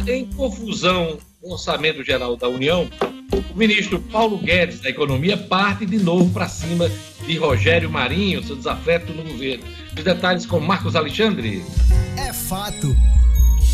Em 0.07 0.25
confusão 0.25 1.17
com 1.41 1.49
o 1.49 1.53
orçamento 1.53 2.03
geral 2.03 2.35
da 2.35 2.47
União, 2.47 2.87
o 3.33 3.57
ministro 3.57 3.99
Paulo 3.99 4.37
Guedes 4.37 4.79
da 4.79 4.89
Economia 4.89 5.35
parte 5.35 5.85
de 5.85 5.97
novo 5.97 6.31
para 6.31 6.47
cima 6.47 6.89
de 7.25 7.37
Rogério 7.37 7.89
Marinho, 7.89 8.43
seu 8.43 8.55
desafeto 8.55 9.11
no 9.13 9.23
governo. 9.23 9.63
Os 9.97 10.03
detalhes 10.03 10.45
com 10.45 10.59
Marcos 10.59 10.95
Alexandre. 10.95 11.63
É 12.17 12.31
fato 12.31 12.95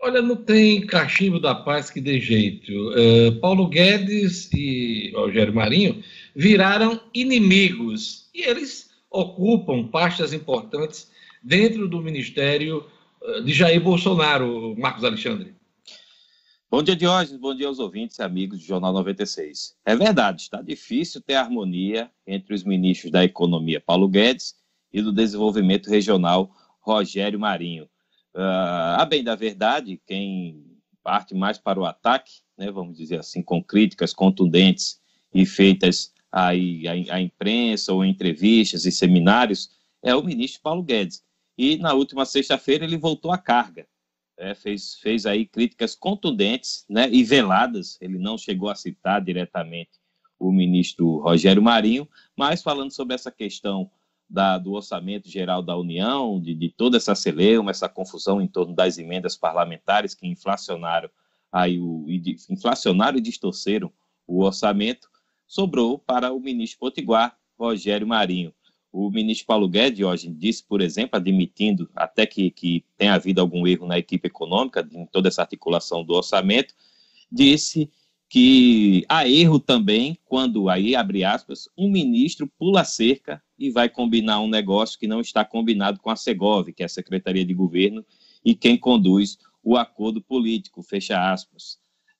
Olha, 0.00 0.22
não 0.22 0.36
tem 0.36 0.86
cachimbo 0.86 1.40
da 1.40 1.54
paz 1.54 1.90
que 1.90 2.00
dê 2.00 2.18
jeito. 2.20 2.72
Uh, 2.72 3.32
Paulo 3.40 3.68
Guedes 3.68 4.48
e 4.54 5.12
Rogério 5.14 5.52
Marinho 5.52 6.02
viraram 6.38 7.00
inimigos 7.12 8.30
e 8.32 8.42
eles 8.42 8.90
ocupam 9.10 9.88
pastas 9.88 10.32
importantes 10.32 11.10
dentro 11.42 11.88
do 11.88 12.00
ministério 12.00 12.86
uh, 13.20 13.42
de 13.42 13.52
Jair 13.52 13.82
Bolsonaro, 13.82 14.76
Marcos 14.78 15.02
Alexandre. 15.02 15.52
Bom 16.70 16.80
dia, 16.80 16.94
Diógenes. 16.94 17.40
Bom 17.40 17.56
dia 17.56 17.66
aos 17.66 17.80
ouvintes 17.80 18.20
e 18.20 18.22
amigos 18.22 18.60
do 18.60 18.64
Jornal 18.64 18.92
96. 18.92 19.76
É 19.84 19.96
verdade, 19.96 20.42
está 20.42 20.62
difícil 20.62 21.20
ter 21.20 21.34
harmonia 21.34 22.08
entre 22.24 22.54
os 22.54 22.62
ministros 22.62 23.10
da 23.10 23.24
Economia, 23.24 23.82
Paulo 23.84 24.06
Guedes, 24.06 24.54
e 24.92 25.02
do 25.02 25.12
Desenvolvimento 25.12 25.90
Regional, 25.90 26.54
Rogério 26.80 27.40
Marinho. 27.40 27.86
Uh, 28.32 28.94
a 28.96 29.04
bem 29.04 29.24
da 29.24 29.34
verdade, 29.34 30.00
quem 30.06 30.64
parte 31.02 31.34
mais 31.34 31.58
para 31.58 31.80
o 31.80 31.84
ataque, 31.84 32.30
né, 32.56 32.70
vamos 32.70 32.96
dizer 32.96 33.18
assim, 33.18 33.42
com 33.42 33.60
críticas 33.60 34.14
contundentes 34.14 35.00
e 35.34 35.44
feitas 35.44 36.12
à, 36.30 36.48
à, 36.48 37.20
imprensa 37.20 37.92
ou 37.92 38.04
entrevistas 38.04 38.84
e 38.84 38.92
seminários, 38.92 39.70
é 40.02 40.14
o 40.14 40.22
ministro 40.22 40.62
Paulo 40.62 40.82
Guedes. 40.82 41.22
E 41.56 41.76
na 41.78 41.92
última 41.92 42.24
sexta-feira 42.24 42.84
ele 42.84 42.96
voltou 42.96 43.32
à 43.32 43.38
carga, 43.38 43.86
né, 44.38 44.54
fez, 44.54 44.94
fez 44.94 45.26
aí 45.26 45.44
críticas 45.44 45.94
contundentes 45.94 46.84
né, 46.88 47.08
e 47.10 47.24
veladas, 47.24 47.98
ele 48.00 48.18
não 48.18 48.38
chegou 48.38 48.68
a 48.68 48.74
citar 48.74 49.20
diretamente 49.20 49.98
o 50.38 50.52
ministro 50.52 51.18
Rogério 51.18 51.60
Marinho, 51.60 52.08
mas 52.36 52.62
falando 52.62 52.92
sobre 52.92 53.14
essa 53.14 53.32
questão 53.32 53.90
da, 54.30 54.56
do 54.56 54.72
orçamento 54.72 55.28
geral 55.28 55.62
da 55.62 55.76
União, 55.76 56.40
de, 56.40 56.54
de 56.54 56.68
toda 56.68 56.96
essa 56.96 57.14
celeuma, 57.14 57.72
essa 57.72 57.88
confusão 57.88 58.40
em 58.40 58.46
torno 58.46 58.74
das 58.74 58.98
emendas 58.98 59.36
parlamentares 59.36 60.14
que 60.14 60.28
inflacionaram 60.28 61.10
aí 61.50 61.80
o, 61.80 62.04
inflacionaram 62.50 63.18
e 63.18 63.22
distorceram 63.22 63.90
o 64.26 64.44
orçamento, 64.44 65.08
sobrou 65.48 65.98
para 65.98 66.32
o 66.32 66.38
ministro 66.38 66.78
Potiguar, 66.78 67.36
Rogério 67.58 68.06
Marinho. 68.06 68.52
O 68.92 69.10
ministro 69.10 69.46
Paulo 69.46 69.68
Guedes 69.68 70.04
hoje 70.04 70.28
disse, 70.28 70.62
por 70.62 70.80
exemplo, 70.80 71.16
admitindo 71.16 71.90
até 71.96 72.26
que, 72.26 72.50
que 72.50 72.84
tenha 72.96 73.14
havido 73.14 73.40
algum 73.40 73.66
erro 73.66 73.86
na 73.86 73.98
equipe 73.98 74.28
econômica, 74.28 74.86
em 74.92 75.06
toda 75.06 75.28
essa 75.28 75.42
articulação 75.42 76.04
do 76.04 76.14
orçamento, 76.14 76.74
disse 77.30 77.90
que 78.28 79.04
há 79.08 79.26
erro 79.26 79.58
também 79.58 80.18
quando, 80.24 80.68
aí 80.68 80.94
abre 80.94 81.24
aspas, 81.24 81.68
um 81.76 81.90
ministro 81.90 82.46
pula 82.58 82.84
cerca 82.84 83.42
e 83.58 83.70
vai 83.70 83.88
combinar 83.88 84.40
um 84.40 84.48
negócio 84.48 84.98
que 84.98 85.06
não 85.06 85.20
está 85.20 85.44
combinado 85.44 85.98
com 85.98 86.10
a 86.10 86.16
Segov, 86.16 86.70
que 86.72 86.82
é 86.82 86.86
a 86.86 86.90
Secretaria 86.90 87.44
de 87.44 87.54
Governo, 87.54 88.04
e 88.44 88.54
quem 88.54 88.76
conduz 88.76 89.38
o 89.62 89.76
acordo 89.76 90.20
político, 90.20 90.82
fecha 90.82 91.32
aspas. 91.32 91.78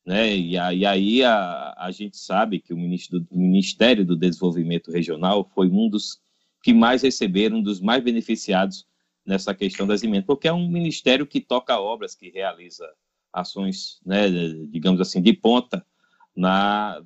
Né? 0.09 0.35
E, 0.35 0.57
aí 0.57 1.23
a, 1.23 1.75
a 1.77 1.91
gente 1.91 2.17
sabe 2.17 2.61
que 2.61 2.73
o, 2.73 2.79
ministro 2.79 3.27
Ministério 3.31 4.07
do 4.07 4.17
Desenvolvimento 4.17 4.91
Regional 4.91 5.47
foi 5.55 5.69
um 5.69 5.87
dos 5.87 6.19
que 6.63 6.73
mais 6.73 7.03
receberam, 7.03 7.59
um 7.59 7.63
dos 7.63 7.79
mais 7.79 8.03
beneficiados 8.03 8.87
nessa 9.27 9.55
questão 9.55 9.87
das 9.87 10.03
emendas, 10.03 10.25
porque 10.25 10.49
é 10.49 10.53
um 10.53 10.67
ministério 10.67 11.27
que 11.27 11.43
toca 11.43 11.79
obras, 11.79 12.15
que 12.15 12.31
realiza 12.31 12.91
ações, 13.31 14.01
né, 14.03 14.31
digamos 14.71 14.99
assim, 14.99 15.21
de 15.21 15.35
ponta 15.35 15.85
na, 16.35 17.05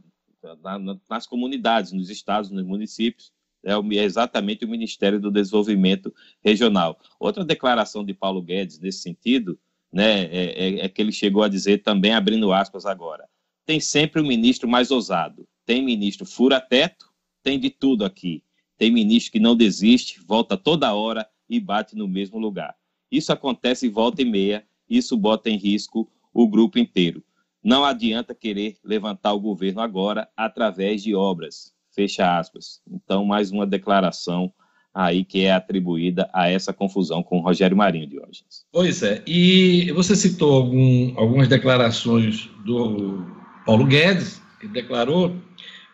na, 0.63 0.97
nas 1.11 1.27
comunidades, 1.27 1.91
nos 1.91 2.09
estados, 2.09 2.51
nos 2.51 2.65
municípios, 2.65 3.33
é, 3.65 3.73
é 3.73 4.05
exatamente 4.05 4.65
o 4.65 4.69
Ministério 4.69 5.19
do 5.19 5.29
Desenvolvimento 5.29 6.15
Regional. 6.41 6.97
Outra 7.19 7.45
declaração 7.45 8.05
de 8.05 8.15
Paulo 8.15 8.41
Guedes 8.41 8.79
nesse 8.79 9.01
sentido, 9.01 9.59
né, 9.93 10.25
é, 10.25 10.69
é, 10.69 10.85
é 10.85 10.89
que 10.89 11.03
ele 11.03 11.13
chegou 11.13 11.43
a 11.43 11.49
dizer 11.49 11.83
também, 11.83 12.13
abrindo 12.13 12.53
aspas 12.53 12.87
agora, 12.87 13.29
tem 13.67 13.79
sempre 13.79 14.21
o 14.21 14.25
um 14.25 14.29
ministro 14.29 14.69
mais 14.69 14.91
ousado, 14.91 15.47
tem 15.67 15.85
ministro 15.85 16.25
fura-teto, 16.25 17.13
tem 17.43 17.59
de 17.59 17.71
tudo 17.71 18.05
aqui, 18.05 18.43
tem 18.79 18.91
ministro 18.91 19.33
que 19.33 19.41
não 19.41 19.55
desiste, 19.55 20.21
volta 20.27 20.57
toda 20.57 20.95
hora 20.95 21.29
e 21.49 21.61
bate 21.61 21.95
no 21.95 22.09
mesmo 22.09 22.39
lugar. 22.39 22.75
Isso 23.11 23.33
acontece 23.33 23.89
volta 23.89 24.23
e 24.23 24.25
meia, 24.25 24.67
isso 24.89 25.17
bota 25.17 25.51
em 25.51 25.57
risco 25.57 26.11
o 26.33 26.49
grupo 26.49 26.79
inteiro. 26.79 27.23
Não 27.63 27.85
adianta 27.85 28.35
querer 28.35 28.77
levantar 28.83 29.33
o 29.35 29.41
governo 29.41 29.81
agora 29.81 30.29
através 30.37 31.03
de 31.03 31.15
obras. 31.15 31.73
Fecha 31.91 32.39
aspas. 32.39 32.81
Então, 32.91 33.25
mais 33.25 33.51
uma 33.51 33.67
declaração 33.67 34.53
aí 34.95 35.25
que 35.25 35.45
é 35.45 35.53
atribuída 35.53 36.29
a 36.33 36.49
essa 36.51 36.73
confusão 36.73 37.23
com 37.23 37.39
o 37.39 37.43
Rogério 37.43 37.77
Marinho 37.77 38.07
de 38.07 38.19
hoje. 38.19 38.45
Pois 38.71 39.03
é, 39.03 39.23
e 39.27 39.91
você 39.93 40.15
citou 40.15 40.55
algum, 40.55 41.13
algumas 41.17 41.49
declarações 41.49 42.49
do 42.65 43.25
Paulo 43.65 43.87
Guedes, 43.87 44.41
que 44.61 44.69
declarou, 44.69 45.35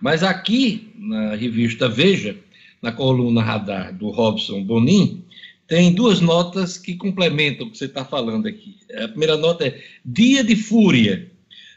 mas 0.01 0.23
aqui 0.23 0.93
na 0.97 1.35
revista 1.35 1.89
Veja, 1.89 2.37
na 2.83 2.93
coluna 2.93 3.43
Radar 3.43 3.97
do 3.97 4.11
Robson 4.11 4.63
Bonin, 4.63 5.25
tem 5.67 5.93
duas 5.93 6.21
notas 6.21 6.79
que 6.79 6.95
complementam 6.95 7.67
o 7.67 7.71
que 7.71 7.77
você 7.77 7.85
está 7.85 8.05
falando 8.05 8.47
aqui. 8.47 8.77
A 9.03 9.09
primeira 9.09 9.37
nota 9.37 9.67
é 9.67 9.83
Dia 10.05 10.43
de 10.43 10.57
Fúria. 10.57 11.31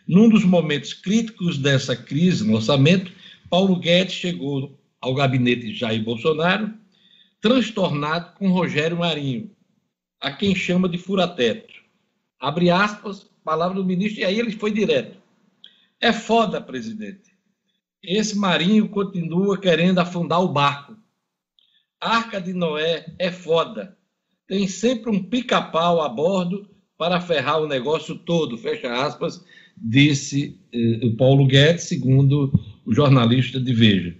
Num 0.07 0.29
dos 0.29 0.45
momentos 0.45 0.93
críticos 0.93 1.57
dessa 1.57 1.95
crise 1.95 2.45
no 2.45 2.55
orçamento, 2.55 3.11
Paulo 3.49 3.75
Guedes 3.75 4.13
chegou 4.13 4.77
ao 5.01 5.13
gabinete 5.13 5.67
de 5.67 5.73
Jair 5.73 6.01
Bolsonaro, 6.03 6.73
transtornado 7.41 8.35
com 8.37 8.51
Rogério 8.51 8.97
Marinho, 8.97 9.51
a 10.19 10.31
quem 10.31 10.55
chama 10.55 10.87
de 10.87 10.97
furateto. 10.97 11.73
Abre 12.39 12.69
aspas, 12.69 13.27
palavra 13.43 13.75
do 13.75 13.85
ministro, 13.85 14.21
e 14.21 14.25
aí 14.25 14.39
ele 14.39 14.51
foi 14.51 14.71
direto. 14.71 15.17
É 15.99 16.13
foda, 16.13 16.61
presidente. 16.61 17.31
Esse 18.03 18.37
Marinho 18.37 18.87
continua 18.89 19.59
querendo 19.59 19.99
afundar 19.99 20.41
o 20.41 20.47
barco. 20.47 20.95
Arca 21.99 22.39
de 22.39 22.53
Noé 22.53 23.05
é 23.19 23.31
foda. 23.31 23.97
Tem 24.47 24.67
sempre 24.67 25.11
um 25.11 25.23
pica-pau 25.23 26.01
a 26.01 26.09
bordo 26.09 26.69
para 26.97 27.21
ferrar 27.21 27.61
o 27.61 27.67
negócio 27.67 28.15
todo, 28.15 28.57
fecha 28.57 28.91
aspas, 29.05 29.43
disse 29.75 30.59
eh, 30.73 30.99
o 31.03 31.15
Paulo 31.15 31.47
Guedes, 31.47 31.85
segundo 31.85 32.51
o 32.85 32.93
jornalista 32.93 33.59
de 33.59 33.73
Veja. 33.73 34.15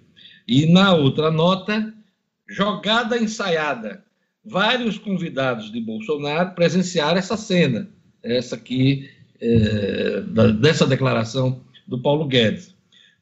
E 0.48 0.66
na 0.66 0.94
outra 0.94 1.30
nota, 1.30 1.94
jogada 2.52 3.18
ensaiada. 3.18 4.04
Vários 4.44 4.98
convidados 4.98 5.72
de 5.72 5.80
Bolsonaro 5.80 6.54
presenciaram 6.54 7.18
essa 7.18 7.38
cena, 7.38 7.90
essa 8.22 8.56
aqui, 8.56 9.10
da, 10.28 10.48
dessa 10.48 10.86
declaração 10.86 11.62
do 11.88 12.00
Paulo 12.00 12.26
Guedes. 12.26 12.76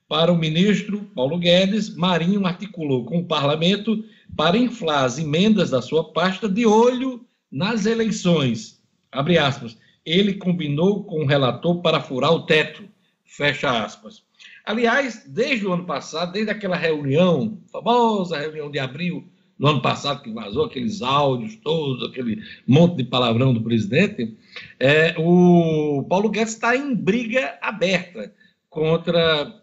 Para 0.07 0.31
o 0.31 0.37
ministro 0.37 1.03
Paulo 1.15 1.37
Guedes, 1.37 1.95
Marinho 1.95 2.45
articulou 2.45 3.05
com 3.05 3.19
o 3.19 3.25
parlamento 3.25 4.03
para 4.35 4.57
inflar 4.57 5.05
as 5.05 5.19
emendas 5.19 5.69
da 5.69 5.81
sua 5.81 6.11
pasta 6.11 6.49
de 6.49 6.65
olho 6.65 7.23
nas 7.51 7.85
eleições. 7.85 8.81
Abre 9.11 9.37
aspas. 9.37 9.77
Ele 10.05 10.33
combinou 10.33 11.03
com 11.03 11.23
o 11.23 11.27
relator 11.27 11.81
para 11.81 12.01
furar 12.01 12.31
o 12.31 12.45
teto. 12.45 12.83
Fecha 13.23 13.83
aspas. 13.83 14.23
Aliás, 14.65 15.25
desde 15.27 15.65
o 15.65 15.73
ano 15.73 15.85
passado, 15.85 16.31
desde 16.31 16.51
aquela 16.51 16.75
reunião, 16.75 17.59
famosa 17.71 18.39
reunião 18.39 18.69
de 18.69 18.79
abril 18.79 19.27
no 19.57 19.67
ano 19.67 19.81
passado, 19.81 20.21
que 20.21 20.31
vazou 20.31 20.65
aqueles 20.65 21.01
áudios 21.01 21.55
todos, 21.57 22.09
aquele 22.09 22.41
monte 22.65 22.97
de 22.97 23.03
palavrão 23.03 23.53
do 23.53 23.61
presidente, 23.61 24.37
é, 24.79 25.15
o 25.17 26.05
Paulo 26.07 26.29
Guedes 26.29 26.53
está 26.53 26.75
em 26.75 26.95
briga 26.95 27.57
aberta 27.61 28.33
contra 28.69 29.53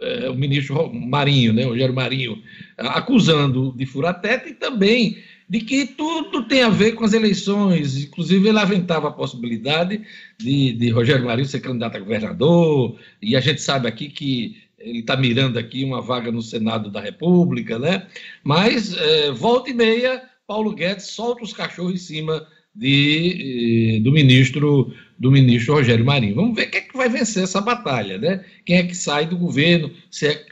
é, 0.00 0.28
o 0.28 0.34
ministro 0.34 0.92
Marinho, 0.92 1.52
né, 1.52 1.64
Rogério 1.64 1.94
Marinho, 1.94 2.42
acusando 2.76 3.72
de 3.76 3.86
furateta 3.86 4.48
e 4.48 4.54
também 4.54 5.16
de 5.48 5.60
que 5.60 5.86
tudo 5.86 6.46
tem 6.46 6.62
a 6.62 6.68
ver 6.68 6.92
com 6.92 7.04
as 7.04 7.12
eleições. 7.12 7.96
Inclusive, 8.04 8.48
ele 8.48 8.58
aventava 8.58 9.08
a 9.08 9.12
possibilidade 9.12 10.02
de, 10.38 10.72
de 10.72 10.90
Rogério 10.90 11.24
Marinho 11.24 11.48
ser 11.48 11.60
candidato 11.60 11.96
a 11.96 12.00
governador, 12.00 12.98
e 13.22 13.34
a 13.34 13.40
gente 13.40 13.62
sabe 13.62 13.88
aqui 13.88 14.08
que 14.08 14.56
ele 14.78 15.00
está 15.00 15.16
mirando 15.16 15.58
aqui 15.58 15.84
uma 15.84 16.00
vaga 16.00 16.30
no 16.30 16.42
Senado 16.42 16.90
da 16.90 17.00
República, 17.00 17.78
né? 17.78 18.06
Mas, 18.44 18.96
é, 18.96 19.32
volta 19.32 19.70
e 19.70 19.74
meia, 19.74 20.22
Paulo 20.46 20.74
Guedes 20.74 21.06
solta 21.06 21.42
os 21.42 21.52
cachorros 21.52 21.94
em 21.94 21.96
cima 21.96 22.46
de, 22.74 23.96
eh, 23.96 24.00
do 24.00 24.12
ministro 24.12 24.94
do 25.18 25.32
ministro 25.32 25.74
Rogério 25.74 26.04
Marinho. 26.04 26.36
Vamos 26.36 26.54
ver 26.54 26.66
quem 26.66 26.80
é 26.80 26.84
que 26.84 26.96
vai 26.96 27.08
vencer 27.08 27.42
essa 27.42 27.60
batalha, 27.60 28.18
né? 28.18 28.44
Quem 28.64 28.76
é 28.76 28.82
que 28.84 28.94
sai 28.94 29.26
do 29.26 29.36
governo, 29.36 29.90
se 30.10 30.28
é 30.28 30.46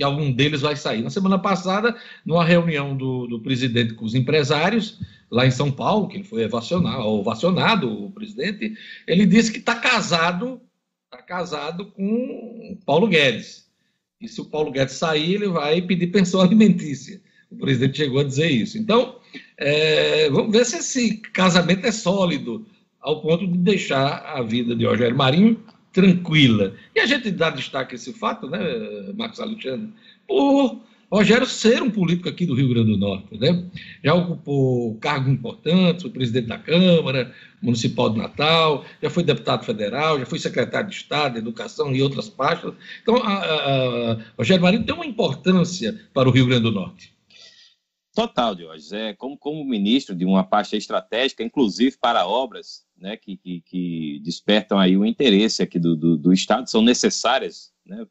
que 0.00 0.04
algum 0.04 0.32
deles 0.32 0.62
vai 0.62 0.74
sair. 0.76 1.02
Na 1.02 1.10
semana 1.10 1.38
passada, 1.38 1.94
numa 2.24 2.42
reunião 2.42 2.96
do, 2.96 3.26
do 3.26 3.38
presidente 3.38 3.92
com 3.92 4.06
os 4.06 4.14
empresários, 4.14 4.98
lá 5.30 5.46
em 5.46 5.50
São 5.50 5.70
Paulo, 5.70 6.08
que 6.08 6.16
ele 6.16 6.24
foi 6.24 6.46
ovacionado, 6.46 7.02
ovacionado 7.02 8.06
o 8.06 8.10
presidente, 8.10 8.72
ele 9.06 9.26
disse 9.26 9.52
que 9.52 9.58
está 9.58 9.74
casado, 9.74 10.58
está 11.04 11.22
casado 11.22 11.84
com 11.84 12.78
Paulo 12.86 13.08
Guedes. 13.08 13.68
E 14.18 14.26
se 14.26 14.40
o 14.40 14.46
Paulo 14.46 14.72
Guedes 14.72 14.94
sair, 14.94 15.34
ele 15.34 15.48
vai 15.48 15.82
pedir 15.82 16.06
pensão 16.06 16.40
alimentícia. 16.40 17.20
O 17.50 17.56
presidente 17.56 17.98
chegou 17.98 18.20
a 18.20 18.24
dizer 18.24 18.50
isso. 18.50 18.78
Então, 18.78 19.18
é, 19.58 20.30
vamos 20.30 20.50
ver 20.50 20.64
se 20.64 20.78
esse 20.78 21.18
casamento 21.18 21.86
é 21.86 21.92
sólido 21.92 22.66
ao 23.02 23.20
ponto 23.20 23.46
de 23.46 23.58
deixar 23.58 24.24
a 24.24 24.40
vida 24.40 24.74
de 24.74 24.86
Rogério 24.86 25.14
Marinho 25.14 25.62
tranquila. 25.92 26.74
E 26.94 27.00
a 27.00 27.06
gente 27.06 27.30
dá 27.30 27.50
destaque 27.50 27.94
a 27.94 27.96
esse 27.96 28.12
fato, 28.12 28.48
né, 28.48 28.58
Marcos 29.14 29.40
Alexandre, 29.40 29.92
por 30.26 30.80
Rogério 31.12 31.44
ser 31.44 31.82
um 31.82 31.90
político 31.90 32.28
aqui 32.28 32.46
do 32.46 32.54
Rio 32.54 32.68
Grande 32.68 32.92
do 32.92 32.96
Norte, 32.96 33.36
né? 33.36 33.64
Já 34.02 34.14
ocupou 34.14 34.94
cargo 34.98 35.28
importante, 35.28 36.02
foi 36.02 36.10
presidente 36.10 36.46
da 36.46 36.56
Câmara 36.56 37.34
Municipal 37.60 38.10
de 38.10 38.18
Natal, 38.18 38.84
já 39.02 39.10
foi 39.10 39.24
deputado 39.24 39.64
federal, 39.64 40.20
já 40.20 40.26
foi 40.26 40.38
secretário 40.38 40.88
de 40.88 40.94
Estado, 40.94 41.32
de 41.32 41.38
Educação 41.40 41.92
e 41.92 42.00
outras 42.00 42.28
pastas. 42.28 42.72
Então, 43.02 43.16
a, 43.16 43.32
a, 43.32 44.12
a 44.12 44.18
Rogério 44.38 44.62
Marinho 44.62 44.84
tem 44.84 44.94
uma 44.94 45.04
importância 45.04 46.00
para 46.14 46.28
o 46.28 46.32
Rio 46.32 46.46
Grande 46.46 46.62
do 46.62 46.70
Norte. 46.70 47.12
Total, 48.14 48.54
Diógenes. 48.54 48.92
É, 48.92 49.12
como, 49.14 49.36
como 49.36 49.64
ministro 49.64 50.14
de 50.14 50.24
uma 50.24 50.44
pasta 50.44 50.76
estratégica, 50.76 51.42
inclusive 51.42 51.96
para 52.00 52.24
obras 52.24 52.84
né, 53.00 53.16
que, 53.16 53.36
que, 53.36 53.60
que 53.62 54.20
despertam 54.22 54.78
aí 54.78 54.96
o 54.96 55.06
interesse 55.06 55.62
aqui 55.62 55.78
do, 55.78 55.96
do, 55.96 56.16
do 56.16 56.32
Estado, 56.32 56.68
são 56.68 56.82
necessárias, 56.82 57.72
né, 57.84 58.06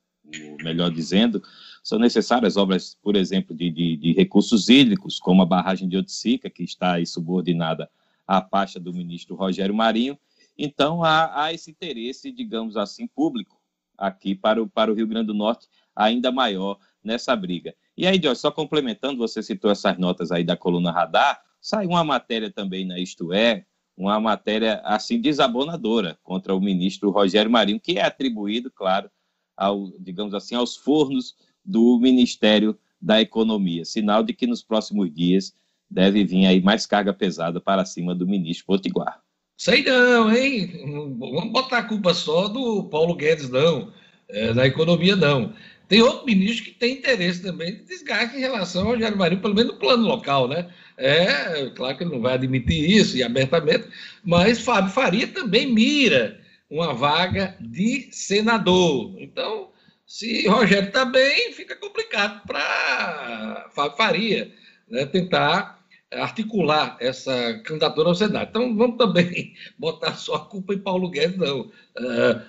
melhor 0.63 0.91
dizendo, 0.91 1.41
são 1.83 1.99
necessárias 1.99 2.57
obras, 2.57 2.97
por 3.01 3.15
exemplo, 3.15 3.55
de, 3.55 3.69
de, 3.69 3.95
de, 3.95 4.13
recursos 4.13 4.67
hídricos, 4.67 5.19
como 5.19 5.41
a 5.41 5.45
barragem 5.45 5.87
de 5.87 5.97
Oticica, 5.97 6.49
que 6.49 6.63
está 6.63 6.93
aí 6.93 7.05
subordinada 7.05 7.89
à 8.27 8.41
pasta 8.41 8.79
do 8.79 8.93
ministro 8.93 9.35
Rogério 9.35 9.73
Marinho. 9.73 10.17
Então, 10.57 11.03
há, 11.03 11.43
há 11.43 11.53
esse 11.53 11.71
interesse, 11.71 12.31
digamos 12.31 12.75
assim, 12.75 13.07
público 13.07 13.59
aqui 13.97 14.35
para 14.35 14.61
o, 14.61 14.67
para 14.67 14.91
o 14.91 14.95
Rio 14.95 15.07
Grande 15.07 15.27
do 15.27 15.33
Norte 15.33 15.67
ainda 15.95 16.31
maior 16.31 16.77
nessa 17.03 17.35
briga. 17.35 17.73
E 17.97 18.07
aí, 18.07 18.19
Jorge, 18.21 18.41
só 18.41 18.51
complementando, 18.51 19.17
você 19.17 19.41
citou 19.41 19.71
essas 19.71 19.97
notas 19.97 20.31
aí 20.31 20.43
da 20.43 20.55
coluna 20.55 20.91
Radar, 20.91 21.41
saiu 21.61 21.89
uma 21.89 22.03
matéria 22.03 22.51
também 22.51 22.85
na 22.85 22.99
Isto 22.99 23.33
É, 23.33 23.65
uma 23.99 24.19
matéria 24.19 24.81
assim 24.85 25.19
desabonadora 25.19 26.17
contra 26.23 26.55
o 26.55 26.61
ministro 26.61 27.11
Rogério 27.11 27.51
Marinho, 27.51 27.79
que 27.79 27.99
é 27.99 28.05
atribuído, 28.05 28.71
claro, 28.71 29.11
ao, 29.57 29.91
digamos 29.99 30.33
assim, 30.33 30.55
aos 30.55 30.77
fornos 30.77 31.35
do 31.65 31.99
Ministério 31.99 32.77
da 33.01 33.19
Economia. 33.19 33.83
Sinal 33.83 34.23
de 34.23 34.33
que 34.33 34.47
nos 34.47 34.63
próximos 34.63 35.13
dias 35.13 35.53
deve 35.89 36.23
vir 36.23 36.45
aí 36.45 36.61
mais 36.61 36.85
carga 36.85 37.13
pesada 37.13 37.59
para 37.59 37.83
cima 37.83 38.15
do 38.15 38.25
ministro 38.25 38.65
Potiguar. 38.65 39.21
Sei 39.57 39.83
não, 39.83 40.33
hein? 40.33 41.17
Vamos 41.19 41.51
botar 41.51 41.79
a 41.79 41.83
culpa 41.83 42.13
só 42.13 42.47
do 42.47 42.85
Paulo 42.85 43.15
Guedes, 43.15 43.49
não. 43.49 43.91
É, 44.29 44.53
da 44.53 44.65
economia, 44.65 45.15
não. 45.15 45.53
Tem 45.89 46.03
outro 46.03 46.27
ministro 46.27 46.65
que 46.65 46.71
tem 46.71 46.93
interesse 46.93 47.41
também 47.41 47.73
de 47.73 47.83
desgaste 47.83 48.37
em 48.37 48.39
relação 48.39 48.83
ao 48.83 48.89
Rogério 48.89 49.17
Marinho, 49.17 49.41
pelo 49.41 49.55
menos 49.55 49.73
no 49.73 49.79
plano 49.79 50.05
local, 50.05 50.47
né? 50.47 50.69
É, 50.95 51.67
claro 51.75 51.97
que 51.97 52.03
ele 52.03 52.11
não 52.11 52.21
vai 52.21 52.35
admitir 52.35 52.87
isso 52.87 53.17
e 53.17 53.23
abertamente, 53.23 53.87
mas 54.23 54.61
Fábio 54.61 54.91
Faria 54.91 55.27
também 55.27 55.65
mira 55.73 56.39
uma 56.69 56.93
vaga 56.93 57.57
de 57.59 58.07
senador. 58.11 59.15
Então, 59.17 59.71
se 60.05 60.47
Rogério 60.47 60.89
está 60.89 61.05
bem, 61.05 61.53
fica 61.53 61.75
complicado 61.75 62.45
para 62.45 63.67
Fábio 63.73 63.97
Faria 63.97 64.53
né, 64.87 65.07
tentar 65.07 65.78
articular 66.11 66.97
essa 66.99 67.61
candidatura 67.63 68.09
ao 68.09 68.15
Senado. 68.15 68.49
Então, 68.49 68.75
vamos 68.75 68.97
também 68.97 69.53
botar 69.77 70.15
só 70.15 70.35
a 70.35 70.45
culpa 70.45 70.73
em 70.73 70.79
Paulo 70.79 71.09
Guedes, 71.09 71.37
não. 71.37 71.61
Uh, 71.61 72.41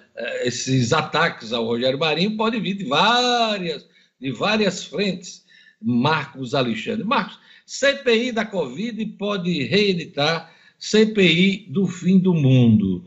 esses 0.43 0.93
ataques 0.93 1.53
ao 1.53 1.67
Rogério 1.67 1.99
Marinho 1.99 2.37
podem 2.37 2.61
vir 2.61 2.75
de 2.75 2.85
várias, 2.85 3.87
de 4.19 4.33
várias 4.33 4.85
frentes. 4.85 5.45
Marcos 5.81 6.55
Alexandre. 6.55 7.05
Marcos, 7.05 7.39
CPI 7.65 8.33
da 8.33 8.45
Covid 8.45 9.05
pode 9.19 9.65
reeditar 9.65 10.53
CPI 10.79 11.67
do 11.69 11.87
fim 11.87 12.19
do 12.19 12.35
mundo. 12.35 13.05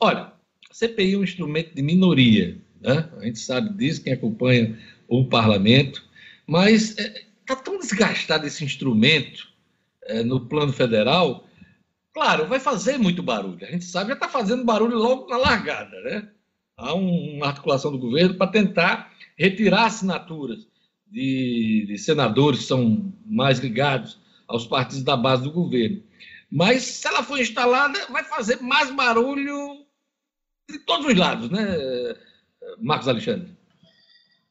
Olha, 0.00 0.32
CPI 0.72 1.14
é 1.14 1.18
um 1.18 1.24
instrumento 1.24 1.74
de 1.74 1.82
minoria, 1.82 2.58
né? 2.80 3.08
A 3.18 3.24
gente 3.24 3.38
sabe 3.38 3.74
disso, 3.74 4.02
quem 4.02 4.12
acompanha 4.12 4.78
o 5.08 5.24
parlamento, 5.26 6.02
mas 6.46 6.90
está 6.90 7.02
é, 7.02 7.24
tá 7.46 7.56
tão 7.56 7.78
desgastado 7.78 8.46
esse 8.46 8.64
instrumento 8.64 9.53
é, 10.06 10.22
no 10.22 10.46
plano 10.48 10.72
federal, 10.72 11.46
claro, 12.12 12.46
vai 12.46 12.60
fazer 12.60 12.98
muito 12.98 13.22
barulho. 13.22 13.64
A 13.66 13.70
gente 13.70 13.84
sabe, 13.84 14.08
já 14.08 14.14
está 14.14 14.28
fazendo 14.28 14.64
barulho 14.64 14.96
logo 14.96 15.28
na 15.28 15.36
largada, 15.36 16.00
né? 16.02 16.30
Há 16.76 16.94
um, 16.94 17.36
uma 17.36 17.46
articulação 17.46 17.92
do 17.92 17.98
governo 17.98 18.34
para 18.34 18.50
tentar 18.50 19.12
retirar 19.36 19.86
assinaturas 19.86 20.66
de, 21.06 21.84
de 21.86 21.98
senadores 21.98 22.60
que 22.60 22.66
são 22.66 23.12
mais 23.24 23.58
ligados 23.58 24.18
aos 24.48 24.66
partidos 24.66 25.04
da 25.04 25.16
base 25.16 25.44
do 25.44 25.52
governo. 25.52 26.02
Mas 26.50 26.82
se 26.82 27.06
ela 27.06 27.22
for 27.22 27.40
instalada, 27.40 28.06
vai 28.10 28.24
fazer 28.24 28.60
mais 28.60 28.90
barulho 28.90 29.84
de 30.68 30.78
todos 30.80 31.06
os 31.06 31.16
lados, 31.16 31.50
né, 31.50 31.64
Marcos 32.80 33.08
Alexandre? 33.08 33.56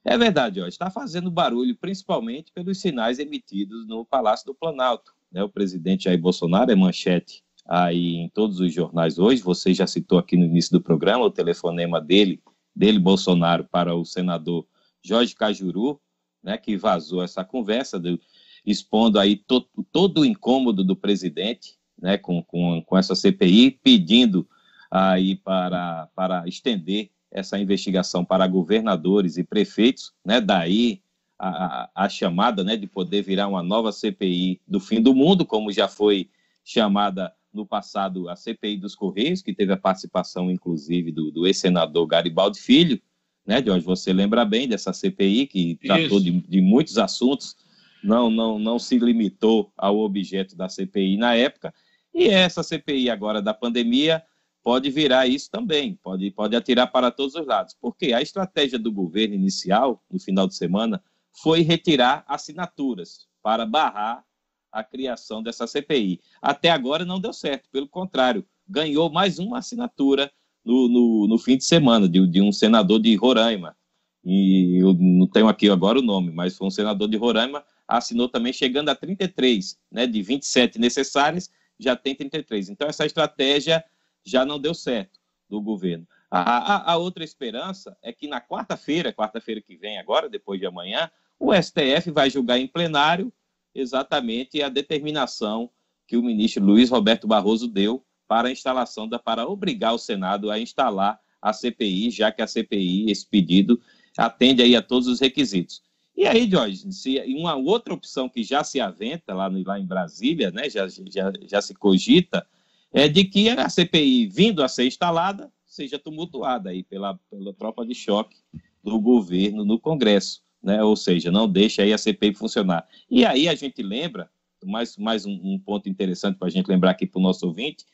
É 0.05 0.17
verdade, 0.17 0.59
ó, 0.59 0.67
está 0.67 0.91
fazendo 0.91 1.31
barulho 1.31 1.75
principalmente 1.77 2.51
pelos 2.51 2.79
sinais 2.79 3.19
emitidos 3.19 3.87
no 3.87 4.05
Palácio 4.05 4.45
do 4.45 4.53
Planalto. 4.53 5.13
Né? 5.33 5.43
O 5.43 5.49
presidente 5.49 6.05
Jair 6.05 6.21
Bolsonaro 6.21 6.71
é 6.71 6.75
manchete 6.75 7.43
aí 7.65 8.17
em 8.17 8.29
todos 8.29 8.59
os 8.59 8.71
jornais 8.71 9.17
hoje. 9.17 9.41
Você 9.41 9.73
já 9.73 9.87
citou 9.87 10.19
aqui 10.19 10.37
no 10.37 10.45
início 10.45 10.71
do 10.71 10.81
programa 10.81 11.25
o 11.25 11.31
telefonema 11.31 11.99
dele, 11.99 12.41
dele 12.75 12.99
Bolsonaro 12.99 13.65
para 13.65 13.95
o 13.95 14.05
senador 14.05 14.65
Jorge 15.01 15.35
Cajuru, 15.35 15.99
né, 16.41 16.57
que 16.57 16.77
vazou 16.77 17.23
essa 17.23 17.43
conversa, 17.43 17.99
do, 17.99 18.19
expondo 18.65 19.19
aí 19.19 19.35
to, 19.35 19.65
todo 19.91 20.21
o 20.21 20.25
incômodo 20.25 20.83
do 20.83 20.95
presidente, 20.95 21.77
né, 21.99 22.17
com, 22.17 22.43
com, 22.43 22.81
com 22.81 22.97
essa 22.97 23.15
CPI, 23.15 23.71
pedindo 23.83 24.47
aí 24.91 25.35
para, 25.35 26.07
para 26.15 26.47
estender 26.47 27.09
essa 27.31 27.57
investigação 27.57 28.23
para 28.23 28.47
governadores 28.47 29.37
e 29.37 29.43
prefeitos, 29.43 30.13
né, 30.23 30.39
daí 30.39 31.01
a, 31.39 31.89
a, 31.95 32.09
chamada 32.09 32.63
né, 32.63 32.77
de 32.77 32.87
poder 32.87 33.21
virar 33.21 33.47
uma 33.47 33.63
nova 33.63 33.91
CPI 33.91 34.61
do 34.67 34.79
fim 34.79 35.01
do 35.01 35.13
mundo, 35.13 35.45
como 35.45 35.71
já 35.71 35.87
foi 35.87 36.29
chamada 36.63 37.33
no 37.53 37.65
passado 37.65 38.29
a 38.29 38.35
CPI 38.35 38.77
dos 38.77 38.95
Correios, 38.95 39.41
que 39.41 39.53
teve 39.53 39.71
a 39.73 39.77
participação, 39.77 40.49
inclusive, 40.49 41.11
do, 41.11 41.31
do 41.31 41.45
ex-senador 41.45 42.07
Garibaldi 42.07 42.59
Filho, 42.59 42.99
né, 43.45 43.63
Jorge? 43.63 43.85
Você 43.85 44.11
lembra 44.11 44.45
bem 44.45 44.67
dessa 44.67 44.93
CPI 44.93 45.47
que 45.47 45.75
tratou 45.75 46.19
de, 46.19 46.31
de, 46.31 46.61
muitos 46.61 46.97
assuntos, 46.97 47.55
não, 48.03 48.29
não, 48.29 48.57
não 48.57 48.79
se 48.79 48.97
limitou 48.97 49.71
ao 49.77 49.99
objeto 49.99 50.55
da 50.55 50.67
CPI 50.67 51.17
na 51.17 51.35
época, 51.35 51.73
e 52.13 52.27
essa 52.27 52.63
CPI 52.63 53.09
agora 53.09 53.41
da 53.41 53.53
pandemia 53.53 54.23
pode 54.63 54.89
virar 54.89 55.27
isso 55.27 55.51
também, 55.51 55.99
pode, 56.01 56.31
pode 56.31 56.55
atirar 56.55 56.87
para 56.87 57.11
todos 57.11 57.35
os 57.35 57.45
lados, 57.45 57.75
porque 57.79 58.13
a 58.13 58.21
estratégia 58.21 58.79
do 58.79 58.91
governo 58.91 59.35
inicial, 59.35 60.01
no 60.09 60.19
final 60.19 60.47
de 60.47 60.55
semana, 60.55 61.03
foi 61.33 61.61
retirar 61.61 62.23
assinaturas 62.27 63.27
para 63.41 63.65
barrar 63.65 64.23
a 64.71 64.83
criação 64.83 65.43
dessa 65.43 65.67
CPI. 65.67 66.19
Até 66.41 66.69
agora 66.69 67.05
não 67.05 67.19
deu 67.19 67.33
certo, 67.33 67.69
pelo 67.69 67.87
contrário, 67.87 68.45
ganhou 68.67 69.11
mais 69.11 69.39
uma 69.39 69.59
assinatura 69.59 70.31
no, 70.63 70.87
no, 70.87 71.27
no 71.27 71.37
fim 71.37 71.57
de 71.57 71.65
semana, 71.65 72.07
de, 72.07 72.25
de, 72.27 72.41
um 72.41 72.51
senador 72.51 72.99
de 72.99 73.15
Roraima. 73.15 73.75
E 74.23 74.81
eu 74.81 74.93
não 74.93 75.27
tenho 75.27 75.47
aqui 75.47 75.69
agora 75.69 75.99
o 75.99 76.03
nome, 76.03 76.31
mas 76.31 76.57
foi 76.57 76.67
um 76.67 76.71
senador 76.71 77.09
de 77.09 77.17
Roraima, 77.17 77.63
assinou 77.87 78.29
também, 78.29 78.53
chegando 78.53 78.89
a 78.89 78.95
33, 78.95 79.77
né, 79.91 80.07
de 80.07 80.21
27 80.21 80.79
necessárias, 80.79 81.51
já 81.77 81.95
tem 81.95 82.15
33. 82.15 82.69
Então, 82.69 82.87
essa 82.87 83.05
estratégia 83.05 83.83
já 84.23 84.45
não 84.45 84.59
deu 84.59 84.73
certo 84.73 85.19
do 85.49 85.61
governo. 85.61 86.07
A, 86.31 86.39
a, 86.39 86.93
a 86.93 86.97
outra 86.97 87.23
esperança 87.23 87.95
é 88.01 88.11
que 88.11 88.27
na 88.27 88.41
quarta-feira, 88.41 89.13
quarta-feira 89.13 89.61
que 89.61 89.75
vem 89.75 89.99
agora, 89.99 90.29
depois 90.29 90.59
de 90.59 90.65
amanhã, 90.65 91.11
o 91.39 91.53
STF 91.53 92.11
vai 92.11 92.29
julgar 92.29 92.59
em 92.59 92.67
plenário 92.67 93.31
exatamente 93.73 94.61
a 94.61 94.69
determinação 94.69 95.69
que 96.07 96.15
o 96.15 96.23
ministro 96.23 96.63
Luiz 96.63 96.89
Roberto 96.89 97.27
Barroso 97.27 97.67
deu 97.67 98.05
para 98.27 98.47
a 98.47 98.51
instalação 98.51 99.07
da 99.07 99.19
para 99.19 99.47
obrigar 99.47 99.93
o 99.93 99.97
Senado 99.97 100.51
a 100.51 100.59
instalar 100.59 101.19
a 101.41 101.51
CPI, 101.51 102.09
já 102.09 102.31
que 102.31 102.41
a 102.41 102.47
CPI, 102.47 103.11
esse 103.11 103.27
pedido, 103.27 103.81
atende 104.17 104.61
aí 104.61 104.75
a 104.75 104.81
todos 104.81 105.07
os 105.07 105.19
requisitos. 105.19 105.81
E 106.15 106.25
aí, 106.25 106.49
Jorge, 106.49 106.91
se, 106.93 107.19
uma 107.35 107.55
outra 107.55 107.93
opção 107.93 108.29
que 108.29 108.43
já 108.43 108.63
se 108.63 108.79
aventa 108.79 109.33
lá, 109.33 109.49
no, 109.49 109.61
lá 109.63 109.79
em 109.79 109.85
Brasília, 109.85 110.51
né, 110.51 110.69
já, 110.69 110.87
já, 110.87 111.33
já 111.45 111.61
se 111.61 111.73
cogita, 111.73 112.45
é 112.93 113.07
de 113.07 113.25
que 113.25 113.49
a 113.49 113.67
CPI, 113.67 114.27
vindo 114.27 114.63
a 114.63 114.67
ser 114.67 114.85
instalada, 114.85 115.51
seja 115.65 115.97
tumultuada 115.97 116.69
aí 116.69 116.83
pela, 116.83 117.19
pela 117.29 117.53
tropa 117.53 117.85
de 117.85 117.95
choque 117.95 118.37
do 118.83 118.99
governo 118.99 119.65
no 119.65 119.79
Congresso 119.79 120.43
né? 120.63 120.81
ou 120.81 120.95
seja, 120.95 121.29
não 121.29 121.47
deixa 121.47 121.83
aí 121.83 121.91
a 121.91 121.97
CPI 121.97 122.33
funcionar. 122.33 122.87
E 123.09 123.25
aí 123.25 123.49
a 123.49 123.55
gente 123.55 123.83
lembra, 123.83 124.31
mais, 124.63 124.97
mais 124.97 125.25
um, 125.25 125.39
um 125.43 125.59
ponto 125.59 125.89
interessante 125.89 126.37
para 126.37 126.47
a 126.47 126.51
gente 126.51 126.67
lembrar 126.67 126.91
aqui 126.91 127.05
para 127.05 127.19
o 127.19 127.21
nosso 127.21 127.45
ouvinte, 127.45 127.85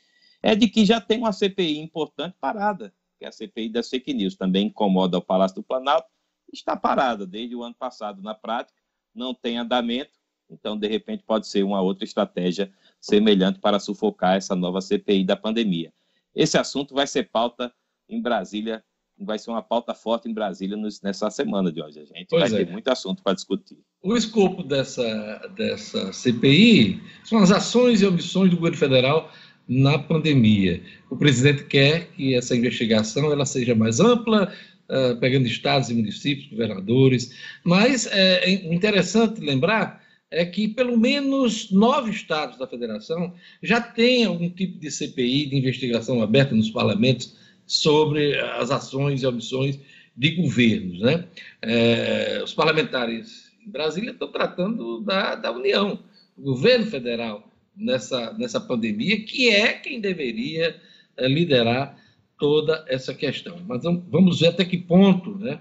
é 0.42 0.56
de 0.56 0.70
que 0.70 0.86
já 0.86 1.02
tem 1.02 1.18
uma 1.18 1.34
CPI 1.34 1.80
importante 1.80 2.36
parada, 2.40 2.94
que 3.18 3.26
é 3.26 3.28
a 3.28 3.32
CPI 3.32 3.70
das 3.70 3.90
fake 3.90 4.14
news, 4.14 4.36
também 4.36 4.68
incomoda 4.68 5.18
o 5.18 5.22
Palácio 5.22 5.56
do 5.56 5.64
Planalto, 5.64 6.08
está 6.54 6.76
parada 6.76 7.26
desde 7.26 7.56
o 7.56 7.64
ano 7.64 7.76
passado 7.76 8.22
na 8.22 8.34
prática, 8.34 8.80
não 9.14 9.34
tem 9.34 9.58
andamento, 9.58 10.12
então 10.50 10.78
de 10.78 10.88
repente 10.88 11.24
pode 11.24 11.48
ser 11.48 11.64
uma 11.64 11.82
outra 11.82 12.06
estratégia 12.06 12.72
semelhante 13.00 13.60
para 13.60 13.80
sufocar 13.80 14.36
essa 14.36 14.56
nova 14.56 14.82
CPI 14.82 15.24
da 15.24 15.36
pandemia. 15.36 15.94
Esse 16.34 16.58
assunto 16.58 16.94
vai 16.94 17.08
ser 17.08 17.30
pauta 17.30 17.74
em 18.08 18.22
Brasília 18.22 18.84
vai 19.20 19.38
ser 19.38 19.52
uma 19.52 19.62
pauta 19.62 19.94
forte 19.94 20.30
em 20.30 20.34
Brasília 20.34 20.78
nessa 21.04 21.30
semana 21.30 21.72
de 21.72 21.82
hoje. 21.82 22.00
A 22.00 22.06
gente 22.06 22.28
pois 22.30 22.52
vai 22.52 22.62
é. 22.62 22.66
ter 22.66 22.72
muito 22.72 22.88
assunto 22.90 23.22
para 23.22 23.34
discutir. 23.34 23.78
O 24.02 24.16
escopo 24.16 24.64
dessa, 24.64 25.52
dessa 25.56 26.14
CPI 26.14 27.02
são 27.24 27.40
as 27.40 27.52
ações 27.52 28.02
e 28.02 28.06
omissões 28.06 28.50
do 28.50 28.56
governo 28.56 28.78
federal 28.78 29.32
na 29.68 30.00
pandemia. 30.00 30.82
O 31.10 31.16
presidente 31.16 31.66
quer 31.66 32.12
que 32.12 32.34
essa 32.34 32.56
investigação 32.56 33.32
ela 33.32 33.46
seja 33.46 33.76
mais 33.76 34.00
ampla, 34.00 34.52
uh, 34.90 35.20
pegando 35.20 35.46
estados 35.46 35.90
e 35.90 35.94
municípios, 35.94 36.50
governadores, 36.50 37.36
mas 37.64 38.08
é, 38.08 38.46
é 38.46 38.74
interessante 38.74 39.40
lembrar 39.42 40.00
é 40.32 40.46
que 40.46 40.68
pelo 40.68 40.98
menos 40.98 41.72
nove 41.72 42.12
estados 42.12 42.58
da 42.58 42.68
federação 42.68 43.34
já 43.64 43.82
têm 43.82 44.26
algum 44.26 44.50
tipo 44.50 44.80
de 44.80 44.92
CPI, 44.92 45.48
de 45.48 45.58
investigação 45.58 46.22
aberta 46.22 46.54
nos 46.54 46.70
parlamentos 46.70 47.36
sobre 47.70 48.36
as 48.40 48.72
ações 48.72 49.22
e 49.22 49.28
omissões 49.28 49.80
de 50.18 50.32
governos. 50.32 51.00
Né? 51.00 51.26
É, 51.62 52.42
os 52.44 52.52
parlamentares 52.52 53.52
em 53.66 53.70
Brasília 53.70 54.12
estão 54.12 54.32
tratando 54.32 55.02
da, 55.02 55.36
da 55.36 55.52
União, 55.52 56.00
o 56.36 56.42
governo 56.42 56.88
federal, 56.88 57.48
nessa, 57.78 58.34
nessa 58.34 58.60
pandemia, 58.60 59.24
que 59.24 59.50
é 59.50 59.74
quem 59.74 60.02
deveria 60.02 60.76
é, 61.16 61.28
liderar 61.28 61.96
toda 62.40 62.84
essa 62.88 63.14
questão. 63.14 63.60
Mas 63.68 63.84
vamos 63.84 64.40
ver 64.40 64.48
até 64.48 64.66
que 64.66 64.78
ponto 64.78 65.38
né, 65.38 65.60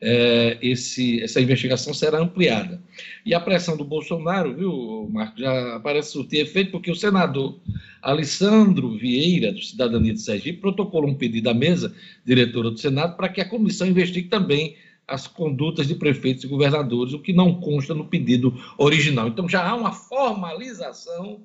é, 0.00 0.58
esse, 0.60 1.22
essa 1.22 1.40
investigação 1.40 1.94
será 1.94 2.18
ampliada. 2.18 2.82
E 3.24 3.34
a 3.34 3.40
pressão 3.40 3.76
do 3.76 3.84
Bolsonaro, 3.84 4.54
viu, 4.54 5.08
Marco, 5.10 5.38
já 5.38 5.80
parece 5.80 6.12
surtir 6.12 6.40
efeito, 6.40 6.70
porque 6.70 6.90
o 6.90 6.94
senador 6.94 7.58
Alessandro 8.02 8.96
Vieira, 8.96 9.52
do 9.52 9.62
Cidadania 9.62 10.12
de 10.12 10.20
Sergipe, 10.20 10.60
protocolou 10.60 11.10
um 11.10 11.14
pedido 11.14 11.48
à 11.48 11.54
mesa 11.54 11.94
diretora 12.24 12.70
do 12.70 12.78
Senado 12.78 13.16
para 13.16 13.28
que 13.28 13.40
a 13.40 13.48
comissão 13.48 13.86
investigue 13.86 14.28
também 14.28 14.76
as 15.08 15.26
condutas 15.26 15.86
de 15.86 15.94
prefeitos 15.94 16.44
e 16.44 16.48
governadores, 16.48 17.14
o 17.14 17.20
que 17.20 17.32
não 17.32 17.60
consta 17.60 17.94
no 17.94 18.06
pedido 18.06 18.54
original. 18.76 19.28
Então 19.28 19.48
já 19.48 19.66
há 19.66 19.74
uma 19.74 19.92
formalização 19.92 21.42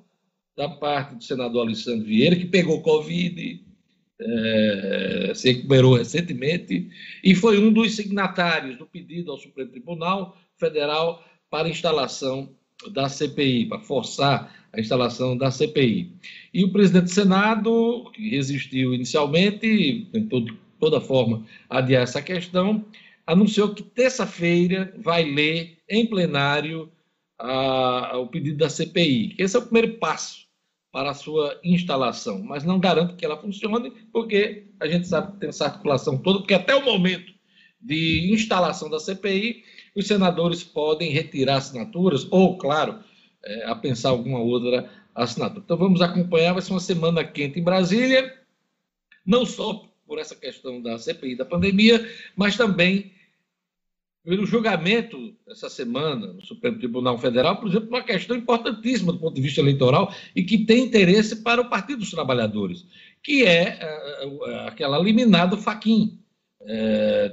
da 0.56 0.68
parte 0.68 1.14
do 1.14 1.24
senador 1.24 1.66
Alessandro 1.66 2.04
Vieira, 2.04 2.36
que 2.36 2.44
pegou 2.44 2.82
Covid, 2.82 3.64
é, 4.24 5.32
se 5.34 5.52
recuperou 5.52 5.96
recentemente, 5.96 6.88
e 7.22 7.34
foi 7.34 7.58
um 7.58 7.72
dos 7.72 7.94
signatários 7.94 8.76
do 8.76 8.86
pedido 8.86 9.30
ao 9.30 9.38
Supremo 9.38 9.70
Tribunal 9.70 10.36
Federal 10.56 11.24
para 11.50 11.68
instalação 11.68 12.50
da 12.90 13.08
CPI, 13.08 13.66
para 13.66 13.80
forçar 13.80 14.52
a 14.72 14.80
instalação 14.80 15.36
da 15.36 15.50
CPI. 15.50 16.12
E 16.52 16.64
o 16.64 16.72
presidente 16.72 17.04
do 17.04 17.10
Senado, 17.10 18.10
que 18.14 18.30
resistiu 18.30 18.94
inicialmente, 18.94 20.08
tentou 20.12 20.40
de 20.40 20.56
toda 20.80 21.00
forma 21.00 21.44
adiar 21.68 22.02
essa 22.02 22.22
questão, 22.22 22.84
anunciou 23.26 23.74
que 23.74 23.82
terça-feira 23.82 24.92
vai 24.98 25.24
ler 25.24 25.78
em 25.88 26.06
plenário 26.06 26.90
a, 27.38 28.14
a, 28.14 28.18
o 28.18 28.26
pedido 28.26 28.58
da 28.58 28.68
CPI. 28.68 29.34
Esse 29.38 29.56
é 29.56 29.58
o 29.58 29.62
primeiro 29.62 29.98
passo 29.98 30.42
para 30.92 31.10
a 31.10 31.14
sua 31.14 31.58
instalação, 31.64 32.42
mas 32.42 32.64
não 32.64 32.78
garanto 32.78 33.16
que 33.16 33.24
ela 33.24 33.40
funcione, 33.40 33.90
porque 34.12 34.66
a 34.78 34.86
gente 34.86 35.08
sabe 35.08 35.32
que 35.32 35.38
tem 35.38 35.48
essa 35.48 35.64
articulação 35.64 36.18
toda, 36.18 36.40
porque 36.40 36.52
até 36.52 36.74
o 36.74 36.84
momento 36.84 37.32
de 37.80 38.30
instalação 38.32 38.90
da 38.90 39.00
CPI, 39.00 39.64
os 39.96 40.06
senadores 40.06 40.62
podem 40.62 41.10
retirar 41.10 41.56
assinaturas, 41.56 42.28
ou, 42.30 42.58
claro, 42.58 42.98
é, 43.42 43.64
a 43.64 43.74
pensar 43.74 44.10
alguma 44.10 44.38
outra 44.38 44.88
assinatura. 45.14 45.62
Então 45.64 45.76
vamos 45.78 46.02
acompanhar, 46.02 46.52
vai 46.52 46.62
ser 46.62 46.72
uma 46.72 46.80
semana 46.80 47.24
quente 47.24 47.58
em 47.58 47.64
Brasília, 47.64 48.38
não 49.24 49.46
só 49.46 49.88
por 50.06 50.18
essa 50.18 50.36
questão 50.36 50.80
da 50.80 50.98
CPI 50.98 51.36
da 51.36 51.44
pandemia, 51.44 52.06
mas 52.36 52.56
também 52.56 53.12
pelo 54.24 54.46
julgamento 54.46 55.34
essa 55.48 55.68
semana 55.68 56.32
no 56.32 56.42
Supremo 56.42 56.78
Tribunal 56.78 57.18
Federal, 57.18 57.56
por 57.56 57.68
exemplo, 57.68 57.88
uma 57.88 58.02
questão 58.02 58.36
importantíssima 58.36 59.12
do 59.12 59.18
ponto 59.18 59.34
de 59.34 59.40
vista 59.40 59.60
eleitoral 59.60 60.14
e 60.34 60.44
que 60.44 60.58
tem 60.58 60.84
interesse 60.84 61.36
para 61.42 61.60
o 61.60 61.68
Partido 61.68 62.00
dos 62.00 62.10
Trabalhadores, 62.10 62.86
que 63.22 63.44
é 63.44 63.78
uh, 64.24 64.44
aquela 64.68 64.98
liminar 64.98 65.50
do 65.50 65.56
Faquim, 65.56 66.18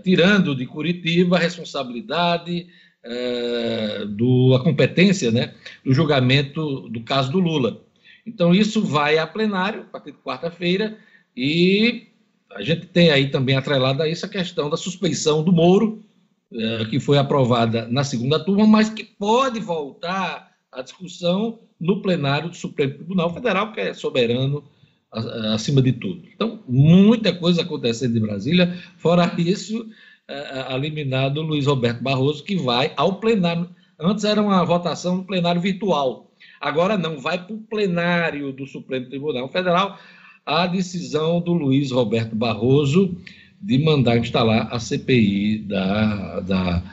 tirando 0.04 0.56
de 0.56 0.66
Curitiba 0.66 1.38
a 1.38 1.40
responsabilidade 1.40 2.68
uh, 3.06 4.06
do 4.08 4.56
a 4.56 4.64
competência, 4.64 5.32
né, 5.32 5.54
do 5.86 5.94
julgamento 5.94 6.90
do 6.90 7.04
caso 7.04 7.32
do 7.32 7.40
Lula. 7.40 7.84
Então 8.26 8.54
isso 8.54 8.82
vai 8.82 9.20
a 9.20 9.28
plenário 9.28 9.82
a 9.82 9.86
partir 9.86 10.12
de 10.12 10.18
quarta-feira 10.18 10.98
e 11.38 12.08
a 12.52 12.64
gente 12.64 12.88
tem 12.88 13.12
aí 13.12 13.30
também 13.30 13.56
atrelada 13.56 14.04
a 14.04 14.10
isso 14.10 14.26
a 14.26 14.30
questão 14.30 14.70
da 14.70 14.78
suspeição 14.78 15.44
do 15.44 15.52
Moro 15.52 16.04
é, 16.52 16.86
que 16.86 17.00
foi 17.00 17.18
aprovada 17.18 17.88
na 17.88 18.04
segunda 18.04 18.43
turma, 18.43 18.66
mas 18.66 18.89
que 18.89 19.04
pode 19.04 19.60
voltar 19.60 20.52
à 20.72 20.82
discussão 20.82 21.60
no 21.80 22.02
plenário 22.02 22.50
do 22.50 22.56
Supremo 22.56 22.95
Tribunal 22.95 23.34
Federal, 23.34 23.72
que 23.72 23.80
é 23.80 23.93
soberano 23.93 24.64
acima 25.54 25.82
de 25.82 25.91
tudo. 25.93 26.22
Então, 26.36 26.60
muita 26.68 27.34
coisa 27.34 27.62
acontecendo 27.64 28.18
em 28.18 28.22
Brasília, 28.22 28.78
fora 28.97 29.34
isso, 29.38 29.88
a 30.68 30.78
liminar 30.78 31.34
do 31.34 31.41
Luiz 31.41 31.66
Roberto 31.66 32.04
Barroso, 32.04 32.43
que 32.43 32.56
vai 32.56 32.93
ao 32.95 33.16
plenário. 33.16 33.70
Antes 34.00 34.24
era 34.24 34.41
uma 34.41 34.64
votação 34.64 35.18
no 35.18 35.24
plenário 35.24 35.60
virtual, 35.60 36.32
agora 36.62 36.97
não, 36.97 37.18
vai 37.18 37.43
para 37.43 37.56
o 37.56 37.60
plenário 37.60 38.54
do 38.54 38.68
Supremo 38.68 39.08
Tribunal 39.08 39.50
Federal 39.50 39.97
a 40.45 40.66
decisão 40.68 41.41
do 41.41 41.54
Luiz 41.54 41.91
Roberto 41.91 42.36
Barroso 42.36 43.16
de 43.62 43.78
mandar 43.78 44.18
instalar 44.18 44.68
a 44.72 44.80
CPI 44.80 45.60
da, 45.60 46.39
da, 46.39 46.84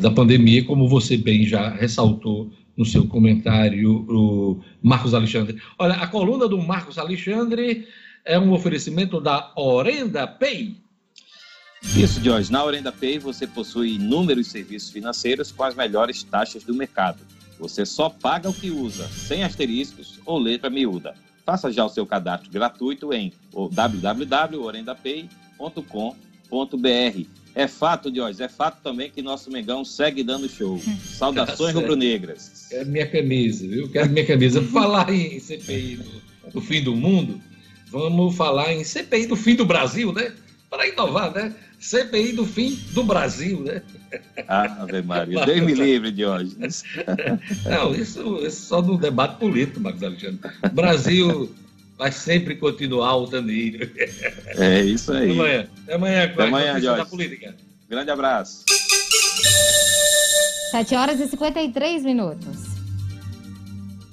da 0.00 0.10
pandemia, 0.10 0.64
como 0.64 0.88
você 0.88 1.16
bem 1.16 1.44
já 1.44 1.68
ressaltou 1.70 2.50
no 2.76 2.84
seu 2.84 3.06
comentário, 3.08 4.04
o 4.08 4.60
Marcos 4.82 5.14
Alexandre. 5.14 5.60
Olha, 5.78 5.94
a 5.94 6.06
coluna 6.06 6.46
do 6.46 6.58
Marcos 6.58 6.98
Alexandre 6.98 7.88
é 8.24 8.38
um 8.38 8.52
oferecimento 8.52 9.20
da 9.20 9.52
Orenda 9.56 10.26
Pay. 10.26 10.76
Isso, 11.96 12.22
Jorge. 12.22 12.52
Na 12.52 12.62
Orenda 12.64 12.92
Pay 12.92 13.18
você 13.18 13.46
possui 13.46 13.94
inúmeros 13.94 14.48
serviços 14.48 14.90
financeiros 14.90 15.50
com 15.50 15.64
as 15.64 15.74
melhores 15.74 16.22
taxas 16.22 16.62
do 16.64 16.74
mercado. 16.74 17.18
Você 17.58 17.86
só 17.86 18.10
paga 18.10 18.50
o 18.50 18.54
que 18.54 18.70
usa, 18.70 19.08
sem 19.08 19.42
asteriscos 19.42 20.20
ou 20.26 20.38
letra 20.38 20.68
miúda. 20.68 21.14
Faça 21.44 21.72
já 21.72 21.84
o 21.84 21.88
seu 21.88 22.04
cadastro 22.04 22.50
gratuito 22.50 23.14
em 23.14 23.32
www.orendapay.com 23.72 25.45
www.mengão.com.br. 25.58 27.28
É 27.54 27.66
fato, 27.66 28.10
Diógenes, 28.10 28.40
é 28.40 28.48
fato 28.48 28.82
também 28.82 29.10
que 29.10 29.22
nosso 29.22 29.50
Mengão 29.50 29.82
segue 29.82 30.22
dando 30.22 30.48
show. 30.48 30.78
Saudações 31.02 31.72
tá 31.72 31.80
rubro-negras. 31.80 32.66
Quero 32.68 32.86
minha 32.90 33.06
camisa, 33.06 33.66
viu? 33.66 33.90
Quero 33.90 34.10
minha 34.10 34.26
camisa. 34.26 34.60
falar 34.68 35.10
em 35.10 35.40
CPI 35.40 35.96
do, 35.96 36.50
do 36.52 36.60
fim 36.60 36.82
do 36.82 36.94
mundo, 36.94 37.40
vamos 37.90 38.36
falar 38.36 38.74
em 38.74 38.84
CPI 38.84 39.26
do 39.26 39.36
fim 39.36 39.54
do 39.54 39.64
Brasil, 39.64 40.12
né? 40.12 40.32
Para 40.68 40.86
inovar, 40.86 41.32
né? 41.32 41.54
CPI 41.78 42.32
do 42.32 42.44
fim 42.44 42.78
do 42.92 43.02
Brasil, 43.02 43.60
né? 43.60 43.82
Ah, 44.48 44.82
Ave 44.82 45.00
Maria, 45.02 45.44
Deus 45.46 45.60
me 45.62 45.72
livre, 45.72 46.10
Diógenes. 46.10 46.84
Não, 47.64 47.94
isso, 47.94 48.44
isso 48.46 48.66
só 48.66 48.82
no 48.82 48.98
debate 48.98 49.38
político, 49.38 49.80
Marcos 49.80 50.02
Alexandre. 50.02 50.40
Brasil 50.72 51.54
vai 51.98 52.12
sempre 52.12 52.56
continuar 52.56 53.08
altaneiro. 53.08 53.90
É 54.58 54.82
isso 54.82 55.12
aí. 55.12 55.30
Até 55.30 55.34
amanhã. 55.34 55.68
Até 55.82 55.94
amanhã, 55.94 56.24
Até 56.24 56.42
amanhã, 56.44 56.80
Jorge. 56.80 57.02
da 57.02 57.06
política. 57.06 57.56
Grande 57.88 58.10
abraço. 58.10 58.64
7 60.70 60.94
horas 60.94 61.20
e 61.20 61.28
53 61.28 62.04
minutos. 62.04 62.76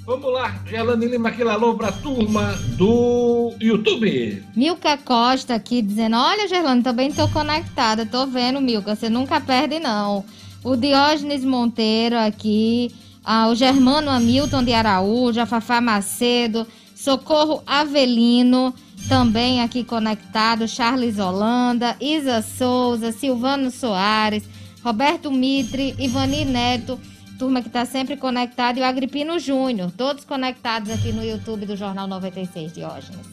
Vamos 0.06 0.34
lá, 0.34 0.62
Gerlane 0.70 1.06
Lima 1.08 1.32
Quilalô 1.32 1.76
para 1.76 1.88
a 1.88 1.92
turma 1.94 2.52
do 2.78 3.54
YouTube. 3.60 4.44
Milka 4.54 4.98
Costa 4.98 5.56
aqui 5.56 5.82
dizendo: 5.82 6.18
Olha, 6.18 6.46
Gerlane, 6.48 6.84
também 6.84 7.08
estou 7.08 7.30
conectada, 7.30 8.06
tô 8.06 8.28
vendo, 8.28 8.60
Milka, 8.60 8.96
você 8.96 9.10
nunca 9.10 9.40
perde, 9.40 9.80
não. 9.80 10.26
O 10.62 10.76
Diógenes 10.76 11.46
Monteiro 11.46 12.18
aqui, 12.18 12.92
ah, 13.24 13.48
o 13.48 13.56
Germano 13.56 14.10
Hamilton 14.10 14.64
de 14.66 14.74
Araújo, 14.74 15.40
a 15.40 15.46
Fafá 15.46 15.80
Macedo, 15.80 16.68
Socorro 17.04 17.62
Avelino, 17.68 18.74
também 19.10 19.62
aqui 19.62 19.84
conectado, 19.84 20.70
Charles 20.70 21.20
Holanda, 21.20 21.98
Isa 22.00 22.42
Souza, 22.42 23.12
Silvano 23.12 23.70
Soares, 23.70 24.48
Roberto 24.82 25.30
Mitre, 25.30 25.94
Ivani 26.00 26.46
Neto, 26.46 26.98
turma 27.38 27.62
que 27.62 27.68
está 27.68 27.84
sempre 27.84 28.16
conectada, 28.16 28.80
e 28.80 28.82
o 28.82 28.86
Agripino 28.86 29.38
Júnior, 29.38 29.92
todos 29.92 30.24
conectados 30.24 30.90
aqui 30.90 31.12
no 31.12 31.26
YouTube 31.26 31.66
do 31.66 31.76
Jornal 31.76 32.08
96 32.08 32.72
Diógenes. 32.72 33.33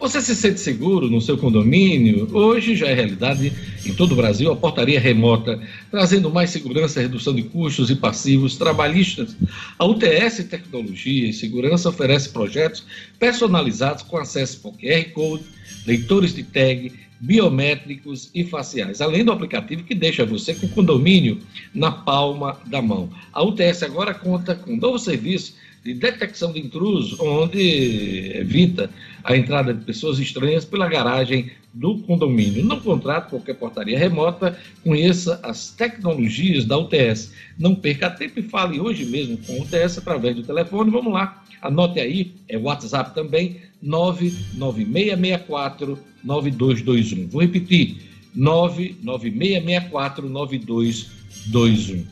Você 0.00 0.22
se 0.22 0.34
sente 0.34 0.58
seguro 0.58 1.10
no 1.10 1.20
seu 1.20 1.36
condomínio? 1.36 2.26
Hoje 2.34 2.74
já 2.74 2.86
é 2.86 2.94
realidade 2.94 3.52
em 3.84 3.92
todo 3.92 4.12
o 4.12 4.16
Brasil 4.16 4.50
a 4.50 4.56
portaria 4.56 4.98
remota, 4.98 5.60
trazendo 5.90 6.30
mais 6.30 6.48
segurança, 6.48 7.02
redução 7.02 7.34
de 7.34 7.42
custos 7.42 7.90
e 7.90 7.94
passivos 7.94 8.56
trabalhistas. 8.56 9.36
A 9.78 9.84
UTS 9.84 10.44
Tecnologia 10.48 11.28
e 11.28 11.34
Segurança 11.34 11.90
oferece 11.90 12.30
projetos 12.30 12.82
personalizados 13.18 14.02
com 14.02 14.16
acesso 14.16 14.60
por 14.60 14.72
QR 14.72 15.04
Code, 15.12 15.44
leitores 15.86 16.34
de 16.34 16.44
tag, 16.44 16.92
biométricos 17.20 18.30
e 18.34 18.42
faciais, 18.42 19.02
além 19.02 19.22
do 19.22 19.32
aplicativo 19.32 19.84
que 19.84 19.94
deixa 19.94 20.24
você 20.24 20.54
com 20.54 20.64
o 20.64 20.70
condomínio 20.70 21.40
na 21.74 21.92
palma 21.92 22.58
da 22.64 22.80
mão. 22.80 23.10
A 23.34 23.42
UTS 23.42 23.82
agora 23.82 24.14
conta 24.14 24.54
com 24.54 24.72
um 24.72 24.78
novo 24.78 24.98
serviço 24.98 25.54
de 25.84 25.94
detecção 25.94 26.52
de 26.52 26.60
intrusos, 26.60 27.18
onde 27.18 28.32
evita 28.34 28.90
a 29.24 29.36
entrada 29.36 29.72
de 29.72 29.84
pessoas 29.84 30.18
estranhas 30.18 30.64
pela 30.64 30.88
garagem 30.88 31.50
do 31.72 31.98
condomínio. 31.98 32.64
Não 32.64 32.80
contrate 32.80 33.30
qualquer 33.30 33.54
portaria 33.54 33.96
remota, 33.98 34.58
conheça 34.82 35.38
as 35.42 35.70
tecnologias 35.70 36.64
da 36.64 36.76
UTS. 36.76 37.32
Não 37.58 37.74
perca 37.74 38.10
tempo 38.10 38.40
e 38.40 38.42
fale 38.42 38.80
hoje 38.80 39.06
mesmo 39.06 39.38
com 39.38 39.54
a 39.54 39.62
UTS 39.62 39.98
através 39.98 40.36
do 40.36 40.42
telefone. 40.42 40.90
Vamos 40.90 41.12
lá, 41.12 41.42
anote 41.62 41.98
aí, 41.98 42.34
é 42.48 42.58
WhatsApp 42.58 43.14
também, 43.14 43.56
99664 43.82 45.98
9221. 46.22 47.28
Vou 47.28 47.40
repetir, 47.40 47.96
99664 48.34 50.28
9221. 50.28 52.04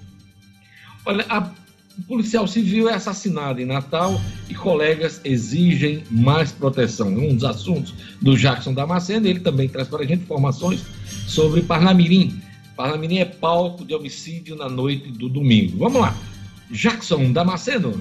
Olha, 1.05 1.27
a 1.29 1.53
um 1.99 2.03
policial 2.03 2.47
civil 2.47 2.89
é 2.89 2.95
assassinado 2.95 3.61
em 3.61 3.65
Natal 3.65 4.21
e 4.49 4.55
colegas 4.55 5.21
exigem 5.25 6.05
mais 6.11 6.53
proteção. 6.53 7.09
Um 7.09 7.35
dos 7.35 7.45
assuntos 7.45 7.93
do 8.23 8.37
Jackson 8.37 8.73
Damasceno, 8.73 9.27
ele 9.27 9.41
também 9.41 9.69
traz 9.69 9.89
para 9.89 10.05
a 10.05 10.07
gente 10.07 10.23
informações 10.23 10.85
sobre 11.27 11.63
Parnamirim. 11.63 12.41
Parnamirim 12.77 13.19
é 13.19 13.25
palco 13.25 13.85
de 13.85 13.95
homicídio 13.95 14.55
na 14.55 14.69
noite 14.69 15.11
do 15.11 15.29
domingo. 15.29 15.79
Vamos 15.79 16.01
lá. 16.01 16.17
Jackson 16.71 17.33
Damasceno. 17.33 18.01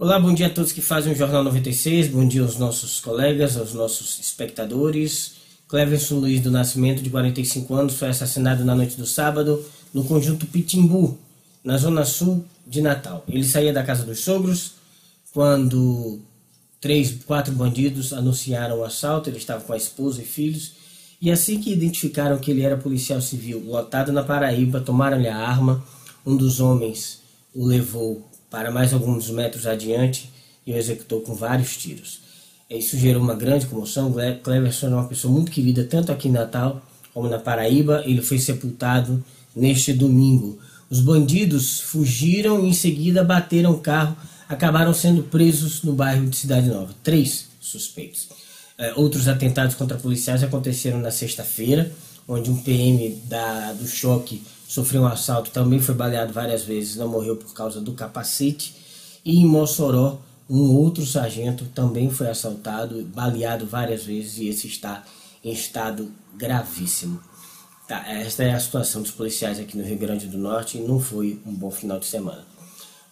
Olá, 0.00 0.16
bom 0.16 0.32
dia 0.32 0.46
a 0.46 0.50
todos 0.50 0.70
que 0.70 0.80
fazem 0.80 1.12
o 1.12 1.16
Jornal 1.16 1.42
96, 1.42 2.06
bom 2.06 2.24
dia 2.24 2.42
aos 2.42 2.56
nossos 2.56 3.00
colegas, 3.00 3.56
aos 3.56 3.74
nossos 3.74 4.20
espectadores. 4.20 5.32
Cleverson 5.66 6.20
Luiz 6.20 6.40
do 6.40 6.52
Nascimento, 6.52 7.02
de 7.02 7.10
45 7.10 7.74
anos, 7.74 7.94
foi 7.96 8.06
assassinado 8.06 8.64
na 8.64 8.76
noite 8.76 8.96
do 8.96 9.04
sábado 9.04 9.60
no 9.92 10.04
conjunto 10.04 10.46
Pitimbu, 10.46 11.18
na 11.64 11.76
zona 11.78 12.04
sul 12.04 12.44
de 12.64 12.80
Natal. 12.80 13.24
Ele 13.26 13.42
saía 13.42 13.72
da 13.72 13.82
casa 13.82 14.04
dos 14.04 14.20
sogros 14.20 14.74
quando 15.34 16.20
três, 16.80 17.24
quatro 17.24 17.52
bandidos 17.52 18.12
anunciaram 18.12 18.78
o 18.78 18.84
assalto, 18.84 19.28
ele 19.28 19.38
estava 19.38 19.64
com 19.64 19.72
a 19.72 19.76
esposa 19.76 20.22
e 20.22 20.24
filhos, 20.24 20.74
e 21.20 21.28
assim 21.28 21.60
que 21.60 21.72
identificaram 21.72 22.38
que 22.38 22.52
ele 22.52 22.62
era 22.62 22.76
policial 22.76 23.20
civil, 23.20 23.64
lotado 23.66 24.12
na 24.12 24.22
Paraíba, 24.22 24.80
tomaram-lhe 24.80 25.26
a 25.26 25.36
arma, 25.36 25.84
um 26.24 26.36
dos 26.36 26.60
homens 26.60 27.18
o 27.52 27.66
levou 27.66 28.27
para 28.50 28.70
mais 28.70 28.92
alguns 28.92 29.30
metros 29.30 29.66
adiante 29.66 30.30
e 30.66 30.72
o 30.72 30.76
executou 30.76 31.20
com 31.20 31.34
vários 31.34 31.76
tiros. 31.76 32.20
Isso 32.70 32.98
gerou 32.98 33.22
uma 33.22 33.34
grande 33.34 33.66
comoção. 33.66 34.14
Cleverson 34.42 34.88
é 34.88 34.90
uma 34.90 35.08
pessoa 35.08 35.32
muito 35.32 35.50
querida 35.50 35.84
tanto 35.84 36.12
aqui 36.12 36.28
em 36.28 36.32
Natal 36.32 36.82
como 37.14 37.28
na 37.28 37.38
Paraíba. 37.38 38.02
Ele 38.04 38.20
foi 38.20 38.38
sepultado 38.38 39.24
neste 39.56 39.92
domingo. 39.92 40.58
Os 40.90 41.00
bandidos 41.00 41.80
fugiram 41.80 42.64
e 42.64 42.68
em 42.68 42.72
seguida 42.72 43.24
bateram 43.24 43.72
o 43.72 43.78
carro, 43.78 44.16
acabaram 44.48 44.92
sendo 44.92 45.22
presos 45.22 45.82
no 45.82 45.92
bairro 45.92 46.26
de 46.26 46.36
Cidade 46.36 46.68
Nova. 46.68 46.94
Três 47.02 47.48
suspeitos. 47.60 48.28
É, 48.76 48.92
outros 48.94 49.28
atentados 49.28 49.74
contra 49.74 49.98
policiais 49.98 50.42
aconteceram 50.42 51.00
na 51.00 51.10
sexta-feira, 51.10 51.90
onde 52.26 52.50
um 52.50 52.56
PM 52.56 53.20
da, 53.24 53.72
do 53.72 53.86
choque 53.86 54.42
sofreu 54.68 55.02
um 55.02 55.06
assalto, 55.06 55.50
também 55.50 55.80
foi 55.80 55.94
baleado 55.94 56.30
várias 56.30 56.62
vezes, 56.62 56.96
não 56.96 57.08
morreu 57.08 57.36
por 57.36 57.54
causa 57.54 57.80
do 57.80 57.92
capacete. 57.92 58.74
E 59.24 59.40
em 59.40 59.46
Mossoró, 59.46 60.20
um 60.48 60.74
outro 60.74 61.06
sargento 61.06 61.64
também 61.74 62.10
foi 62.10 62.28
assaltado, 62.28 63.02
baleado 63.04 63.66
várias 63.66 64.04
vezes 64.04 64.36
e 64.36 64.48
esse 64.48 64.66
está 64.66 65.02
em 65.42 65.52
estado 65.52 66.10
gravíssimo. 66.36 67.18
Tá, 67.88 68.06
esta 68.06 68.44
é 68.44 68.52
a 68.52 68.60
situação 68.60 69.00
dos 69.00 69.10
policiais 69.10 69.58
aqui 69.58 69.74
no 69.76 69.82
Rio 69.82 69.96
Grande 69.96 70.26
do 70.26 70.36
Norte 70.36 70.76
e 70.76 70.82
não 70.82 71.00
foi 71.00 71.40
um 71.46 71.52
bom 71.52 71.70
final 71.70 71.98
de 71.98 72.04
semana. 72.04 72.44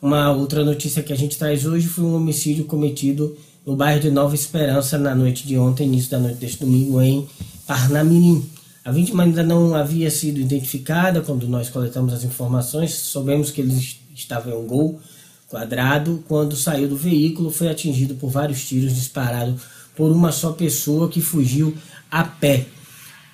Uma 0.01 0.31
outra 0.33 0.63
notícia 0.63 1.03
que 1.03 1.13
a 1.13 1.17
gente 1.17 1.39
traz 1.39 1.65
hoje 1.65 1.89
foi 1.89 2.05
um 2.05 2.15
homicídio 2.15 2.67
cometido 2.67 3.35
no 3.65 3.75
bairro 3.75 4.01
de 4.01 4.11
Nova 4.11 4.35
Esperança 4.35 4.99
na 4.99 5.15
noite 5.15 5.47
de 5.47 5.57
ontem, 5.57 5.87
início 5.87 6.11
da 6.11 6.19
noite 6.19 6.37
deste 6.37 6.61
domingo, 6.61 7.01
em 7.01 7.27
Parnamirim. 7.67 8.47
A 8.87 8.93
vítima 8.93 9.24
ainda 9.24 9.43
não 9.43 9.74
havia 9.74 10.09
sido 10.12 10.39
identificada 10.39 11.20
quando 11.20 11.49
nós 11.49 11.68
coletamos 11.68 12.14
as 12.14 12.22
informações. 12.22 12.95
Soubemos 12.95 13.51
que 13.51 13.61
ele 13.61 13.76
estava 14.14 14.49
em 14.49 14.55
um 14.55 14.64
gol 14.64 15.01
quadrado. 15.49 16.22
Quando 16.28 16.55
saiu 16.55 16.89
do 16.89 16.97
veículo, 16.97 17.51
foi 17.51 17.68
atingido 17.68 18.14
por 18.14 18.30
vários 18.30 18.64
tiros 18.64 18.95
disparados 18.95 19.61
por 19.97 20.12
uma 20.12 20.30
só 20.30 20.53
pessoa 20.53 21.09
que 21.09 21.20
fugiu 21.20 21.76
a 22.09 22.22
pé. 22.22 22.66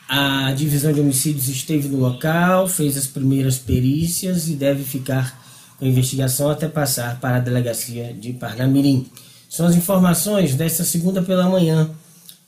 A 0.08 0.52
divisão 0.52 0.90
de 0.90 1.00
homicídios 1.00 1.48
esteve 1.48 1.86
no 1.86 1.98
local, 1.98 2.66
fez 2.66 2.96
as 2.96 3.06
primeiras 3.06 3.58
perícias 3.58 4.48
e 4.48 4.54
deve 4.54 4.82
ficar 4.82 5.38
com 5.78 5.84
a 5.84 5.88
investigação 5.88 6.48
até 6.48 6.66
passar 6.66 7.20
para 7.20 7.36
a 7.36 7.40
delegacia 7.40 8.14
de 8.14 8.32
Parnamirim. 8.32 9.06
São 9.50 9.66
as 9.66 9.76
informações 9.76 10.54
desta 10.54 10.82
segunda 10.82 11.20
pela 11.20 11.46
manhã 11.46 11.90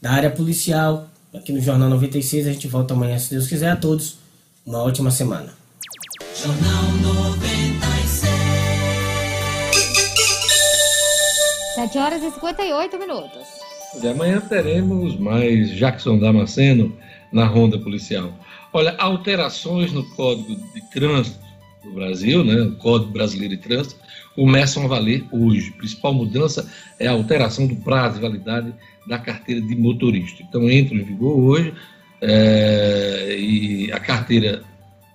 da 0.01 0.11
área 0.11 0.31
policial 0.31 1.11
aqui 1.35 1.53
no 1.53 1.61
Jornal 1.61 1.91
96. 1.91 2.47
A 2.47 2.53
gente 2.53 2.69
volta 2.69 2.95
amanhã, 2.95 3.19
se 3.19 3.31
Deus 3.31 3.49
quiser. 3.49 3.71
A 3.71 3.77
todos, 3.77 4.19
uma 4.65 4.83
ótima 4.83 5.11
semana. 5.11 5.53
Jornal 6.41 6.85
96. 7.03 8.33
7 11.75 11.99
horas 11.99 12.23
e 12.23 12.31
58 12.31 12.99
minutos. 12.99 13.43
E 14.03 14.09
amanhã 14.09 14.41
teremos 14.41 15.17
mais 15.19 15.71
Jackson 15.71 16.19
Damasceno 16.19 16.97
na 17.33 17.45
ronda 17.45 17.79
policial. 17.79 18.33
Olha, 18.73 18.95
alterações 18.99 19.93
no 19.93 20.05
Código 20.11 20.57
de 20.73 20.81
Trânsito 20.91 21.39
do 21.83 21.93
Brasil, 21.93 22.45
né, 22.45 22.63
o 22.63 22.77
Código 22.77 23.13
Brasileiro 23.13 23.57
de 23.57 23.63
Trânsito, 23.63 23.97
começam 24.35 24.85
a 24.85 24.89
valer 24.89 25.25
hoje. 25.31 25.73
A 25.75 25.79
principal 25.79 26.13
mudança 26.13 26.69
é 26.99 27.07
a 27.07 27.13
alteração 27.13 27.67
do 27.67 27.77
prazo 27.77 28.17
de 28.17 28.23
validade 28.23 28.75
da 29.07 29.19
carteira 29.19 29.61
de 29.61 29.77
motorista. 29.77 30.43
Então, 30.43 30.69
entra 30.71 30.95
em 30.95 31.03
vigor 31.03 31.39
hoje 31.39 31.75
é, 32.21 33.37
e 33.39 33.93
a 33.93 34.01
carteira 34.01 34.63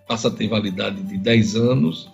passa 0.07 0.27
a 0.27 0.31
ter 0.31 0.47
validade 0.47 1.01
de 1.03 1.17
10 1.17 1.55
anos, 1.55 2.09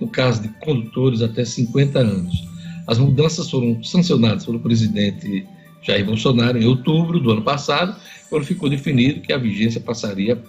no 0.00 0.08
caso 0.08 0.42
de 0.42 0.48
condutores 0.60 1.22
até 1.22 1.44
50 1.44 1.98
anos. 1.98 2.46
As 2.86 2.98
mudanças 2.98 3.50
foram 3.50 3.82
sancionadas 3.82 4.46
pelo 4.46 4.60
presidente 4.60 5.46
Jair 5.82 6.04
Bolsonaro 6.04 6.58
em 6.58 6.66
outubro 6.66 7.20
do 7.20 7.30
ano 7.30 7.42
passado, 7.42 7.96
quando 8.28 8.44
ficou 8.44 8.68
definido 8.68 9.20
que 9.20 9.32
a 9.32 9.38
vigência 9.38 9.80
passaria 9.80 10.42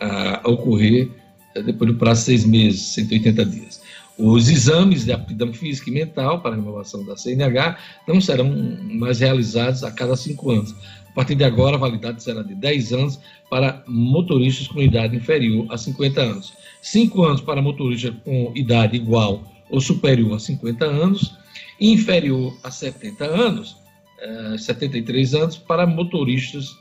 a 0.00 0.48
ocorrer 0.48 1.10
é, 1.54 1.62
depois 1.62 1.90
do 1.90 1.98
prazo 1.98 2.20
de 2.20 2.26
seis 2.26 2.44
meses, 2.44 2.80
180 2.94 3.44
dias. 3.44 3.81
Os 4.24 4.48
exames 4.48 5.04
de 5.04 5.12
aptidão 5.12 5.52
física 5.52 5.90
e 5.90 5.92
mental 5.92 6.40
para 6.40 6.54
renovação 6.54 7.04
da 7.04 7.16
CNH 7.16 7.76
não 8.06 8.20
serão 8.20 8.48
mais 8.84 9.18
realizados 9.18 9.82
a 9.82 9.90
cada 9.90 10.14
cinco 10.14 10.52
anos. 10.52 10.72
A 11.08 11.12
partir 11.12 11.34
de 11.34 11.42
agora, 11.42 11.74
a 11.74 11.78
validade 11.80 12.22
será 12.22 12.40
de 12.40 12.54
10 12.54 12.92
anos 12.92 13.20
para 13.50 13.82
motoristas 13.84 14.68
com 14.68 14.80
idade 14.80 15.16
inferior 15.16 15.66
a 15.68 15.76
50 15.76 16.20
anos, 16.20 16.52
5 16.80 17.24
anos 17.24 17.40
para 17.40 17.60
motoristas 17.60 18.14
com 18.24 18.52
idade 18.54 18.96
igual 18.96 19.42
ou 19.68 19.80
superior 19.80 20.36
a 20.36 20.38
50 20.38 20.84
anos, 20.84 21.36
inferior 21.80 22.56
a 22.62 22.70
70 22.70 23.24
anos, 23.24 23.76
eh, 24.20 24.56
73 24.56 25.34
anos, 25.34 25.56
para 25.56 25.84
motoristas 25.84 26.76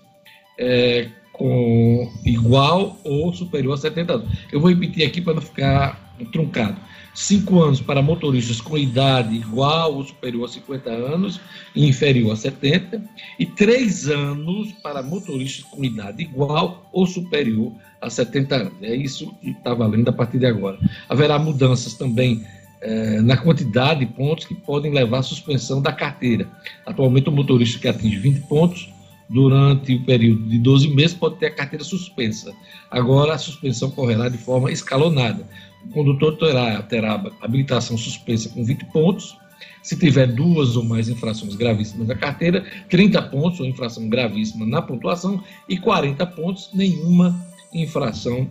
eh, 0.59 1.09
com 1.33 2.07
igual 2.23 2.99
ou 3.03 3.33
superior 3.33 3.73
a 3.73 3.77
70 3.77 4.13
anos. 4.13 4.29
Eu 4.51 4.61
vou 4.61 4.69
repetir 4.69 5.07
aqui 5.07 5.19
para 5.19 5.33
não 5.33 5.41
ficar 5.41 6.15
truncado. 6.31 6.90
5 7.13 7.61
anos 7.61 7.81
para 7.81 8.01
motoristas 8.01 8.61
com 8.61 8.77
idade 8.77 9.35
igual 9.35 9.95
ou 9.95 10.03
superior 10.03 10.45
a 10.45 10.47
50 10.47 10.89
anos 10.89 11.41
e 11.75 11.87
inferior 11.87 12.31
a 12.31 12.35
70, 12.35 13.03
e 13.37 13.45
3 13.45 14.07
anos 14.09 14.71
para 14.83 15.03
motoristas 15.03 15.65
com 15.65 15.83
idade 15.83 16.23
igual 16.23 16.89
ou 16.91 17.05
superior 17.05 17.73
a 18.01 18.09
70 18.09 18.55
anos. 18.55 18.73
É 18.81 18.95
isso 18.95 19.33
que 19.41 19.51
está 19.51 19.73
valendo 19.73 20.09
a 20.09 20.13
partir 20.13 20.39
de 20.39 20.45
agora. 20.45 20.77
Haverá 21.09 21.37
mudanças 21.37 21.93
também 21.93 22.45
eh, 22.81 23.21
na 23.21 23.37
quantidade 23.37 23.99
de 23.99 24.07
pontos 24.07 24.45
que 24.45 24.55
podem 24.55 24.91
levar 24.91 25.19
à 25.19 25.23
suspensão 25.23 25.81
da 25.81 25.93
carteira. 25.93 26.47
Atualmente, 26.85 27.29
o 27.29 27.31
motorista 27.31 27.77
que 27.77 27.87
atinge 27.87 28.17
20 28.17 28.47
pontos 28.47 28.89
durante 29.29 29.93
o 29.93 30.03
período 30.03 30.49
de 30.49 30.57
12 30.57 30.89
meses 30.89 31.13
pode 31.13 31.37
ter 31.37 31.45
a 31.45 31.55
carteira 31.55 31.85
suspensa. 31.85 32.51
Agora, 32.89 33.35
a 33.35 33.37
suspensão 33.37 33.91
correrá 33.91 34.29
de 34.29 34.37
forma 34.37 34.71
escalonada. 34.71 35.47
O 35.85 35.89
condutor 35.89 36.37
terá, 36.37 36.81
terá 36.83 37.23
habilitação 37.41 37.97
suspensa 37.97 38.49
com 38.49 38.63
20 38.63 38.85
pontos. 38.85 39.37
Se 39.83 39.97
tiver 39.97 40.27
duas 40.27 40.75
ou 40.75 40.83
mais 40.83 41.09
infrações 41.09 41.55
gravíssimas 41.55 42.07
na 42.07 42.15
carteira, 42.15 42.65
30 42.89 43.21
pontos 43.23 43.59
ou 43.59 43.65
infração 43.65 44.07
gravíssima 44.09 44.65
na 44.65 44.81
pontuação 44.81 45.43
e 45.67 45.77
40 45.77 46.25
pontos, 46.27 46.69
nenhuma 46.73 47.35
infração 47.73 48.49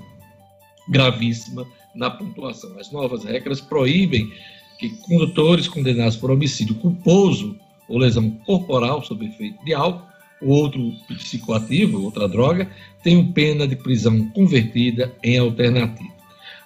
gravíssima 0.89 1.67
na 1.95 2.11
pontuação. 2.11 2.79
As 2.79 2.91
novas 2.91 3.25
regras 3.25 3.61
proíbem 3.61 4.33
que 4.79 4.89
condutores 5.03 5.69
condenados 5.69 6.17
por 6.17 6.31
homicídio 6.31 6.75
culposo 6.77 7.57
ou 7.89 7.99
lesão 7.99 8.31
corporal 8.47 9.05
sob 9.05 9.25
efeito 9.27 9.63
de 9.65 9.75
álcool 9.75 10.11
o 10.41 10.49
outro 10.49 10.93
psicoativo, 11.09 12.03
outra 12.03 12.27
droga, 12.27 12.69
tem 13.03 13.33
pena 13.33 13.69
de 13.69 13.77
prisão 13.77 14.31
convertida 14.31 15.15
em 15.23 15.39
alternativa. 15.39 16.20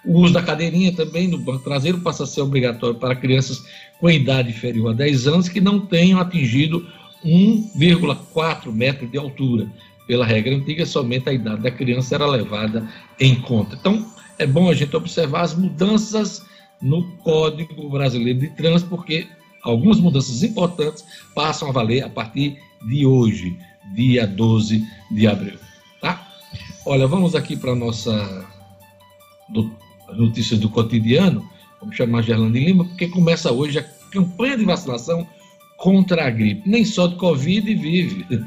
O 0.05 0.21
uso 0.21 0.35
da 0.35 0.43
cadeirinha 0.43 0.93
também 0.93 1.29
no 1.29 1.39
banco 1.39 1.65
traseiro 1.65 2.01
passa 2.01 2.25
a 2.25 2.27
ser 2.27 2.43
obrigatório 2.43 2.99
para 2.99 3.17
crianças 3.17 3.65
com 3.99 4.11
idade 4.11 4.51
inferior 4.51 4.91
a 4.91 4.93
10 4.93 5.27
anos 5.27 5.49
que 5.49 5.61
não 5.61 5.81
tenham 5.81 6.21
atingido 6.21 6.87
1,4 7.25 8.71
metro 8.71 9.07
de 9.07 9.17
altura. 9.17 9.67
Pela 10.07 10.27
regra 10.27 10.55
antiga, 10.55 10.85
somente 10.85 11.29
a 11.29 11.33
idade 11.33 11.63
da 11.63 11.71
criança 11.71 12.15
era 12.15 12.27
levada 12.27 12.87
em 13.19 13.35
conta. 13.41 13.77
Então, 13.81 14.07
é 14.39 14.47
bom 14.47 14.69
a 14.69 14.75
gente 14.75 14.95
observar 14.95 15.41
as 15.41 15.55
mudanças 15.55 16.45
no 16.83 17.03
Código 17.19 17.89
Brasileiro 17.89 18.41
de 18.41 18.49
Trânsito, 18.49 18.91
porque 18.91 19.27
algumas 19.63 19.99
mudanças 19.99 20.43
importantes 20.43 21.03
passam 21.35 21.69
a 21.69 21.73
valer 21.73 22.05
a 22.05 22.11
partir 22.11 22.59
de 22.87 23.07
hoje, 23.07 23.57
dia 23.95 24.27
12 24.27 24.85
de 25.11 25.27
abril. 25.27 25.59
Tá? 26.03 26.29
Olha, 26.85 27.07
vamos 27.07 27.35
aqui 27.35 27.57
para 27.57 27.73
a 27.73 27.77
nossa 27.77 28.45
do, 29.49 29.75
notícia 30.13 30.57
do 30.57 30.69
cotidiano. 30.69 31.49
Vamos 31.81 31.97
chamar 31.97 32.23
Gerlane 32.23 32.65
Lima, 32.65 32.85
porque 32.85 33.09
começa 33.09 33.53
hoje 33.53 33.79
a 33.79 33.85
campanha 34.11 34.57
de 34.57 34.65
vacinação 34.65 35.27
contra 35.77 36.27
a 36.27 36.31
gripe. 36.31 36.69
Nem 36.69 36.85
só 36.85 37.07
de 37.07 37.17
Covid 37.17 37.75
vive 37.75 38.27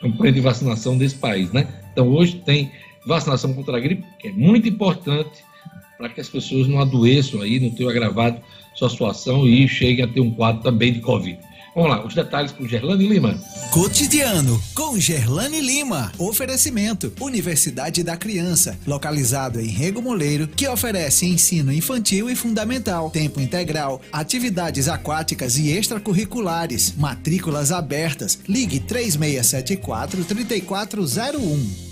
campanha 0.00 0.32
de 0.32 0.40
vacinação 0.40 0.96
desse 0.96 1.16
país, 1.16 1.52
né? 1.52 1.66
Então 1.92 2.08
hoje 2.08 2.36
tem 2.44 2.70
vacinação 3.06 3.54
contra 3.54 3.76
a 3.76 3.80
gripe, 3.80 4.04
que 4.18 4.28
é 4.28 4.32
muito 4.32 4.68
importante 4.68 5.44
para 5.96 6.08
que 6.08 6.20
as 6.20 6.28
pessoas 6.28 6.68
não 6.68 6.80
adoeçam 6.80 7.40
aí, 7.40 7.58
não 7.58 7.70
tenham 7.70 7.90
agravado 7.90 8.40
sua 8.74 8.90
situação 8.90 9.48
e 9.48 9.66
cheguem 9.66 10.04
a 10.04 10.08
ter 10.08 10.20
um 10.20 10.30
quadro 10.30 10.62
também 10.62 10.92
de 10.92 11.00
Covid. 11.00 11.38
Vamos 11.76 11.90
lá, 11.90 12.06
os 12.06 12.14
detalhes 12.14 12.52
com 12.52 12.66
Gerlane 12.66 13.06
Lima. 13.06 13.38
Cotidiano 13.70 14.58
com 14.74 14.98
Gerlane 14.98 15.60
Lima. 15.60 16.10
Oferecimento: 16.18 17.12
Universidade 17.20 18.02
da 18.02 18.16
Criança, 18.16 18.78
localizado 18.86 19.60
em 19.60 19.66
Rego 19.66 20.00
Moleiro, 20.00 20.48
que 20.48 20.66
oferece 20.66 21.26
ensino 21.26 21.70
infantil 21.70 22.30
e 22.30 22.34
fundamental, 22.34 23.10
tempo 23.10 23.42
integral, 23.42 24.00
atividades 24.10 24.88
aquáticas 24.88 25.58
e 25.58 25.70
extracurriculares, 25.70 26.96
matrículas 26.96 27.70
abertas. 27.70 28.40
Ligue 28.48 28.80
3674 28.80 30.24
3401. 30.24 31.86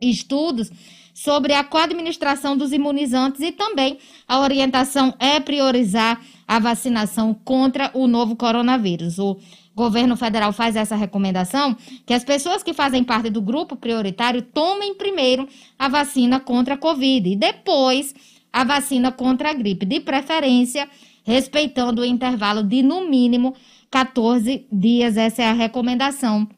estudos 0.00 0.70
sobre 1.14 1.54
a 1.54 1.62
co-administração 1.62 2.56
dos 2.56 2.72
imunizantes 2.72 3.40
e 3.40 3.52
também 3.52 3.98
a 4.26 4.40
orientação 4.40 5.14
é 5.18 5.38
priorizar 5.38 6.20
a 6.46 6.58
vacinação 6.58 7.32
contra 7.32 7.90
o 7.94 8.08
novo 8.08 8.34
coronavírus. 8.34 9.18
O 9.20 9.38
governo 9.74 10.16
federal 10.16 10.52
faz 10.52 10.76
essa 10.76 10.96
recomendação 10.96 11.76
que 12.04 12.12
as 12.12 12.24
pessoas 12.24 12.62
que 12.62 12.74
fazem 12.74 13.04
parte 13.04 13.30
do 13.30 13.40
grupo 13.40 13.76
prioritário 13.76 14.42
tomem 14.42 14.94
primeiro 14.94 15.48
a 15.78 15.88
vacina 15.88 16.40
contra 16.40 16.74
a 16.74 16.78
Covid 16.78 17.30
e 17.30 17.36
depois 17.36 18.14
a 18.54 18.62
vacina 18.62 19.10
contra 19.10 19.50
a 19.50 19.52
gripe, 19.52 19.84
de 19.84 19.98
preferência 19.98 20.88
respeitando 21.24 22.02
o 22.02 22.04
intervalo 22.04 22.62
de 22.62 22.84
no 22.84 23.10
mínimo 23.10 23.52
14 23.90 24.68
dias. 24.70 25.16
Essa 25.16 25.42
é 25.42 25.48
a 25.48 25.52
recomendação 25.52 26.48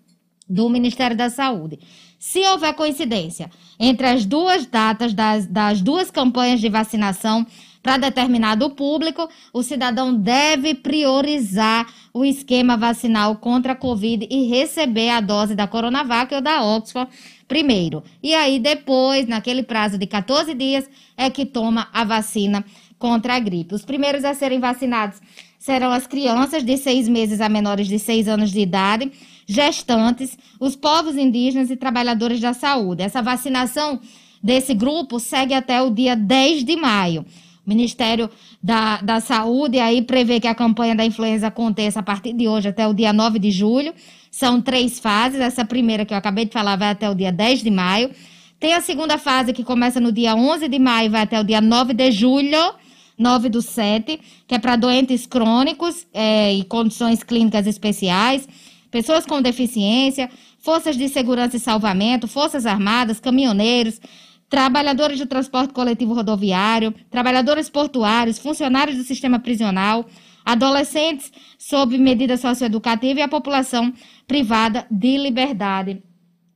do 0.47 0.69
Ministério 0.69 1.17
da 1.17 1.31
Saúde. 1.31 1.79
Se 2.19 2.41
houver 2.49 2.75
coincidência 2.75 3.51
entre 3.81 4.07
as 4.07 4.27
duas 4.27 4.67
datas 4.67 5.15
das, 5.15 5.47
das 5.47 5.81
duas 5.81 6.11
campanhas 6.11 6.61
de 6.61 6.69
vacinação 6.69 7.47
para 7.83 7.97
determinado 7.97 8.69
público, 8.71 9.29
o 9.53 9.63
cidadão 9.63 10.13
deve 10.15 10.75
priorizar 10.75 11.87
o 12.13 12.25
esquema 12.25 12.77
vacinal 12.77 13.37
contra 13.37 13.73
a 13.73 13.77
Covid 13.77 14.27
e 14.31 14.49
receber 14.49 15.11
a 15.11 15.21
dose 15.21 15.55
da 15.55 15.67
Coronavac 15.67 16.35
ou 16.35 16.43
da 16.43 16.63
Oxford 16.63 17.11
primeiro. 17.47 18.03
E 18.23 18.35
aí, 18.35 18.59
depois, 18.59 19.27
naquele 19.27 19.63
prazo 19.63 19.99
de 19.99 20.07
14 20.07 20.55
dias, 20.55 20.89
é 21.17 21.31
que 21.31 21.47
toma 21.47 21.89
a 21.93 22.05
vacina 22.05 22.65
contra 22.99 23.35
a 23.35 23.39
gripe. 23.39 23.75
Os 23.75 23.85
primeiros 23.85 24.25
a 24.25 24.35
serem 24.35 24.61
vacinados 24.61 25.21
serão 25.59 25.91
as 25.91 26.07
crianças 26.07 26.63
de 26.63 26.77
seis 26.77 27.09
meses 27.09 27.41
a 27.41 27.49
menores 27.49 27.89
de 27.89 27.99
seis 27.99 28.29
anos 28.29 28.51
de 28.53 28.61
idade, 28.61 29.11
gestantes, 29.47 30.37
os 30.61 30.77
povos 30.77 31.17
indígenas 31.17 31.71
e 31.71 31.77
trabalhadores 31.77 32.41
da 32.41 32.53
saúde. 32.53 33.03
Essa 33.03 33.23
vacinação 33.23 34.01
desse 34.43 34.75
grupo 34.75 35.19
segue 35.19 35.55
até 35.55 35.83
o 35.83 35.91
dia 35.91 36.15
10 36.15 36.65
de 36.65 36.77
maio. 36.77 37.25
O 37.67 37.69
Ministério 37.69 38.31
da, 38.63 39.01
da 39.03 39.21
Saúde 39.21 39.81
aí 39.81 40.01
prevê 40.01 40.39
que 40.39 40.47
a 40.47 40.55
campanha 40.55 40.95
da 40.95 41.05
influenza 41.05 41.49
aconteça 41.49 41.99
a 41.99 42.03
partir 42.03 42.33
de 42.33 42.47
hoje 42.47 42.69
até 42.69 42.87
o 42.87 42.95
dia 42.95 43.13
9 43.13 43.41
de 43.41 43.51
julho. 43.51 43.93
São 44.37 44.61
três 44.61 45.01
fases. 45.01 45.41
Essa 45.41 45.65
primeira 45.65 46.05
que 46.05 46.13
eu 46.13 46.19
acabei 46.19 46.45
de 46.45 46.53
falar 46.53 46.77
vai 46.77 46.91
até 46.91 47.09
o 47.09 47.15
dia 47.15 47.33
10 47.33 47.63
de 47.63 47.71
maio. 47.71 48.11
Tem 48.61 48.75
a 48.75 48.83
segunda 48.83 49.17
fase 49.17 49.55
que 49.55 49.65
começa 49.65 49.99
no 49.99 50.13
dia 50.13 50.35
11 50.37 50.69
de 50.69 50.79
maio 50.79 51.07
e 51.07 51.09
vai 51.09 51.23
até 51.23 51.41
o 51.41 51.45
dia 51.45 51.63
9 51.63 51.95
de 51.95 52.13
julho. 52.13 52.75
9 53.19 53.49
do 53.49 53.63
7, 53.63 54.21
que 54.47 54.55
é 54.55 54.59
para 54.59 54.77
doentes 54.77 55.25
crônicos 55.25 56.07
é, 56.13 56.53
e 56.53 56.65
condições 56.65 57.23
clínicas 57.23 57.67
especiais, 57.67 58.47
pessoas 58.91 59.25
com 59.25 59.41
deficiência, 59.41 60.29
forças 60.59 60.99
de 60.99 61.09
segurança 61.09 61.57
e 61.57 61.59
salvamento, 61.59 62.29
forças 62.29 62.67
armadas, 62.67 63.19
caminhoneiros, 63.19 63.99
trabalhadores 64.51 65.19
do 65.19 65.25
transporte 65.25 65.73
coletivo 65.73 66.13
rodoviário, 66.13 66.95
trabalhadores 67.11 67.71
portuários, 67.71 68.39
funcionários 68.39 68.99
do 68.99 69.03
sistema 69.03 69.39
prisional, 69.39 70.05
adolescentes 70.47 71.33
sob 71.59 71.99
medida 71.99 72.37
socioeducativa 72.37 73.19
e 73.19 73.23
a 73.23 73.29
população 73.29 73.93
privada 74.27 74.87
de 74.91 75.17
liberdade. 75.17 76.03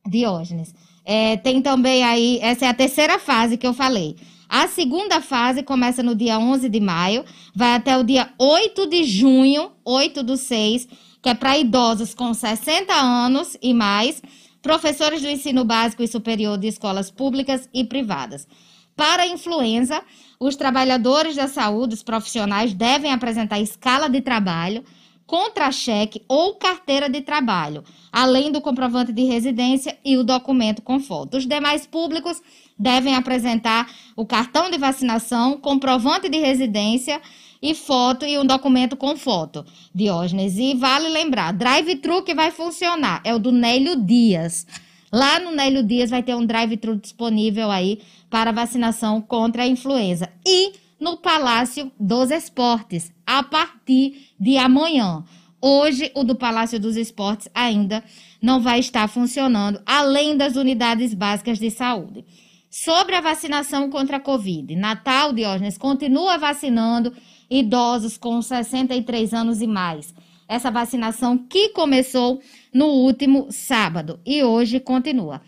Diógenes. 0.06 0.74
É, 1.04 1.36
tem 1.36 1.60
também 1.60 2.02
aí, 2.02 2.38
essa 2.40 2.66
é 2.66 2.68
a 2.68 2.74
terceira 2.74 3.18
fase 3.18 3.56
que 3.56 3.66
eu 3.66 3.74
falei. 3.74 4.16
A 4.48 4.66
segunda 4.66 5.20
fase 5.20 5.62
começa 5.62 6.02
no 6.02 6.14
dia 6.14 6.38
11 6.38 6.68
de 6.68 6.80
maio, 6.80 7.24
vai 7.54 7.74
até 7.74 7.96
o 7.96 8.02
dia 8.02 8.32
8 8.36 8.86
de 8.88 9.04
junho, 9.04 9.70
8 9.84 10.24
do 10.24 10.36
6, 10.36 10.88
que 11.22 11.28
é 11.28 11.34
para 11.34 11.56
idosos 11.56 12.14
com 12.14 12.34
60 12.34 12.92
anos 12.92 13.56
e 13.62 13.72
mais, 13.72 14.20
professores 14.60 15.22
do 15.22 15.28
ensino 15.28 15.64
básico 15.64 16.02
e 16.02 16.08
superior 16.08 16.58
de 16.58 16.66
escolas 16.66 17.10
públicas 17.10 17.68
e 17.72 17.84
privadas. 17.84 18.48
Para 18.96 19.22
a 19.22 19.26
influenza, 19.28 20.02
os 20.38 20.56
trabalhadores 20.56 21.36
da 21.36 21.46
saúde, 21.46 21.94
os 21.94 22.02
profissionais, 22.02 22.74
devem 22.74 23.12
apresentar 23.12 23.60
escala 23.60 24.08
de 24.08 24.20
trabalho, 24.20 24.84
contra-cheque 25.30 26.24
ou 26.26 26.56
carteira 26.56 27.08
de 27.08 27.20
trabalho, 27.20 27.84
além 28.10 28.50
do 28.50 28.60
comprovante 28.60 29.12
de 29.12 29.22
residência 29.22 29.96
e 30.04 30.16
o 30.16 30.24
documento 30.24 30.82
com 30.82 30.98
foto. 30.98 31.36
Os 31.36 31.46
demais 31.46 31.86
públicos 31.86 32.42
devem 32.76 33.14
apresentar 33.14 33.88
o 34.16 34.26
cartão 34.26 34.68
de 34.68 34.76
vacinação, 34.76 35.56
comprovante 35.56 36.28
de 36.28 36.36
residência 36.38 37.22
e 37.62 37.76
foto 37.76 38.26
e 38.26 38.36
um 38.40 38.44
documento 38.44 38.96
com 38.96 39.16
foto, 39.16 39.64
Diógenes. 39.94 40.58
E 40.58 40.74
vale 40.74 41.08
lembrar, 41.08 41.52
drive-thru 41.52 42.24
que 42.24 42.34
vai 42.34 42.50
funcionar 42.50 43.20
é 43.22 43.32
o 43.32 43.38
do 43.38 43.52
Nélio 43.52 43.94
Dias. 44.04 44.66
Lá 45.12 45.38
no 45.38 45.52
Nélio 45.52 45.84
Dias 45.84 46.10
vai 46.10 46.24
ter 46.24 46.34
um 46.34 46.44
drive-thru 46.44 46.96
disponível 46.96 47.70
aí 47.70 48.00
para 48.28 48.50
vacinação 48.50 49.20
contra 49.20 49.62
a 49.62 49.68
influenza. 49.68 50.28
E 50.44 50.72
no 51.00 51.16
Palácio 51.16 51.90
dos 51.98 52.30
Esportes, 52.30 53.10
a 53.26 53.42
partir 53.42 54.28
de 54.38 54.58
amanhã. 54.58 55.24
Hoje, 55.60 56.12
o 56.14 56.22
do 56.22 56.34
Palácio 56.36 56.78
dos 56.78 56.96
Esportes 56.96 57.48
ainda 57.54 58.04
não 58.40 58.60
vai 58.60 58.78
estar 58.78 59.08
funcionando, 59.08 59.80
além 59.84 60.36
das 60.36 60.56
unidades 60.56 61.14
básicas 61.14 61.58
de 61.58 61.70
saúde. 61.70 62.24
Sobre 62.70 63.16
a 63.16 63.20
vacinação 63.20 63.90
contra 63.90 64.18
a 64.18 64.20
Covid, 64.20 64.76
Natal, 64.76 65.32
Diógenes, 65.32 65.76
continua 65.76 66.38
vacinando 66.38 67.12
idosos 67.50 68.16
com 68.16 68.40
63 68.40 69.34
anos 69.34 69.60
e 69.60 69.66
mais. 69.66 70.14
Essa 70.46 70.70
vacinação 70.70 71.36
que 71.36 71.70
começou 71.70 72.40
no 72.72 72.86
último 72.86 73.48
sábado 73.50 74.20
e 74.24 74.42
hoje 74.42 74.80
continua. 74.80 75.40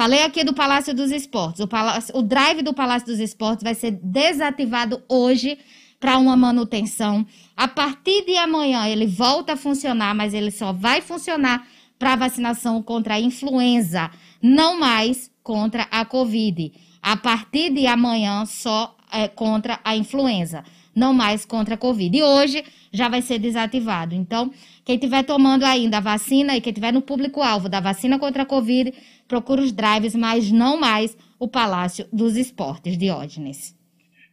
Falei 0.00 0.22
aqui 0.22 0.42
do 0.42 0.54
Palácio 0.54 0.94
dos 0.94 1.10
Esportes. 1.10 1.60
O, 1.60 1.68
Palácio, 1.68 2.16
o 2.16 2.22
drive 2.22 2.62
do 2.62 2.72
Palácio 2.72 3.08
dos 3.08 3.20
Esportes 3.20 3.62
vai 3.62 3.74
ser 3.74 3.90
desativado 4.02 5.02
hoje 5.06 5.58
para 6.00 6.16
uma 6.16 6.34
manutenção. 6.34 7.26
A 7.54 7.68
partir 7.68 8.24
de 8.24 8.34
amanhã 8.34 8.88
ele 8.88 9.06
volta 9.06 9.52
a 9.52 9.56
funcionar, 9.58 10.14
mas 10.14 10.32
ele 10.32 10.50
só 10.50 10.72
vai 10.72 11.02
funcionar 11.02 11.68
para 11.98 12.16
vacinação 12.16 12.82
contra 12.82 13.16
a 13.16 13.20
influenza, 13.20 14.10
não 14.40 14.80
mais 14.80 15.30
contra 15.42 15.86
a 15.90 16.02
Covid. 16.06 16.72
A 17.02 17.18
partir 17.18 17.68
de 17.68 17.86
amanhã, 17.86 18.46
só 18.46 18.96
é, 19.12 19.28
contra 19.28 19.80
a 19.84 19.94
influenza, 19.94 20.64
não 20.96 21.12
mais 21.12 21.44
contra 21.44 21.74
a 21.74 21.78
Covid. 21.78 22.16
E 22.16 22.22
hoje 22.22 22.64
já 22.90 23.10
vai 23.10 23.20
ser 23.20 23.38
desativado. 23.38 24.14
Então, 24.14 24.50
quem 24.82 24.94
estiver 24.94 25.22
tomando 25.24 25.64
ainda 25.64 25.98
a 25.98 26.00
vacina 26.00 26.56
e 26.56 26.60
quem 26.62 26.70
estiver 26.70 26.90
no 26.90 27.02
público-alvo 27.02 27.68
da 27.68 27.80
vacina 27.80 28.18
contra 28.18 28.44
a 28.44 28.46
Covid, 28.46 28.92
procura 29.30 29.62
os 29.62 29.70
drives, 29.70 30.16
mas 30.16 30.50
não 30.50 30.78
mais 30.78 31.16
o 31.38 31.46
Palácio 31.46 32.04
dos 32.12 32.36
Esportes, 32.36 32.98
Diógenes. 32.98 33.76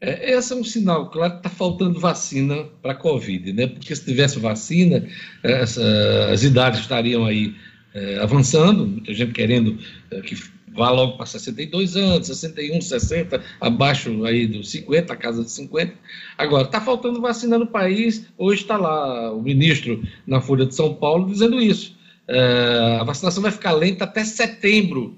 É, 0.01 0.33
esse 0.33 0.51
é 0.51 0.55
um 0.55 0.63
sinal, 0.63 1.11
claro 1.11 1.33
que 1.33 1.37
está 1.37 1.49
faltando 1.49 1.99
vacina 1.99 2.63
para 2.81 2.93
a 2.93 2.95
Covid, 2.95 3.53
né? 3.53 3.67
Porque 3.67 3.95
se 3.95 4.03
tivesse 4.03 4.39
vacina, 4.39 5.07
essa, 5.43 6.29
as 6.31 6.41
idades 6.41 6.79
estariam 6.79 7.25
aí 7.25 7.53
é, 7.93 8.17
avançando, 8.17 8.87
muita 8.87 9.13
gente 9.13 9.33
querendo 9.33 9.77
é, 10.09 10.19
que 10.21 10.35
vá 10.73 10.89
logo 10.89 11.15
para 11.15 11.27
62 11.27 11.95
anos, 11.95 12.27
61, 12.27 12.81
60, 12.81 13.41
abaixo 13.61 14.25
aí 14.25 14.47
dos 14.47 14.69
50, 14.71 15.13
a 15.13 15.15
casa 15.15 15.43
de 15.43 15.51
50. 15.51 15.93
Agora, 16.37 16.65
está 16.65 16.81
faltando 16.81 17.21
vacina 17.21 17.57
no 17.57 17.67
país, 17.67 18.25
hoje 18.35 18.61
está 18.61 18.77
lá 18.77 19.31
o 19.31 19.41
ministro 19.41 20.03
na 20.25 20.41
Folha 20.41 20.65
de 20.65 20.73
São 20.73 20.93
Paulo 20.95 21.27
dizendo 21.27 21.61
isso. 21.61 21.96
É, 22.27 22.97
a 22.99 23.03
vacinação 23.03 23.41
vai 23.41 23.51
ficar 23.51 23.71
lenta 23.71 24.03
até 24.03 24.23
setembro, 24.23 25.17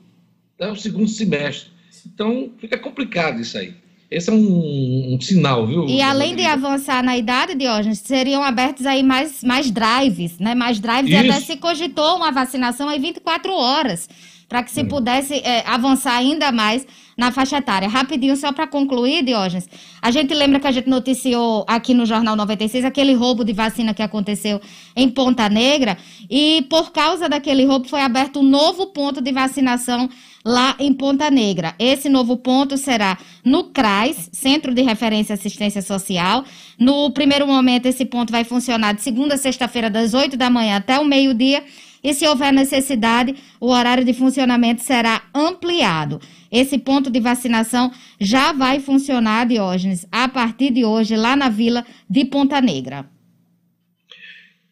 é 0.60 0.72
o 0.72 0.76
segundo 0.76 1.08
semestre. 1.08 1.72
Então, 2.06 2.52
fica 2.60 2.78
complicado 2.78 3.40
isso 3.40 3.58
aí. 3.58 3.74
Esse 4.12 4.32
é 4.32 4.34
um, 4.34 5.14
um, 5.14 5.22
sinal, 5.22 5.68
viu? 5.68 5.86
E 5.88 6.02
além 6.02 6.36
de 6.36 6.44
avançar 6.44 7.04
na 7.04 7.16
idade, 7.16 7.54
Diógenes, 7.54 8.00
seriam 8.00 8.42
abertos 8.42 8.86
aí 8.88 9.04
mais, 9.04 9.44
mais 9.44 9.70
drives, 9.70 10.40
né? 10.40 10.56
Mais 10.56 10.80
drives 10.80 11.12
Isso. 11.12 11.24
e 11.24 11.30
até 11.30 11.40
se 11.40 11.58
cogitou 11.58 12.18
uma 12.18 12.32
vacinação 12.32 12.90
aí 12.90 13.00
24 13.00 13.54
horas, 13.54 14.10
para 14.50 14.64
que 14.64 14.72
se 14.72 14.84
pudesse 14.84 15.36
é, 15.36 15.64
avançar 15.68 16.18
ainda 16.18 16.52
mais 16.52 16.86
na 17.16 17.32
faixa 17.32 17.58
etária. 17.58 17.88
Rapidinho, 17.88 18.36
só 18.36 18.52
para 18.52 18.66
concluir, 18.66 19.24
Diógenes, 19.24 19.70
a 20.02 20.10
gente 20.10 20.34
lembra 20.34 20.60
que 20.60 20.66
a 20.66 20.72
gente 20.72 20.90
noticiou 20.90 21.66
aqui 21.68 21.94
no 21.94 22.06
Jornal 22.06 22.36
96 22.36 22.84
aquele 22.84 23.14
roubo 23.14 23.44
de 23.44 23.54
vacina 23.54 23.94
que 23.94 24.02
aconteceu 24.02 24.60
em 24.96 25.10
Ponta 25.10 25.48
Negra, 25.50 25.98
e 26.30 26.66
por 26.70 26.92
causa 26.92 27.30
daquele 27.30 27.66
roubo 27.66 27.88
foi 27.88 28.02
aberto 28.02 28.40
um 28.40 28.44
novo 28.44 28.88
ponto 28.88 29.22
de 29.22 29.32
vacinação 29.32 30.10
lá 30.46 30.76
em 30.80 30.94
Ponta 30.94 31.30
Negra. 31.30 31.76
Esse 31.78 32.08
novo 32.08 32.38
ponto 32.38 32.78
será 32.78 33.18
no 33.44 33.66
CRAS, 33.66 34.30
Centro 34.32 34.74
de 34.74 34.82
Referência 34.82 35.34
e 35.34 35.36
Assistência 35.36 35.82
Social. 35.82 36.44
No 36.80 37.12
primeiro 37.12 37.46
momento, 37.46 37.86
esse 37.86 38.06
ponto 38.06 38.32
vai 38.32 38.44
funcionar 38.44 38.94
de 38.94 39.02
segunda 39.02 39.36
a 39.36 39.38
sexta-feira, 39.38 39.90
das 39.90 40.14
8 40.14 40.38
da 40.38 40.50
manhã 40.50 40.78
até 40.78 40.98
o 41.00 41.06
meio-dia. 41.06 41.64
E 42.04 42.14
se 42.14 42.28
houver 42.28 42.54
necessidade, 42.54 43.36
o 43.60 43.68
horário 43.68 44.06
de 44.06 44.14
funcionamento 44.14 44.82
será 44.82 45.24
ampliado. 45.34 46.20
Esse 46.52 46.78
ponto 46.78 47.10
de 47.10 47.20
vacinação 47.20 47.92
já 48.20 48.52
vai 48.52 48.80
funcionar, 48.80 49.48
Diógenes, 49.48 50.06
a 50.12 50.28
partir 50.28 50.72
de 50.72 50.86
hoje, 50.86 51.16
lá 51.16 51.36
na 51.36 51.50
vila 51.50 51.84
de 52.10 52.26
Ponta 52.26 52.62
Negra. 52.62 53.10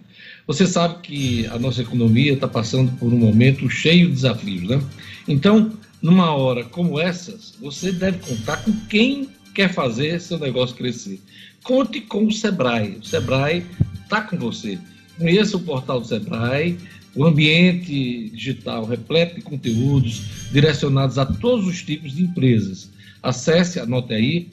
Você 0.47 0.67
sabe 0.67 1.01
que 1.03 1.47
a 1.47 1.59
nossa 1.59 1.83
economia 1.83 2.33
está 2.33 2.49
passando 2.49 2.91
por 2.99 3.13
um 3.13 3.19
momento 3.19 3.69
cheio 3.71 4.09
de 4.09 4.15
desafios, 4.15 4.63
né? 4.69 4.83
Então, 5.29 5.73
numa 6.03 6.35
hora 6.35 6.65
como 6.65 6.99
essas, 6.99 7.55
você 7.61 7.93
deve 7.93 8.19
contar 8.19 8.57
com 8.59 8.73
quem 8.89 9.29
quer 9.55 9.73
fazer 9.73 10.21
seu 10.21 10.39
negócio 10.39 10.77
crescer. 10.77 11.21
Conte 11.63 12.01
com 12.01 12.27
o 12.27 12.33
Sebrae. 12.33 12.97
O 13.01 13.05
Sebrae 13.05 13.65
está 14.03 14.23
com 14.23 14.37
você. 14.39 14.79
Conheça 15.19 15.57
o 15.57 15.61
portal 15.61 16.01
do 16.01 16.07
Sebrae, 16.07 16.79
o 17.15 17.27
ambiente 17.27 18.31
digital 18.31 18.87
repleto 18.87 19.35
de 19.35 19.43
conteúdos 19.43 20.23
direcionados 20.51 21.19
a 21.19 21.27
todos 21.27 21.67
os 21.67 21.83
tipos 21.83 22.15
de 22.15 22.23
empresas. 22.23 22.89
Acesse, 23.23 23.79
anote 23.79 24.15
aí, 24.15 24.49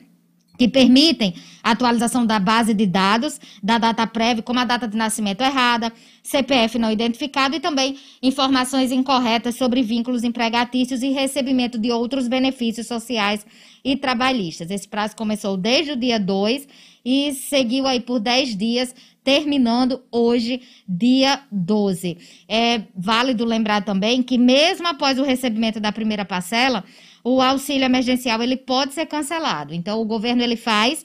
que 0.56 0.68
permitem 0.68 1.34
a 1.62 1.72
atualização 1.72 2.24
da 2.24 2.38
base 2.38 2.74
de 2.74 2.86
dados 2.86 3.40
da 3.62 3.78
data 3.78 4.06
prévia, 4.06 4.42
como 4.42 4.60
a 4.60 4.64
data 4.64 4.86
de 4.86 4.96
nascimento 4.96 5.40
errada, 5.40 5.92
CPF 6.22 6.78
não 6.78 6.90
identificado 6.90 7.56
e 7.56 7.60
também 7.60 7.98
informações 8.22 8.92
incorretas 8.92 9.56
sobre 9.56 9.82
vínculos 9.82 10.24
empregatícios 10.24 11.02
e 11.02 11.10
recebimento 11.10 11.78
de 11.78 11.90
outros 11.90 12.28
benefícios 12.28 12.86
sociais 12.86 13.44
e 13.84 13.96
trabalhistas. 13.96 14.70
Esse 14.70 14.88
prazo 14.88 15.16
começou 15.16 15.56
desde 15.56 15.92
o 15.92 15.96
dia 15.96 16.18
2 16.18 16.66
e 17.04 17.34
seguiu 17.34 17.86
aí 17.86 18.00
por 18.00 18.18
10 18.18 18.56
dias, 18.56 18.94
terminando 19.22 20.02
hoje, 20.10 20.62
dia 20.88 21.42
12. 21.50 22.16
É 22.48 22.82
válido 22.96 23.44
lembrar 23.44 23.84
também 23.84 24.22
que 24.22 24.38
mesmo 24.38 24.86
após 24.86 25.18
o 25.18 25.22
recebimento 25.22 25.78
da 25.80 25.92
primeira 25.92 26.24
parcela, 26.24 26.84
o 27.24 27.40
auxílio 27.40 27.86
emergencial 27.86 28.42
ele 28.42 28.56
pode 28.56 28.92
ser 28.92 29.06
cancelado. 29.06 29.72
Então 29.74 30.00
o 30.00 30.04
governo 30.04 30.42
ele 30.42 30.56
faz 30.56 31.04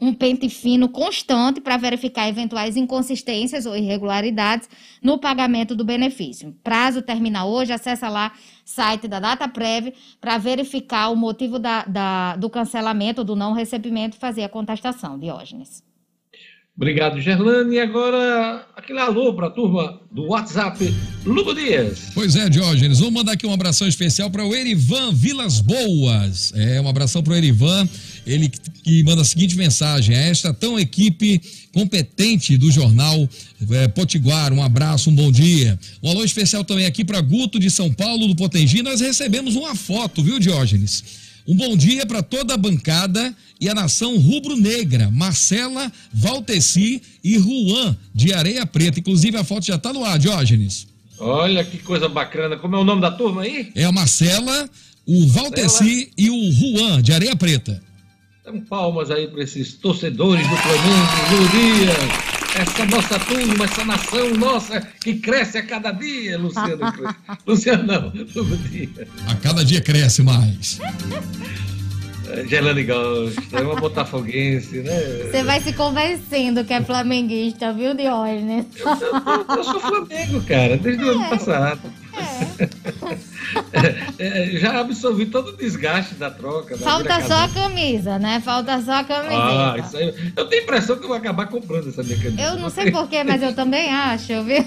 um 0.00 0.14
pente 0.14 0.48
fino 0.48 0.88
constante 0.88 1.60
para 1.60 1.76
verificar 1.76 2.26
eventuais 2.26 2.76
inconsistências 2.76 3.66
ou 3.66 3.76
irregularidades 3.76 4.68
no 5.02 5.18
pagamento 5.18 5.76
do 5.76 5.84
benefício. 5.84 6.56
Prazo 6.64 7.02
termina 7.02 7.44
hoje, 7.44 7.72
acessa 7.72 8.08
lá 8.08 8.32
site 8.64 9.06
da 9.06 9.20
DataPrev 9.20 9.92
para 10.20 10.38
verificar 10.38 11.10
o 11.10 11.16
motivo 11.16 11.58
da, 11.58 11.84
da, 11.84 12.36
do 12.36 12.48
cancelamento, 12.48 13.22
do 13.22 13.36
não 13.36 13.52
recebimento 13.52 14.16
e 14.16 14.20
fazer 14.20 14.42
a 14.42 14.48
contestação, 14.48 15.18
Diógenes. 15.18 15.89
Obrigado, 16.76 17.20
Gerlane. 17.20 17.76
E 17.76 17.80
agora, 17.80 18.66
aquele 18.74 18.98
alô 18.98 19.34
para 19.34 19.48
a 19.48 19.50
turma 19.50 20.00
do 20.10 20.28
WhatsApp, 20.28 20.94
Lugo 21.26 21.54
Dias. 21.54 22.10
Pois 22.14 22.36
é, 22.36 22.48
Diógenes. 22.48 22.98
Vamos 22.98 23.14
mandar 23.14 23.32
aqui 23.32 23.46
um 23.46 23.52
abração 23.52 23.86
especial 23.86 24.30
para 24.30 24.44
o 24.46 24.54
Erivan 24.54 25.12
Vilas 25.12 25.60
Boas. 25.60 26.52
É, 26.54 26.80
um 26.80 26.88
abração 26.88 27.22
para 27.22 27.34
o 27.34 27.36
Erivan. 27.36 27.86
Ele 28.26 28.48
que 28.82 29.02
manda 29.04 29.22
a 29.22 29.24
seguinte 29.24 29.56
mensagem: 29.56 30.16
a 30.16 30.20
esta 30.20 30.54
tão 30.54 30.78
equipe 30.78 31.40
competente 31.72 32.56
do 32.56 32.70
jornal 32.70 33.28
é, 33.70 33.88
Potiguar, 33.88 34.52
um 34.52 34.62
abraço, 34.62 35.10
um 35.10 35.14
bom 35.14 35.30
dia. 35.30 35.78
Um 36.02 36.10
alô 36.10 36.24
especial 36.24 36.64
também 36.64 36.86
aqui 36.86 37.04
para 37.04 37.20
Guto 37.20 37.58
de 37.58 37.70
São 37.70 37.92
Paulo, 37.92 38.26
do 38.26 38.34
Potengi. 38.34 38.82
Nós 38.82 39.00
recebemos 39.00 39.54
uma 39.54 39.74
foto, 39.74 40.22
viu, 40.22 40.38
Diógenes? 40.38 41.29
Um 41.50 41.56
bom 41.56 41.76
dia 41.76 42.06
para 42.06 42.22
toda 42.22 42.54
a 42.54 42.56
bancada 42.56 43.34
e 43.60 43.68
a 43.68 43.74
nação 43.74 44.16
rubro-negra, 44.16 45.10
Marcela, 45.10 45.90
Valteci 46.12 47.02
e 47.24 47.36
Juan, 47.40 47.96
de 48.14 48.32
Areia 48.32 48.64
Preta. 48.64 49.00
Inclusive, 49.00 49.36
a 49.36 49.42
foto 49.42 49.66
já 49.66 49.74
está 49.74 49.92
no 49.92 50.04
ar, 50.04 50.16
Diógenes. 50.16 50.86
Olha 51.18 51.64
que 51.64 51.78
coisa 51.78 52.08
bacana. 52.08 52.56
Como 52.56 52.76
é 52.76 52.78
o 52.78 52.84
nome 52.84 53.02
da 53.02 53.10
turma 53.10 53.42
aí? 53.42 53.72
É 53.74 53.82
a 53.82 53.90
Marcela, 53.90 54.70
o 55.04 55.26
Valteci 55.26 56.12
e 56.16 56.30
o 56.30 56.52
Juan, 56.52 57.02
de 57.02 57.12
Areia 57.12 57.34
Preta. 57.34 57.82
Dão 58.44 58.60
palmas 58.60 59.10
aí 59.10 59.26
para 59.26 59.42
esses 59.42 59.74
torcedores 59.74 60.46
do 60.48 60.56
Flamengo, 60.56 61.50
Dias 61.50 62.29
essa 62.54 62.86
nossa 62.86 63.18
turma, 63.20 63.64
essa 63.64 63.84
nação 63.84 64.34
nossa 64.34 64.80
que 65.00 65.14
cresce 65.14 65.58
a 65.58 65.62
cada 65.62 65.92
dia, 65.92 66.38
Luciano. 66.38 66.92
Luciano, 67.46 67.84
não, 67.84 68.10
todo 68.26 68.56
dia. 68.68 68.88
A 69.28 69.34
cada 69.36 69.64
dia 69.64 69.80
cresce 69.80 70.22
mais. 70.22 70.80
Gelane 72.48 72.84
gosta, 72.84 73.58
é 73.58 73.60
uma 73.60 73.74
botafoguense, 73.74 74.78
né? 74.78 75.00
Você 75.30 75.42
vai 75.42 75.60
se 75.60 75.72
convencendo 75.72 76.64
que 76.64 76.72
é 76.72 76.80
flamenguista, 76.80 77.72
viu, 77.72 77.94
Diógenes? 77.94 78.66
Eu, 78.76 78.86
eu, 78.86 79.56
eu, 79.56 79.64
sou 79.64 79.80
Flamengo, 79.80 80.40
cara, 80.42 80.76
desde 80.76 81.02
é. 81.02 81.06
o 81.06 81.10
ano 81.10 81.28
passado. 81.28 81.80
É. 82.58 83.29
É, 84.18 84.50
já 84.58 84.80
absorvi 84.80 85.26
todo 85.26 85.48
o 85.48 85.56
desgaste 85.56 86.14
da 86.14 86.30
troca. 86.30 86.76
Da 86.76 86.84
Falta 86.84 87.26
só 87.26 87.44
a 87.44 87.48
camisa, 87.48 88.18
né? 88.18 88.40
Falta 88.40 88.80
só 88.82 88.92
a 88.92 89.04
camisa. 89.04 89.34
Ah, 89.34 89.78
isso 89.78 89.96
aí. 89.96 90.32
Eu 90.36 90.46
tenho 90.46 90.62
a 90.62 90.64
impressão 90.64 90.96
que 90.96 91.04
eu 91.04 91.08
vou 91.08 91.16
acabar 91.16 91.46
comprando 91.46 91.88
essa 91.88 92.02
minha 92.02 92.18
camisa. 92.18 92.40
Eu 92.42 92.58
não 92.58 92.70
sei 92.70 92.90
porquê, 92.90 93.24
mas 93.24 93.42
eu 93.42 93.54
também 93.54 93.90
acho, 93.92 94.42
viu? 94.44 94.66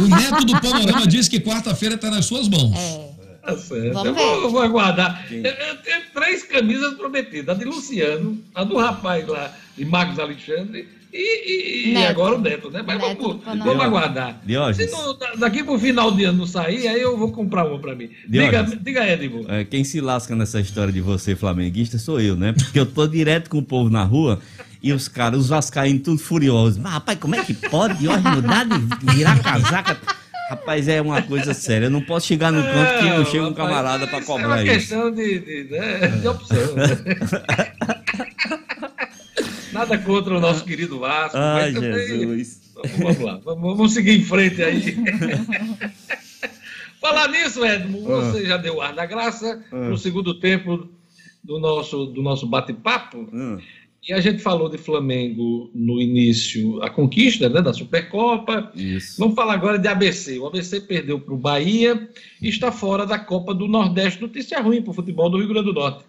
O 0.00 0.08
neto 0.08 0.44
do 0.44 0.60
Panorama 0.60 1.06
disse 1.06 1.28
que 1.28 1.40
quarta-feira 1.40 1.94
está 1.94 2.10
nas 2.10 2.26
suas 2.26 2.48
mãos. 2.48 2.76
É. 2.76 3.13
Tá 3.44 3.56
certo. 3.58 4.06
Eu 4.06 4.14
vou, 4.14 4.42
eu 4.42 4.50
vou, 4.50 4.62
aguardar. 4.62 5.26
Eu, 5.30 5.42
eu, 5.42 5.76
tenho 5.76 6.02
três 6.14 6.42
camisas 6.42 6.94
prometidas: 6.94 7.54
a 7.54 7.58
de 7.58 7.64
Luciano, 7.64 8.38
a 8.54 8.64
do 8.64 8.76
rapaz 8.76 9.26
lá, 9.26 9.54
de 9.76 9.84
Marcos 9.84 10.18
Alexandre, 10.18 10.88
e, 11.12 11.92
e, 11.92 11.92
e 11.92 12.06
agora 12.06 12.34
o 12.34 12.40
Neto, 12.40 12.70
né? 12.70 12.82
Mas 12.84 12.98
Neto, 12.98 13.40
vamos, 13.44 13.64
vamos 13.64 13.84
aguardar. 13.84 14.40
Diógenes. 14.44 14.90
Se 14.90 14.96
não, 14.96 15.16
daqui 15.38 15.62
pro 15.62 15.78
final 15.78 16.10
de 16.10 16.24
ano 16.24 16.38
não 16.38 16.46
sair, 16.46 16.88
aí 16.88 17.00
eu 17.00 17.16
vou 17.16 17.30
comprar 17.30 17.66
uma 17.66 17.78
para 17.78 17.94
mim. 17.94 18.10
Diga, 18.28 18.64
diga 18.80 19.06
Edibo. 19.08 19.44
É, 19.48 19.64
quem 19.64 19.84
se 19.84 20.00
lasca 20.00 20.34
nessa 20.34 20.58
história 20.60 20.92
de 20.92 21.00
você 21.00 21.36
flamenguista 21.36 21.98
sou 21.98 22.20
eu, 22.20 22.34
né? 22.34 22.52
Porque 22.52 22.80
eu 22.80 22.86
tô 22.86 23.06
direto 23.06 23.48
com 23.48 23.58
o 23.58 23.62
povo 23.62 23.90
na 23.90 24.02
rua. 24.02 24.40
E 24.82 24.92
os 24.92 25.08
caras, 25.08 25.40
os 25.40 25.48
vascaínos, 25.48 26.02
tudo 26.02 26.18
furiosos. 26.18 26.78
Mas, 26.78 26.92
rapaz, 26.92 27.18
como 27.18 27.34
é 27.34 27.42
que 27.42 27.54
pode 27.54 27.96
Diógenes 27.98 28.34
mudar 28.34 28.64
de 28.64 29.14
virar 29.14 29.40
casaca? 29.40 29.98
Rapaz, 30.48 30.88
é 30.88 31.00
uma 31.00 31.22
coisa 31.22 31.54
séria. 31.54 31.86
Eu 31.86 31.90
não 31.90 32.02
posso 32.02 32.26
chegar 32.26 32.52
no 32.52 32.62
canto 32.62 32.98
que 32.98 33.04
não 33.04 33.24
chega 33.24 33.46
um 33.46 33.54
camarada 33.54 34.06
para 34.06 34.22
cobrar 34.22 34.62
isso. 34.62 34.92
É 34.92 34.98
uma 34.98 35.04
questão 35.08 35.10
de, 35.10 35.38
de, 35.38 35.64
né, 35.70 36.08
de 36.08 36.28
opção. 36.28 36.58
Nada 39.72 39.96
contra 39.98 40.36
o 40.36 40.40
nosso 40.40 40.64
querido 40.64 41.00
Vasco. 41.00 41.36
Ai, 41.36 41.72
Jesus. 41.72 42.60
Vamos 42.98 43.20
lá, 43.20 43.40
vamos, 43.44 43.94
seguir 43.94 44.18
em 44.18 44.22
frente 44.22 44.62
aí. 44.62 44.96
Falar 47.00 47.28
nisso, 47.28 47.64
Edmo, 47.64 48.12
ah. 48.12 48.20
você 48.20 48.46
já 48.46 48.56
deu 48.56 48.80
ar 48.80 48.94
da 48.94 49.06
graça 49.06 49.64
ah. 49.72 49.76
no 49.76 49.98
segundo 49.98 50.38
tempo 50.38 50.88
do 51.42 51.58
nosso, 51.58 52.06
do 52.06 52.22
nosso 52.22 52.46
bate-papo. 52.46 53.28
E 54.06 54.12
a 54.12 54.20
gente 54.20 54.42
falou 54.42 54.68
de 54.68 54.76
Flamengo 54.76 55.70
no 55.74 55.98
início, 55.98 56.82
a 56.82 56.90
conquista 56.90 57.48
né, 57.48 57.62
da 57.62 57.72
Supercopa. 57.72 58.70
Isso. 58.74 59.18
Vamos 59.18 59.34
falar 59.34 59.54
agora 59.54 59.78
de 59.78 59.88
ABC. 59.88 60.38
O 60.38 60.46
ABC 60.46 60.82
perdeu 60.82 61.18
para 61.18 61.32
o 61.32 61.38
Bahia 61.38 62.06
e 62.40 62.48
está 62.50 62.70
fora 62.70 63.06
da 63.06 63.18
Copa 63.18 63.54
do 63.54 63.66
Nordeste. 63.66 64.20
Notícia 64.20 64.60
ruim 64.60 64.82
para 64.82 64.90
o 64.90 64.94
futebol 64.94 65.30
do 65.30 65.38
Rio 65.38 65.48
Grande 65.48 65.68
do 65.68 65.72
Norte. 65.72 66.04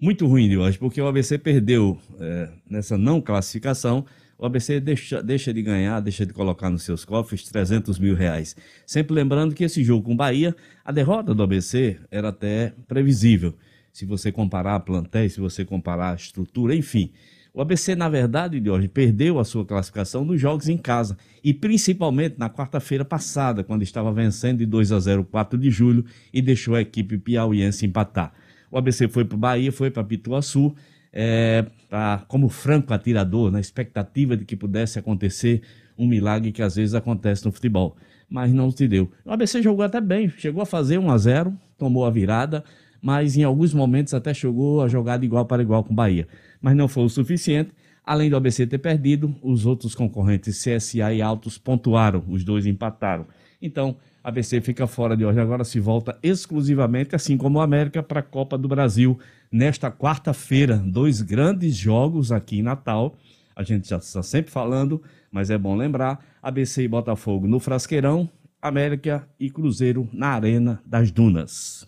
Muito 0.00 0.26
ruim 0.26 0.56
hoje, 0.56 0.76
porque 0.76 1.00
o 1.00 1.06
ABC 1.06 1.38
perdeu 1.38 1.96
é, 2.18 2.48
nessa 2.68 2.98
não 2.98 3.20
classificação. 3.20 4.04
O 4.36 4.44
ABC 4.44 4.80
deixa, 4.80 5.22
deixa 5.22 5.54
de 5.54 5.62
ganhar, 5.62 6.00
deixa 6.00 6.26
de 6.26 6.32
colocar 6.32 6.68
nos 6.68 6.82
seus 6.82 7.04
cofres 7.04 7.44
300 7.44 7.96
mil 8.00 8.16
reais. 8.16 8.56
Sempre 8.84 9.14
lembrando 9.14 9.54
que 9.54 9.62
esse 9.62 9.84
jogo 9.84 10.02
com 10.02 10.12
o 10.14 10.16
Bahia, 10.16 10.54
a 10.84 10.90
derrota 10.90 11.32
do 11.32 11.44
ABC 11.44 11.96
era 12.10 12.30
até 12.30 12.74
previsível. 12.88 13.54
Se 13.92 14.04
você 14.04 14.32
comparar 14.32 14.80
plantéis, 14.80 15.34
se 15.34 15.40
você 15.40 15.64
comparar 15.64 16.10
a 16.10 16.16
estrutura, 16.16 16.74
enfim. 16.74 17.12
O 17.56 17.62
ABC, 17.62 17.96
na 17.96 18.06
verdade, 18.06 18.60
de 18.60 18.68
hoje, 18.68 18.86
perdeu 18.86 19.38
a 19.38 19.44
sua 19.44 19.64
classificação 19.64 20.26
nos 20.26 20.38
jogos 20.38 20.68
em 20.68 20.76
casa. 20.76 21.16
E 21.42 21.54
principalmente 21.54 22.34
na 22.36 22.50
quarta-feira 22.50 23.02
passada, 23.02 23.64
quando 23.64 23.80
estava 23.80 24.12
vencendo 24.12 24.58
de 24.58 24.66
2 24.66 24.92
a 24.92 25.00
0 25.00 25.24
4 25.24 25.58
de 25.58 25.70
julho 25.70 26.04
e 26.34 26.42
deixou 26.42 26.74
a 26.74 26.82
equipe 26.82 27.16
piauiense 27.16 27.86
empatar. 27.86 28.34
O 28.70 28.76
ABC 28.76 29.08
foi 29.08 29.24
para 29.24 29.36
o 29.36 29.38
Bahia, 29.38 29.72
foi 29.72 29.90
para 29.90 30.04
Pituaçu, 30.04 30.74
é, 31.10 31.64
pra, 31.88 32.26
como 32.28 32.50
franco 32.50 32.92
atirador, 32.92 33.50
na 33.50 33.58
expectativa 33.58 34.36
de 34.36 34.44
que 34.44 34.54
pudesse 34.54 34.98
acontecer 34.98 35.62
um 35.96 36.06
milagre 36.06 36.52
que 36.52 36.60
às 36.60 36.76
vezes 36.76 36.94
acontece 36.94 37.42
no 37.46 37.52
futebol. 37.52 37.96
Mas 38.28 38.52
não 38.52 38.70
se 38.70 38.86
deu. 38.86 39.10
O 39.24 39.32
ABC 39.32 39.62
jogou 39.62 39.82
até 39.82 39.98
bem, 39.98 40.28
chegou 40.28 40.60
a 40.60 40.66
fazer 40.66 40.98
1 40.98 41.10
a 41.10 41.16
0 41.16 41.58
tomou 41.78 42.04
a 42.04 42.10
virada, 42.10 42.62
mas 43.00 43.34
em 43.34 43.44
alguns 43.44 43.72
momentos 43.72 44.12
até 44.12 44.34
chegou 44.34 44.82
a 44.82 44.88
jogar 44.88 45.16
de 45.16 45.24
igual 45.24 45.46
para 45.46 45.62
igual 45.62 45.82
com 45.82 45.94
o 45.94 45.96
Bahia. 45.96 46.28
Mas 46.60 46.76
não 46.76 46.88
foi 46.88 47.04
o 47.04 47.08
suficiente. 47.08 47.70
Além 48.04 48.30
do 48.30 48.36
ABC 48.36 48.66
ter 48.66 48.78
perdido, 48.78 49.34
os 49.42 49.66
outros 49.66 49.94
concorrentes 49.94 50.62
CSA 50.62 51.12
e 51.12 51.20
Altos 51.20 51.58
pontuaram, 51.58 52.22
os 52.28 52.44
dois 52.44 52.64
empataram. 52.64 53.26
Então, 53.60 53.96
ABC 54.22 54.60
fica 54.60 54.86
fora 54.86 55.16
de 55.16 55.24
hoje, 55.24 55.40
agora 55.40 55.64
se 55.64 55.80
volta 55.80 56.18
exclusivamente, 56.22 57.16
assim 57.16 57.36
como 57.36 57.58
o 57.58 57.62
América, 57.62 58.02
para 58.02 58.20
a 58.20 58.22
Copa 58.22 58.56
do 58.56 58.68
Brasil 58.68 59.18
nesta 59.50 59.90
quarta-feira. 59.90 60.76
Dois 60.76 61.22
grandes 61.22 61.76
jogos 61.76 62.30
aqui 62.30 62.58
em 62.58 62.62
Natal. 62.62 63.16
A 63.54 63.62
gente 63.62 63.88
já 63.88 63.96
está 63.98 64.22
sempre 64.22 64.50
falando, 64.52 65.02
mas 65.30 65.50
é 65.50 65.56
bom 65.56 65.74
lembrar: 65.76 66.24
ABC 66.42 66.82
e 66.82 66.88
Botafogo 66.88 67.46
no 67.46 67.58
Frasqueirão, 67.58 68.28
América 68.60 69.28
e 69.38 69.50
Cruzeiro 69.50 70.08
na 70.12 70.28
Arena 70.28 70.80
das 70.84 71.10
Dunas. 71.10 71.86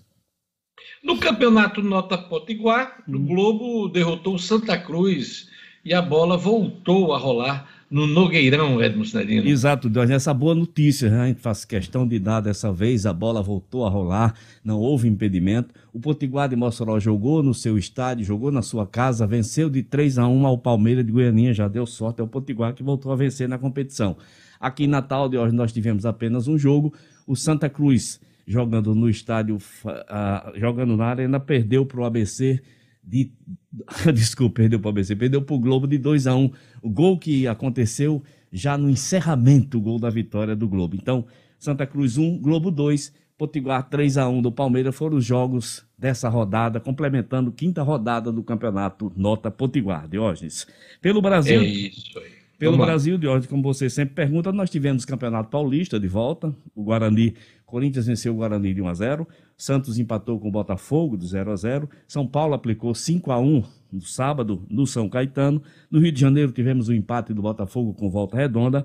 No 1.02 1.16
campeonato 1.18 1.82
Nota 1.82 2.18
Potiguar, 2.18 3.02
o 3.08 3.18
Globo 3.18 3.88
derrotou 3.88 4.34
o 4.34 4.38
Santa 4.38 4.76
Cruz 4.76 5.48
e 5.84 5.94
a 5.94 6.02
bola 6.02 6.36
voltou 6.36 7.14
a 7.14 7.18
rolar 7.18 7.68
no 7.90 8.06
Nogueirão, 8.06 8.82
Edmo 8.82 9.04
Cinedino. 9.04 9.48
Exato, 9.48 9.88
Deus, 9.88 10.10
essa 10.10 10.34
boa 10.34 10.54
notícia, 10.54 11.08
né? 11.08 11.20
a 11.22 11.26
gente 11.28 11.40
faz 11.40 11.64
questão 11.64 12.06
de 12.06 12.18
dar 12.18 12.40
dessa 12.40 12.70
vez, 12.70 13.06
a 13.06 13.12
bola 13.12 13.40
voltou 13.40 13.86
a 13.86 13.88
rolar, 13.88 14.34
não 14.62 14.78
houve 14.78 15.08
impedimento. 15.08 15.72
O 15.92 16.00
Potiguar 16.00 16.48
de 16.48 16.56
Mossoró 16.56 16.98
jogou 17.00 17.42
no 17.42 17.54
seu 17.54 17.78
estádio, 17.78 18.26
jogou 18.26 18.50
na 18.50 18.60
sua 18.60 18.86
casa, 18.86 19.26
venceu 19.26 19.70
de 19.70 19.82
3 19.82 20.18
a 20.18 20.28
1 20.28 20.46
ao 20.46 20.58
Palmeiras 20.58 21.06
de 21.06 21.12
Goianinha, 21.12 21.54
já 21.54 21.68
deu 21.68 21.86
sorte, 21.86 22.20
é 22.20 22.24
o 22.24 22.28
Potiguar 22.28 22.74
que 22.74 22.82
voltou 22.82 23.12
a 23.12 23.16
vencer 23.16 23.48
na 23.48 23.56
competição. 23.56 24.16
Aqui 24.60 24.84
em 24.84 24.88
Natal 24.88 25.28
de 25.28 25.38
hoje 25.38 25.54
nós 25.54 25.72
tivemos 25.72 26.04
apenas 26.04 26.48
um 26.48 26.58
jogo, 26.58 26.92
o 27.26 27.36
Santa 27.36 27.68
Cruz 27.70 28.20
jogando 28.48 28.94
no 28.94 29.10
estádio, 29.10 29.56
uh, 29.56 30.58
jogando 30.58 30.96
na 30.96 31.04
arena, 31.04 31.38
perdeu 31.38 31.84
para 31.84 32.00
o 32.00 32.04
ABC 32.04 32.60
de. 33.04 33.30
Desculpa, 34.14 34.56
perdeu 34.62 34.80
para 34.80 34.88
o 34.88 34.90
ABC, 34.90 35.14
perdeu 35.14 35.42
para 35.42 35.54
o 35.54 35.58
Globo 35.60 35.86
de 35.86 35.98
2 35.98 36.26
a 36.26 36.34
1 36.34 36.42
um. 36.42 36.50
O 36.80 36.88
gol 36.88 37.18
que 37.18 37.46
aconteceu 37.46 38.22
já 38.50 38.78
no 38.78 38.88
encerramento, 38.88 39.76
o 39.76 39.80
gol 39.80 39.98
da 40.00 40.08
vitória 40.08 40.56
do 40.56 40.66
Globo. 40.66 40.96
Então, 40.96 41.26
Santa 41.58 41.86
Cruz 41.86 42.16
1, 42.16 42.38
Globo 42.38 42.70
2, 42.70 43.12
Potiguar 43.36 43.88
3 43.88 44.16
a 44.16 44.28
1 44.28 44.42
do 44.42 44.50
Palmeiras 44.50 44.96
foram 44.96 45.18
os 45.18 45.24
jogos 45.24 45.86
dessa 45.96 46.28
rodada, 46.28 46.80
complementando 46.80 47.52
quinta 47.52 47.82
rodada 47.82 48.32
do 48.32 48.42
campeonato 48.42 49.12
Nota 49.14 49.50
Potiguar, 49.50 50.08
Diógenes. 50.08 50.66
Pelo 51.00 51.20
Brasil. 51.20 51.60
É 51.60 51.64
isso 51.64 52.18
aí. 52.18 52.38
Pelo 52.58 52.76
Brasil, 52.76 53.16
Diógenes, 53.16 53.46
como 53.46 53.62
você 53.62 53.88
sempre 53.88 54.16
pergunta, 54.16 54.50
nós 54.50 54.68
tivemos 54.68 55.04
Campeonato 55.04 55.48
Paulista 55.48 56.00
de 56.00 56.08
volta. 56.08 56.52
O 56.74 56.82
Guarani, 56.82 57.34
Corinthians 57.68 58.06
venceu 58.06 58.32
o 58.32 58.36
Guarani 58.36 58.72
de 58.72 58.80
1 58.80 58.88
a 58.88 58.94
0 58.94 59.28
Santos 59.56 59.98
empatou 59.98 60.40
com 60.40 60.48
o 60.48 60.50
Botafogo 60.50 61.16
de 61.16 61.26
0 61.26 61.52
a 61.52 61.56
0 61.56 61.88
São 62.06 62.26
Paulo 62.26 62.54
aplicou 62.54 62.94
5 62.94 63.30
a 63.30 63.38
1 63.38 63.62
no 63.92 64.00
sábado 64.00 64.62
no 64.70 64.86
São 64.86 65.08
Caetano. 65.08 65.62
No 65.90 66.00
Rio 66.00 66.12
de 66.12 66.20
Janeiro 66.20 66.52
tivemos 66.52 66.88
o 66.88 66.94
empate 66.94 67.32
do 67.32 67.42
Botafogo 67.42 67.94
com 67.94 68.10
volta 68.10 68.36
redonda. 68.36 68.84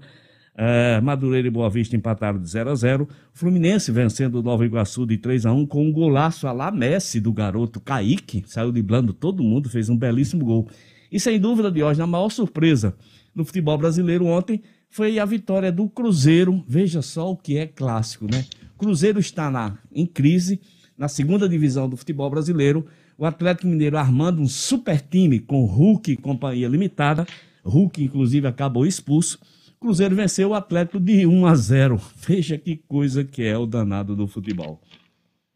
É, 0.56 1.02
Madureira 1.02 1.48
e 1.48 1.52
Boa 1.52 1.70
Vista 1.70 1.96
empataram 1.96 2.40
de 2.40 2.48
0 2.48 2.70
a 2.70 2.76
0 2.76 3.08
Fluminense 3.34 3.92
vencendo 3.92 4.36
o 4.36 4.44
Nova 4.44 4.64
Iguaçu 4.66 5.06
de 5.06 5.18
3 5.18 5.48
a 5.48 5.54
1 5.54 5.66
com 5.66 5.88
um 5.88 5.92
golaço 5.92 6.46
a 6.46 6.52
lá 6.52 6.70
Messi 6.70 7.20
do 7.20 7.34
garoto 7.34 7.80
Kaique. 7.80 8.44
Saiu 8.46 8.72
driblando 8.72 9.14
todo 9.14 9.44
mundo, 9.44 9.70
fez 9.70 9.90
um 9.90 9.98
belíssimo 9.98 10.46
gol. 10.46 10.68
E 11.12 11.20
sem 11.20 11.40
dúvida 11.40 11.72
de 11.72 11.82
hoje, 11.82 12.02
a 12.02 12.08
maior 12.08 12.30
surpresa 12.30 12.96
no 13.34 13.46
futebol 13.46 13.78
brasileiro 13.78 14.26
ontem 14.26 14.62
foi 14.90 15.18
a 15.18 15.26
vitória 15.26 15.72
do 15.72 15.90
Cruzeiro. 15.90 16.64
Veja 16.68 17.02
só 17.02 17.32
o 17.32 17.38
que 17.38 17.58
é 17.58 17.66
clássico, 17.66 18.26
né? 18.26 18.46
Cruzeiro 18.84 19.18
está 19.18 19.50
na, 19.50 19.78
em 19.94 20.06
crise 20.06 20.60
na 20.98 21.08
segunda 21.08 21.48
divisão 21.48 21.88
do 21.88 21.96
futebol 21.96 22.30
brasileiro. 22.30 22.86
O 23.18 23.26
Atlético 23.26 23.66
Mineiro 23.66 23.98
armando 23.98 24.42
um 24.42 24.48
super 24.48 25.00
time 25.00 25.40
com 25.40 25.64
Hulk 25.64 26.12
e 26.12 26.18
companhia 26.18 26.68
limitada. 26.68 27.26
Hulk, 27.64 28.04
inclusive, 28.04 28.46
acabou 28.46 28.86
expulso. 28.86 29.40
Cruzeiro 29.80 30.18
venceu 30.18 30.50
o 30.50 30.54
Atlético 30.54 31.00
de 31.00 31.26
1 31.26 31.46
a 31.46 31.56
0. 31.56 32.02
Veja 32.28 32.58
que 32.58 32.76
coisa 32.76 33.24
que 33.24 33.44
é 33.44 33.58
o 33.58 33.66
danado 33.66 34.18
do 34.18 34.28
futebol. 34.28 34.82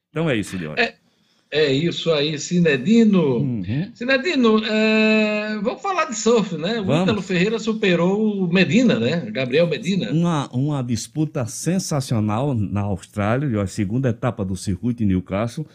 Então 0.09 0.29
é 0.29 0.37
isso, 0.37 0.57
Leone. 0.57 0.79
É, 0.79 0.95
é 1.49 1.71
isso 1.71 2.11
aí, 2.11 2.37
Cinedino. 2.37 3.37
Uhum. 3.37 3.91
Cinedino, 3.93 4.63
é, 4.65 5.57
vamos 5.63 5.81
falar 5.81 6.05
de 6.05 6.15
surf, 6.15 6.57
né? 6.57 6.81
O 6.81 6.85
vamos. 6.85 7.03
Ítalo 7.03 7.21
Ferreira 7.21 7.57
superou 7.57 8.43
o 8.43 8.51
Medina, 8.51 8.99
né? 8.99 9.29
Gabriel 9.31 9.65
Medina. 9.67 10.11
Uma, 10.11 10.49
uma 10.49 10.81
disputa 10.81 11.45
sensacional 11.45 12.53
na 12.53 12.81
Austrália, 12.81 13.61
a 13.61 13.67
segunda 13.67 14.09
etapa 14.09 14.43
do 14.43 14.57
circuito 14.57 15.03
em 15.03 15.07
Newcastle. 15.07 15.65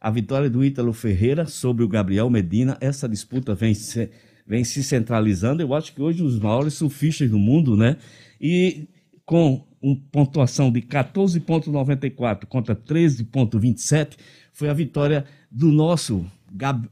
A 0.00 0.10
vitória 0.10 0.48
do 0.48 0.64
Ítalo 0.64 0.92
Ferreira 0.92 1.46
sobre 1.46 1.82
o 1.82 1.88
Gabriel 1.88 2.30
Medina. 2.30 2.76
Essa 2.80 3.08
disputa 3.08 3.52
vem 3.52 3.74
se, 3.74 4.08
vem 4.46 4.62
se 4.62 4.84
centralizando. 4.84 5.60
Eu 5.60 5.74
acho 5.74 5.92
que 5.92 6.00
hoje 6.00 6.22
os 6.22 6.38
maiores 6.38 6.74
surfistas 6.74 7.28
do 7.28 7.38
mundo, 7.38 7.76
né? 7.76 7.96
E 8.40 8.86
com 9.24 9.66
uma 9.82 9.96
pontuação 10.12 10.70
de 10.70 10.82
14,94 10.82 12.46
contra 12.46 12.76
13,27 12.76 14.16
foi 14.56 14.70
a 14.70 14.74
vitória 14.74 15.26
do 15.50 15.70
nosso 15.70 16.24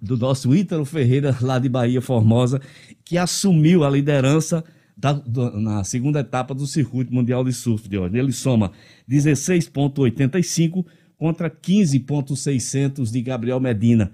do 0.03 0.19
nosso 0.19 0.55
Ítalo 0.55 0.85
Ferreira, 0.85 1.35
lá 1.41 1.59
de 1.59 1.71
Bahia 1.71 2.03
Formosa, 2.03 2.61
que 3.03 3.17
assumiu 3.17 3.83
a 3.83 3.89
liderança 3.89 4.63
da, 4.95 5.13
do, 5.13 5.59
na 5.59 5.83
segunda 5.85 6.21
etapa 6.21 6.55
do 6.55 6.67
Circuito 6.67 7.15
Mundial 7.15 7.43
de 7.43 7.53
Surf 7.55 7.89
de 7.89 7.97
hoje. 7.97 8.19
Ele 8.19 8.33
soma 8.33 8.73
16,85 9.09 10.85
contra 11.17 11.49
15,600 11.49 13.11
de 13.11 13.23
Gabriel 13.23 13.59
Medina. 13.59 14.13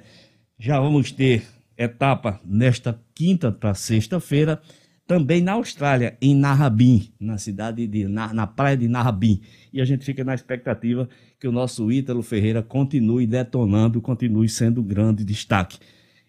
Já 0.57 0.79
vamos 0.79 1.11
ter 1.11 1.43
etapa 1.77 2.41
nesta 2.45 3.01
quinta 3.13 3.51
para 3.51 3.75
sexta-feira 3.75 4.63
também 5.11 5.41
na 5.41 5.55
Austrália, 5.55 6.17
em 6.23 6.37
Narrabin, 6.37 7.09
na 7.19 7.37
cidade 7.37 7.85
de 7.85 8.07
na, 8.07 8.33
na 8.33 8.47
praia 8.47 8.77
de 8.77 8.87
Narrabin. 8.87 9.41
E 9.73 9.81
a 9.81 9.85
gente 9.85 10.05
fica 10.05 10.23
na 10.23 10.33
expectativa 10.33 11.09
que 11.41 11.49
o 11.49 11.53
nosso 11.53 11.91
Ítalo 11.91 12.23
Ferreira 12.23 12.63
continue 12.63 13.27
detonando, 13.27 14.01
continue 14.01 14.49
sendo 14.49 14.81
grande 14.81 15.25
destaque. 15.25 15.79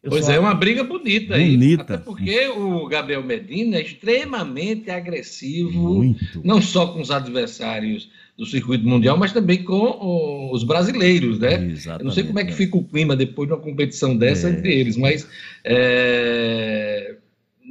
Eu 0.02 0.10
pois 0.10 0.28
é, 0.28 0.40
uma 0.40 0.56
briga 0.56 0.84
bonita, 0.84 1.38
bonita. 1.38 1.84
aí. 1.84 1.96
Até 1.96 1.98
porque 2.00 2.48
o 2.48 2.88
Gabriel 2.88 3.24
Medina 3.24 3.78
é 3.78 3.84
extremamente 3.84 4.90
agressivo, 4.90 5.94
Muito. 5.94 6.42
não 6.44 6.60
só 6.60 6.88
com 6.88 7.02
os 7.02 7.12
adversários 7.12 8.10
do 8.36 8.48
circuito 8.48 8.88
mundial, 8.88 9.16
mas 9.16 9.32
também 9.32 9.64
com 9.64 10.50
os 10.52 10.64
brasileiros, 10.64 11.38
né? 11.38 11.64
Exatamente, 11.68 12.02
Eu 12.02 12.06
não 12.06 12.12
sei 12.12 12.24
como 12.24 12.40
é 12.40 12.46
que 12.46 12.54
fica 12.54 12.76
o 12.76 12.84
clima 12.84 13.16
depois 13.16 13.48
de 13.48 13.54
uma 13.54 13.62
competição 13.62 14.18
dessa 14.18 14.50
é. 14.50 14.54
entre 14.54 14.74
eles, 14.74 14.98
mas 14.98 15.28
é, 15.64 17.01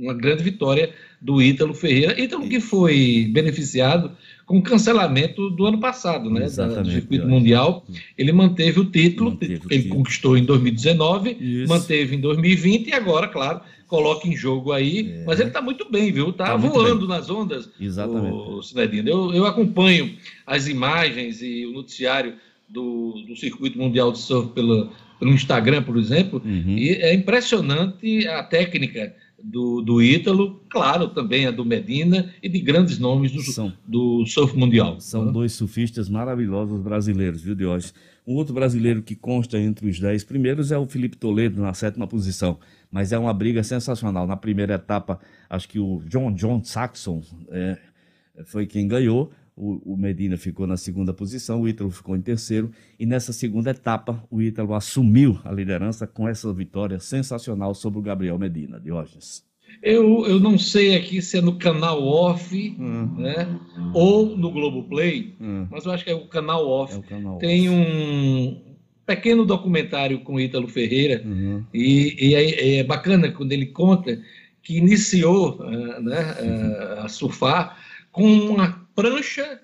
uma 0.00 0.14
grande 0.14 0.42
vitória 0.42 0.90
do 1.20 1.42
Ítalo 1.42 1.74
Ferreira. 1.74 2.20
Ítalo 2.20 2.48
que 2.48 2.60
foi 2.60 3.28
beneficiado 3.32 4.12
com 4.46 4.58
o 4.58 4.62
cancelamento 4.62 5.50
do 5.50 5.66
ano 5.66 5.78
passado, 5.78 6.30
né? 6.30 6.44
Exatamente, 6.44 6.88
do 6.88 6.92
circuito 6.92 7.28
mundial. 7.28 7.84
Ele 8.16 8.32
manteve 8.32 8.80
o 8.80 8.84
título, 8.84 9.30
manteve 9.32 9.54
o 9.54 9.66
ele 9.70 9.82
título. 9.82 9.96
conquistou 9.96 10.36
em 10.36 10.44
2019, 10.44 11.36
Isso. 11.38 11.68
manteve 11.68 12.16
em 12.16 12.20
2020 12.20 12.88
e 12.88 12.92
agora, 12.92 13.28
claro, 13.28 13.60
coloca 13.86 14.26
em 14.26 14.36
jogo 14.36 14.72
aí. 14.72 15.12
É. 15.12 15.24
Mas 15.24 15.38
ele 15.38 15.50
está 15.50 15.60
muito 15.60 15.90
bem, 15.90 16.10
viu? 16.10 16.30
Está 16.30 16.46
tá 16.46 16.56
voando 16.56 17.06
nas 17.06 17.28
ondas, 17.28 17.68
Exatamente. 17.78 18.34
o 18.34 18.62
Cinedino. 18.62 19.08
Eu, 19.08 19.34
eu 19.34 19.46
acompanho 19.46 20.16
as 20.46 20.66
imagens 20.66 21.42
e 21.42 21.66
o 21.66 21.72
noticiário 21.72 22.34
do, 22.68 23.24
do 23.26 23.36
circuito 23.36 23.78
mundial 23.78 24.12
de 24.12 24.18
surf 24.18 24.52
pelo, 24.52 24.90
pelo 25.18 25.32
Instagram, 25.32 25.82
por 25.82 25.96
exemplo, 25.96 26.40
uhum. 26.44 26.78
e 26.78 26.90
é 26.90 27.12
impressionante 27.12 28.26
a 28.26 28.42
técnica 28.42 29.14
do, 29.42 29.80
do 29.82 30.02
Ítalo, 30.02 30.60
claro, 30.68 31.08
também 31.08 31.46
a 31.46 31.50
do 31.50 31.64
Medina 31.64 32.32
e 32.42 32.48
de 32.48 32.60
grandes 32.60 32.98
nomes 32.98 33.32
do, 33.32 33.42
São. 33.42 33.72
do 33.86 34.24
surf 34.26 34.56
mundial. 34.56 35.00
São 35.00 35.32
dois 35.32 35.52
surfistas 35.52 36.08
maravilhosos 36.08 36.80
brasileiros, 36.80 37.42
viu, 37.42 37.54
Diógenes? 37.54 37.94
Um 38.26 38.34
outro 38.34 38.54
brasileiro 38.54 39.02
que 39.02 39.16
consta 39.16 39.58
entre 39.58 39.88
os 39.88 39.98
dez 39.98 40.22
primeiros 40.22 40.70
é 40.70 40.78
o 40.78 40.86
Felipe 40.86 41.16
Toledo, 41.16 41.60
na 41.60 41.74
sétima 41.74 42.06
posição. 42.06 42.58
Mas 42.90 43.12
é 43.12 43.18
uma 43.18 43.32
briga 43.32 43.62
sensacional. 43.62 44.26
Na 44.26 44.36
primeira 44.36 44.74
etapa, 44.74 45.18
acho 45.48 45.68
que 45.68 45.78
o 45.78 46.02
John 46.06 46.32
John 46.32 46.62
Saxon 46.62 47.22
é, 47.50 47.78
foi 48.44 48.66
quem 48.66 48.86
ganhou. 48.86 49.32
O, 49.56 49.94
o 49.94 49.96
Medina 49.96 50.36
ficou 50.36 50.66
na 50.66 50.76
segunda 50.76 51.12
posição, 51.12 51.60
o 51.60 51.68
Ítalo 51.68 51.90
ficou 51.90 52.16
em 52.16 52.20
terceiro. 52.20 52.70
E 52.98 53.04
nessa 53.04 53.32
segunda 53.32 53.70
etapa, 53.70 54.24
o 54.30 54.40
Ítalo 54.40 54.74
assumiu 54.74 55.38
a 55.44 55.52
liderança 55.52 56.06
com 56.06 56.28
essa 56.28 56.52
vitória 56.52 56.98
sensacional 56.98 57.74
sobre 57.74 57.98
o 57.98 58.02
Gabriel 58.02 58.38
Medina, 58.38 58.80
Diógenes. 58.80 59.44
Eu, 59.82 60.26
eu 60.26 60.40
não 60.40 60.58
sei 60.58 60.96
aqui 60.96 61.22
se 61.22 61.38
é 61.38 61.40
no 61.40 61.56
canal 61.56 62.02
off, 62.02 62.74
né? 62.78 63.46
Ou 63.94 64.36
no 64.36 64.50
Globoplay, 64.50 65.34
mas 65.70 65.84
eu 65.86 65.92
acho 65.92 66.04
que 66.04 66.10
é 66.10 66.14
o 66.14 66.26
canal 66.26 66.66
off. 66.68 66.94
É 66.94 66.98
o 66.98 67.02
canal 67.02 67.38
Tem 67.38 67.70
um 67.70 68.60
pequeno 69.06 69.44
documentário 69.44 70.20
com 70.20 70.40
Ítalo 70.40 70.68
Ferreira, 70.68 71.22
Uhum. 71.24 71.64
e, 71.72 72.16
e 72.18 72.34
é, 72.34 72.76
é 72.78 72.84
bacana 72.84 73.30
quando 73.30 73.52
ele 73.52 73.66
conta 73.66 74.20
que 74.62 74.76
iniciou 74.76 75.58
ah, 75.62 76.00
né, 76.00 76.18
ah, 76.98 77.04
a 77.04 77.08
surfar 77.08 77.76
com 78.12 78.24
uma 78.24 78.86
prancha 79.00 79.60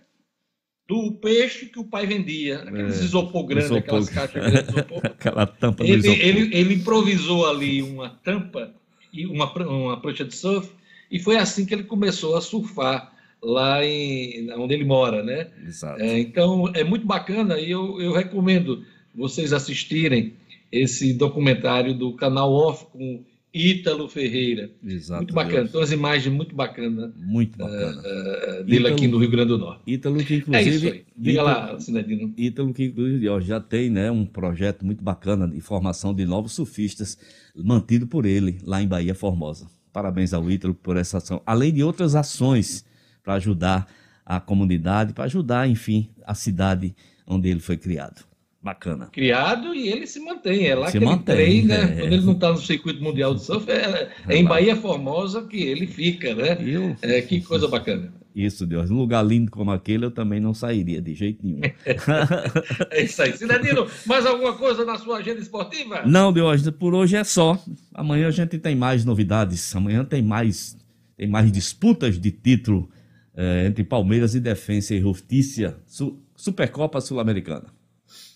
do 0.88 1.12
peixe 1.12 1.66
que 1.66 1.78
o 1.80 1.84
pai 1.84 2.06
vendia, 2.06 2.60
aqueles 2.62 3.00
É, 3.00 3.04
isopor 3.04 3.44
grande, 3.44 3.64
isopor. 3.66 3.78
aquelas 3.82 4.08
caixas 4.08 4.42
grandes 4.42 4.64
de 4.64 4.70
isopor. 4.72 5.00
Aquela 5.04 5.46
tampa 5.46 5.84
do 5.84 5.90
Ele, 5.90 5.98
isopor. 5.98 6.20
ele, 6.24 6.56
ele 6.56 6.74
improvisou 6.74 7.46
ali 7.48 7.82
uma 7.82 8.10
tampa 8.10 8.72
e 9.12 9.26
uma, 9.26 9.52
uma 9.66 10.00
prancha 10.00 10.24
de 10.24 10.34
surf, 10.34 10.70
e 11.10 11.18
foi 11.18 11.36
assim 11.36 11.64
que 11.66 11.74
ele 11.74 11.84
começou 11.84 12.36
a 12.36 12.40
surfar 12.40 13.12
lá 13.42 13.84
em, 13.84 14.50
onde 14.52 14.74
ele 14.74 14.84
mora, 14.84 15.22
né? 15.22 15.48
Exato. 15.64 16.00
É, 16.00 16.18
então 16.18 16.70
é 16.74 16.84
muito 16.84 17.06
bacana 17.06 17.58
e 17.58 17.70
eu, 17.70 18.00
eu 18.00 18.12
recomendo 18.12 18.84
vocês 19.14 19.52
assistirem 19.52 20.34
esse 20.70 21.12
documentário 21.14 21.94
do 21.94 22.12
canal 22.14 22.52
Off 22.52 22.86
com 22.92 23.24
Ítalo 23.56 24.08
Ferreira. 24.08 24.70
Exato, 24.84 25.20
muito 25.22 25.34
bacana, 25.34 25.52
Diógenes. 25.54 25.70
então 25.70 25.80
as 25.82 25.92
imagens 25.92 26.34
muito 26.34 26.54
bacanas 26.54 27.12
Muito 27.16 27.56
bacana. 27.56 28.02
eh, 28.04 28.62
dele 28.64 28.88
aqui 28.88 28.94
Ítalo- 29.04 29.10
no 29.12 29.18
Rio 29.18 29.30
Grande 29.30 29.48
do 29.48 29.58
Norte. 29.58 29.82
Ítalo 29.86 30.16
que 30.24 30.34
É 30.34 30.36
inclusive... 30.38 30.76
isso 30.76 30.86
aí. 30.88 31.04
Diga 31.16 31.40
Ítalo- 31.42 31.48
lá, 31.72 31.80
Cinedino. 31.80 32.34
Ítalo 32.36 32.74
que 32.74 32.84
inclusive 32.84 33.28
ó, 33.28 33.40
já 33.40 33.60
tem 33.60 33.88
né, 33.90 34.10
um 34.10 34.26
projeto 34.26 34.84
muito 34.84 35.02
bacana 35.02 35.48
de 35.48 35.60
formação 35.60 36.14
de 36.14 36.24
novos 36.26 36.52
surfistas, 36.52 37.18
mantido 37.56 38.06
por 38.06 38.26
ele 38.26 38.58
lá 38.64 38.82
em 38.82 38.86
Bahia 38.86 39.14
Formosa. 39.14 39.66
Parabéns 39.92 40.34
ao 40.34 40.50
Ítalo 40.50 40.74
por 40.74 40.96
essa 40.96 41.18
ação, 41.18 41.40
além 41.46 41.72
de 41.72 41.82
outras 41.82 42.14
ações 42.14 42.84
para 43.24 43.34
ajudar 43.34 43.86
a 44.24 44.38
comunidade, 44.40 45.12
para 45.14 45.24
ajudar, 45.24 45.68
enfim, 45.68 46.10
a 46.24 46.34
cidade 46.34 46.94
onde 47.26 47.48
ele 47.48 47.60
foi 47.60 47.76
criado. 47.76 48.24
Bacana. 48.66 49.06
criado 49.06 49.74
e 49.74 49.88
ele 49.88 50.06
se 50.06 50.18
mantém. 50.20 50.66
É 50.66 50.74
lá 50.74 50.90
Se 50.90 50.98
que 50.98 51.04
mantém, 51.04 51.36
ele 51.38 51.66
treina. 51.68 51.74
é. 51.74 52.00
Quando 52.00 52.12
ele 52.12 52.24
não 52.26 52.32
está 52.32 52.50
no 52.50 52.58
circuito 52.58 53.02
mundial 53.02 53.32
de 53.34 53.42
surf, 53.44 53.70
é, 53.70 54.10
é 54.28 54.36
em 54.36 54.44
Bahia 54.44 54.74
Formosa 54.74 55.42
que 55.46 55.62
ele 55.62 55.86
fica, 55.86 56.34
né? 56.34 56.58
É, 57.00 57.22
que 57.22 57.40
coisa 57.40 57.68
bacana. 57.68 58.12
Isso, 58.34 58.66
Deus. 58.66 58.90
Num 58.90 58.98
lugar 58.98 59.24
lindo 59.24 59.50
como 59.50 59.70
aquele, 59.70 60.04
eu 60.04 60.10
também 60.10 60.38
não 60.40 60.52
sairia 60.52 61.00
de 61.00 61.14
jeito 61.14 61.38
nenhum. 61.46 61.60
É 62.90 63.02
isso 63.02 63.22
aí. 63.22 63.32
Cidadino, 63.36 63.86
mais 64.04 64.26
alguma 64.26 64.52
coisa 64.54 64.84
na 64.84 64.98
sua 64.98 65.18
agenda 65.18 65.40
esportiva? 65.40 66.02
Não, 66.04 66.32
Diógenes, 66.32 66.74
por 66.76 66.94
hoje 66.94 67.16
é 67.16 67.24
só. 67.24 67.58
Amanhã 67.94 68.28
a 68.28 68.30
gente 68.30 68.58
tem 68.58 68.74
mais 68.76 69.04
novidades. 69.04 69.74
Amanhã 69.74 70.04
tem 70.04 70.22
mais, 70.22 70.76
tem 71.16 71.28
mais 71.28 71.50
disputas 71.50 72.18
de 72.20 72.30
título 72.30 72.90
eh, 73.34 73.66
entre 73.68 73.84
Palmeiras 73.84 74.34
e 74.34 74.40
Defensa 74.40 74.94
e 74.94 75.00
Justiça, 75.00 75.78
Su- 75.86 76.18
Supercopa 76.34 77.00
Sul-Americana. 77.00 77.64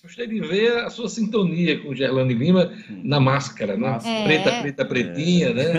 Gostei 0.02 0.26
de 0.26 0.40
ver 0.40 0.78
a 0.78 0.88
sua 0.88 1.10
sintonia 1.10 1.78
com 1.80 1.94
Gerlane 1.94 2.32
Lima 2.32 2.72
na 3.04 3.20
máscara, 3.20 3.76
né? 3.76 3.98
É. 4.02 4.24
Preta, 4.24 4.60
preta, 4.62 4.84
pretinha, 4.86 5.52
né? 5.52 5.72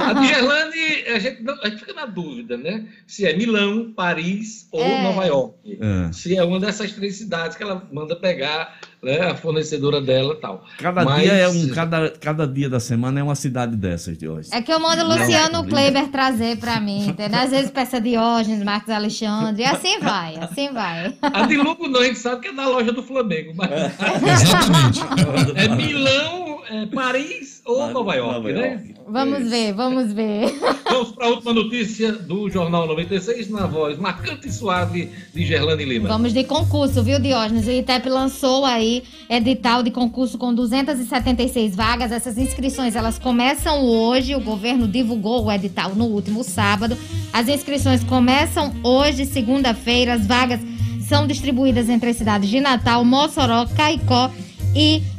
A 0.00 0.14
de 0.14 0.26
Gerlane, 0.28 1.04
a 1.14 1.18
gente, 1.18 1.42
não- 1.42 1.60
a 1.62 1.68
gente 1.68 1.80
fica 1.80 1.92
na 1.92 2.06
dúvida, 2.06 2.56
né? 2.56 2.86
Se 3.06 3.26
é 3.26 3.36
Milão, 3.36 3.92
Paris 3.92 4.66
ou 4.72 4.80
É. 4.82 5.02
Nova 5.02 5.26
York. 5.26 5.78
É. 5.78 6.12
Se 6.12 6.34
é 6.34 6.42
uma 6.42 6.58
dessas 6.58 6.92
três 6.92 7.16
cidades 7.16 7.54
que 7.56 7.62
ela 7.62 7.86
manda 7.92 8.16
pegar, 8.16 8.80
né? 9.06 9.30
A 9.30 9.34
fornecedora 9.36 10.00
dela 10.00 10.34
e 10.34 10.40
tal. 10.40 10.64
Cada 10.78 11.04
Mas- 11.04 11.22
dia 11.22 11.32
é 11.32 11.48
um, 11.48 11.68
cada, 11.68 12.10
cada 12.10 12.46
dia 12.46 12.68
da 12.68 12.80
semana 12.80 13.20
é 13.20 13.22
uma 13.22 13.36
cidade 13.36 13.76
dessas, 13.76 14.18
Diógenes. 14.18 14.52
É 14.52 14.60
que 14.60 14.72
eu 14.72 14.80
mando 14.80 15.02
o 15.02 15.08
Luciano 15.08 15.64
Kleber 15.64 16.08
trazer 16.08 16.58
pra 16.58 16.80
mim, 16.80 17.06
entendeu? 17.08 17.38
Às 17.38 17.50
vezes 17.50 17.70
peça 17.70 18.00
Diógenes, 18.00 18.62
Marcos 18.64 18.90
Alexandre, 18.90 19.62
e 19.62 19.66
assim 19.66 20.00
vai, 20.00 20.36
assim 20.40 20.72
vai. 20.72 21.14
A 21.22 21.46
de 21.46 21.56
Lugo 21.56 21.86
não, 21.88 22.00
a 22.00 22.04
gente 22.04 22.18
sabe 22.18 22.40
que 22.42 22.48
é 22.48 22.52
da 22.52 22.66
loja 22.66 22.92
do 22.92 23.02
Flamengo. 23.02 23.52
Mas... 23.54 23.70
Exatamente. 23.70 25.00
É 25.56 25.68
Milão, 25.68 26.60
é 26.68 26.86
Paris 26.86 27.55
ou 27.66 27.90
Nova 27.92 28.14
York, 28.14 28.34
Nova 28.34 28.52
né? 28.52 28.72
York. 28.72 28.94
Vamos 29.08 29.50
ver, 29.50 29.72
vamos 29.72 30.12
ver. 30.12 30.54
Vamos 30.88 31.10
para 31.10 31.26
a 31.26 31.30
última 31.30 31.52
notícia 31.52 32.12
do 32.12 32.48
Jornal 32.48 32.86
96, 32.86 33.50
na 33.50 33.66
voz 33.66 33.98
marcante 33.98 34.48
e 34.48 34.52
suave 34.52 35.10
de 35.34 35.44
Gerlane 35.44 35.84
Lima. 35.84 36.08
Vamos 36.08 36.32
de 36.32 36.44
concurso, 36.44 37.02
viu, 37.02 37.18
Diógenes? 37.18 37.66
O 37.66 37.70
ITEP 37.70 38.08
lançou 38.08 38.64
aí 38.64 39.02
edital 39.28 39.82
de 39.82 39.90
concurso 39.90 40.38
com 40.38 40.54
276 40.54 41.74
vagas. 41.74 42.12
Essas 42.12 42.38
inscrições, 42.38 42.94
elas 42.94 43.18
começam 43.18 43.84
hoje. 43.84 44.34
O 44.34 44.40
governo 44.40 44.86
divulgou 44.86 45.44
o 45.44 45.52
edital 45.52 45.94
no 45.94 46.06
último 46.06 46.44
sábado. 46.44 46.96
As 47.32 47.48
inscrições 47.48 48.02
começam 48.04 48.72
hoje, 48.82 49.26
segunda-feira. 49.26 50.14
As 50.14 50.24
vagas 50.24 50.60
são 51.00 51.26
distribuídas 51.26 51.88
entre 51.88 52.10
as 52.10 52.16
cidades 52.16 52.48
de 52.48 52.60
Natal, 52.60 53.04
Mossoró, 53.04 53.66
Caicó 53.76 54.30
e 54.30 54.45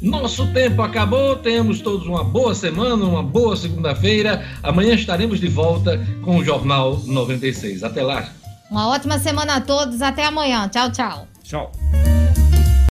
Nosso 0.02 0.48
tempo 0.52 0.82
acabou, 0.82 1.36
tenhamos 1.36 1.80
todos 1.80 2.07
uma 2.07 2.23
boa 2.23 2.56
semana, 2.56 3.06
uma 3.06 3.22
boa 3.22 3.56
segunda-feira. 3.56 4.44
Amanhã 4.64 4.95
estaremos 4.95 5.40
de 5.40 5.48
volta 5.48 6.03
com 6.23 6.38
o 6.38 6.44
Jornal 6.44 6.99
96. 7.06 7.84
Até 7.84 8.02
lá. 8.02 8.28
Uma 8.72 8.88
ótima 8.88 9.19
semana 9.19 9.57
a 9.57 9.61
todos. 9.61 10.02
Até 10.02 10.26
amanhã. 10.26 10.68
Tchau, 10.69 10.91
tchau. 10.91 11.28
Tchau. 11.44 11.72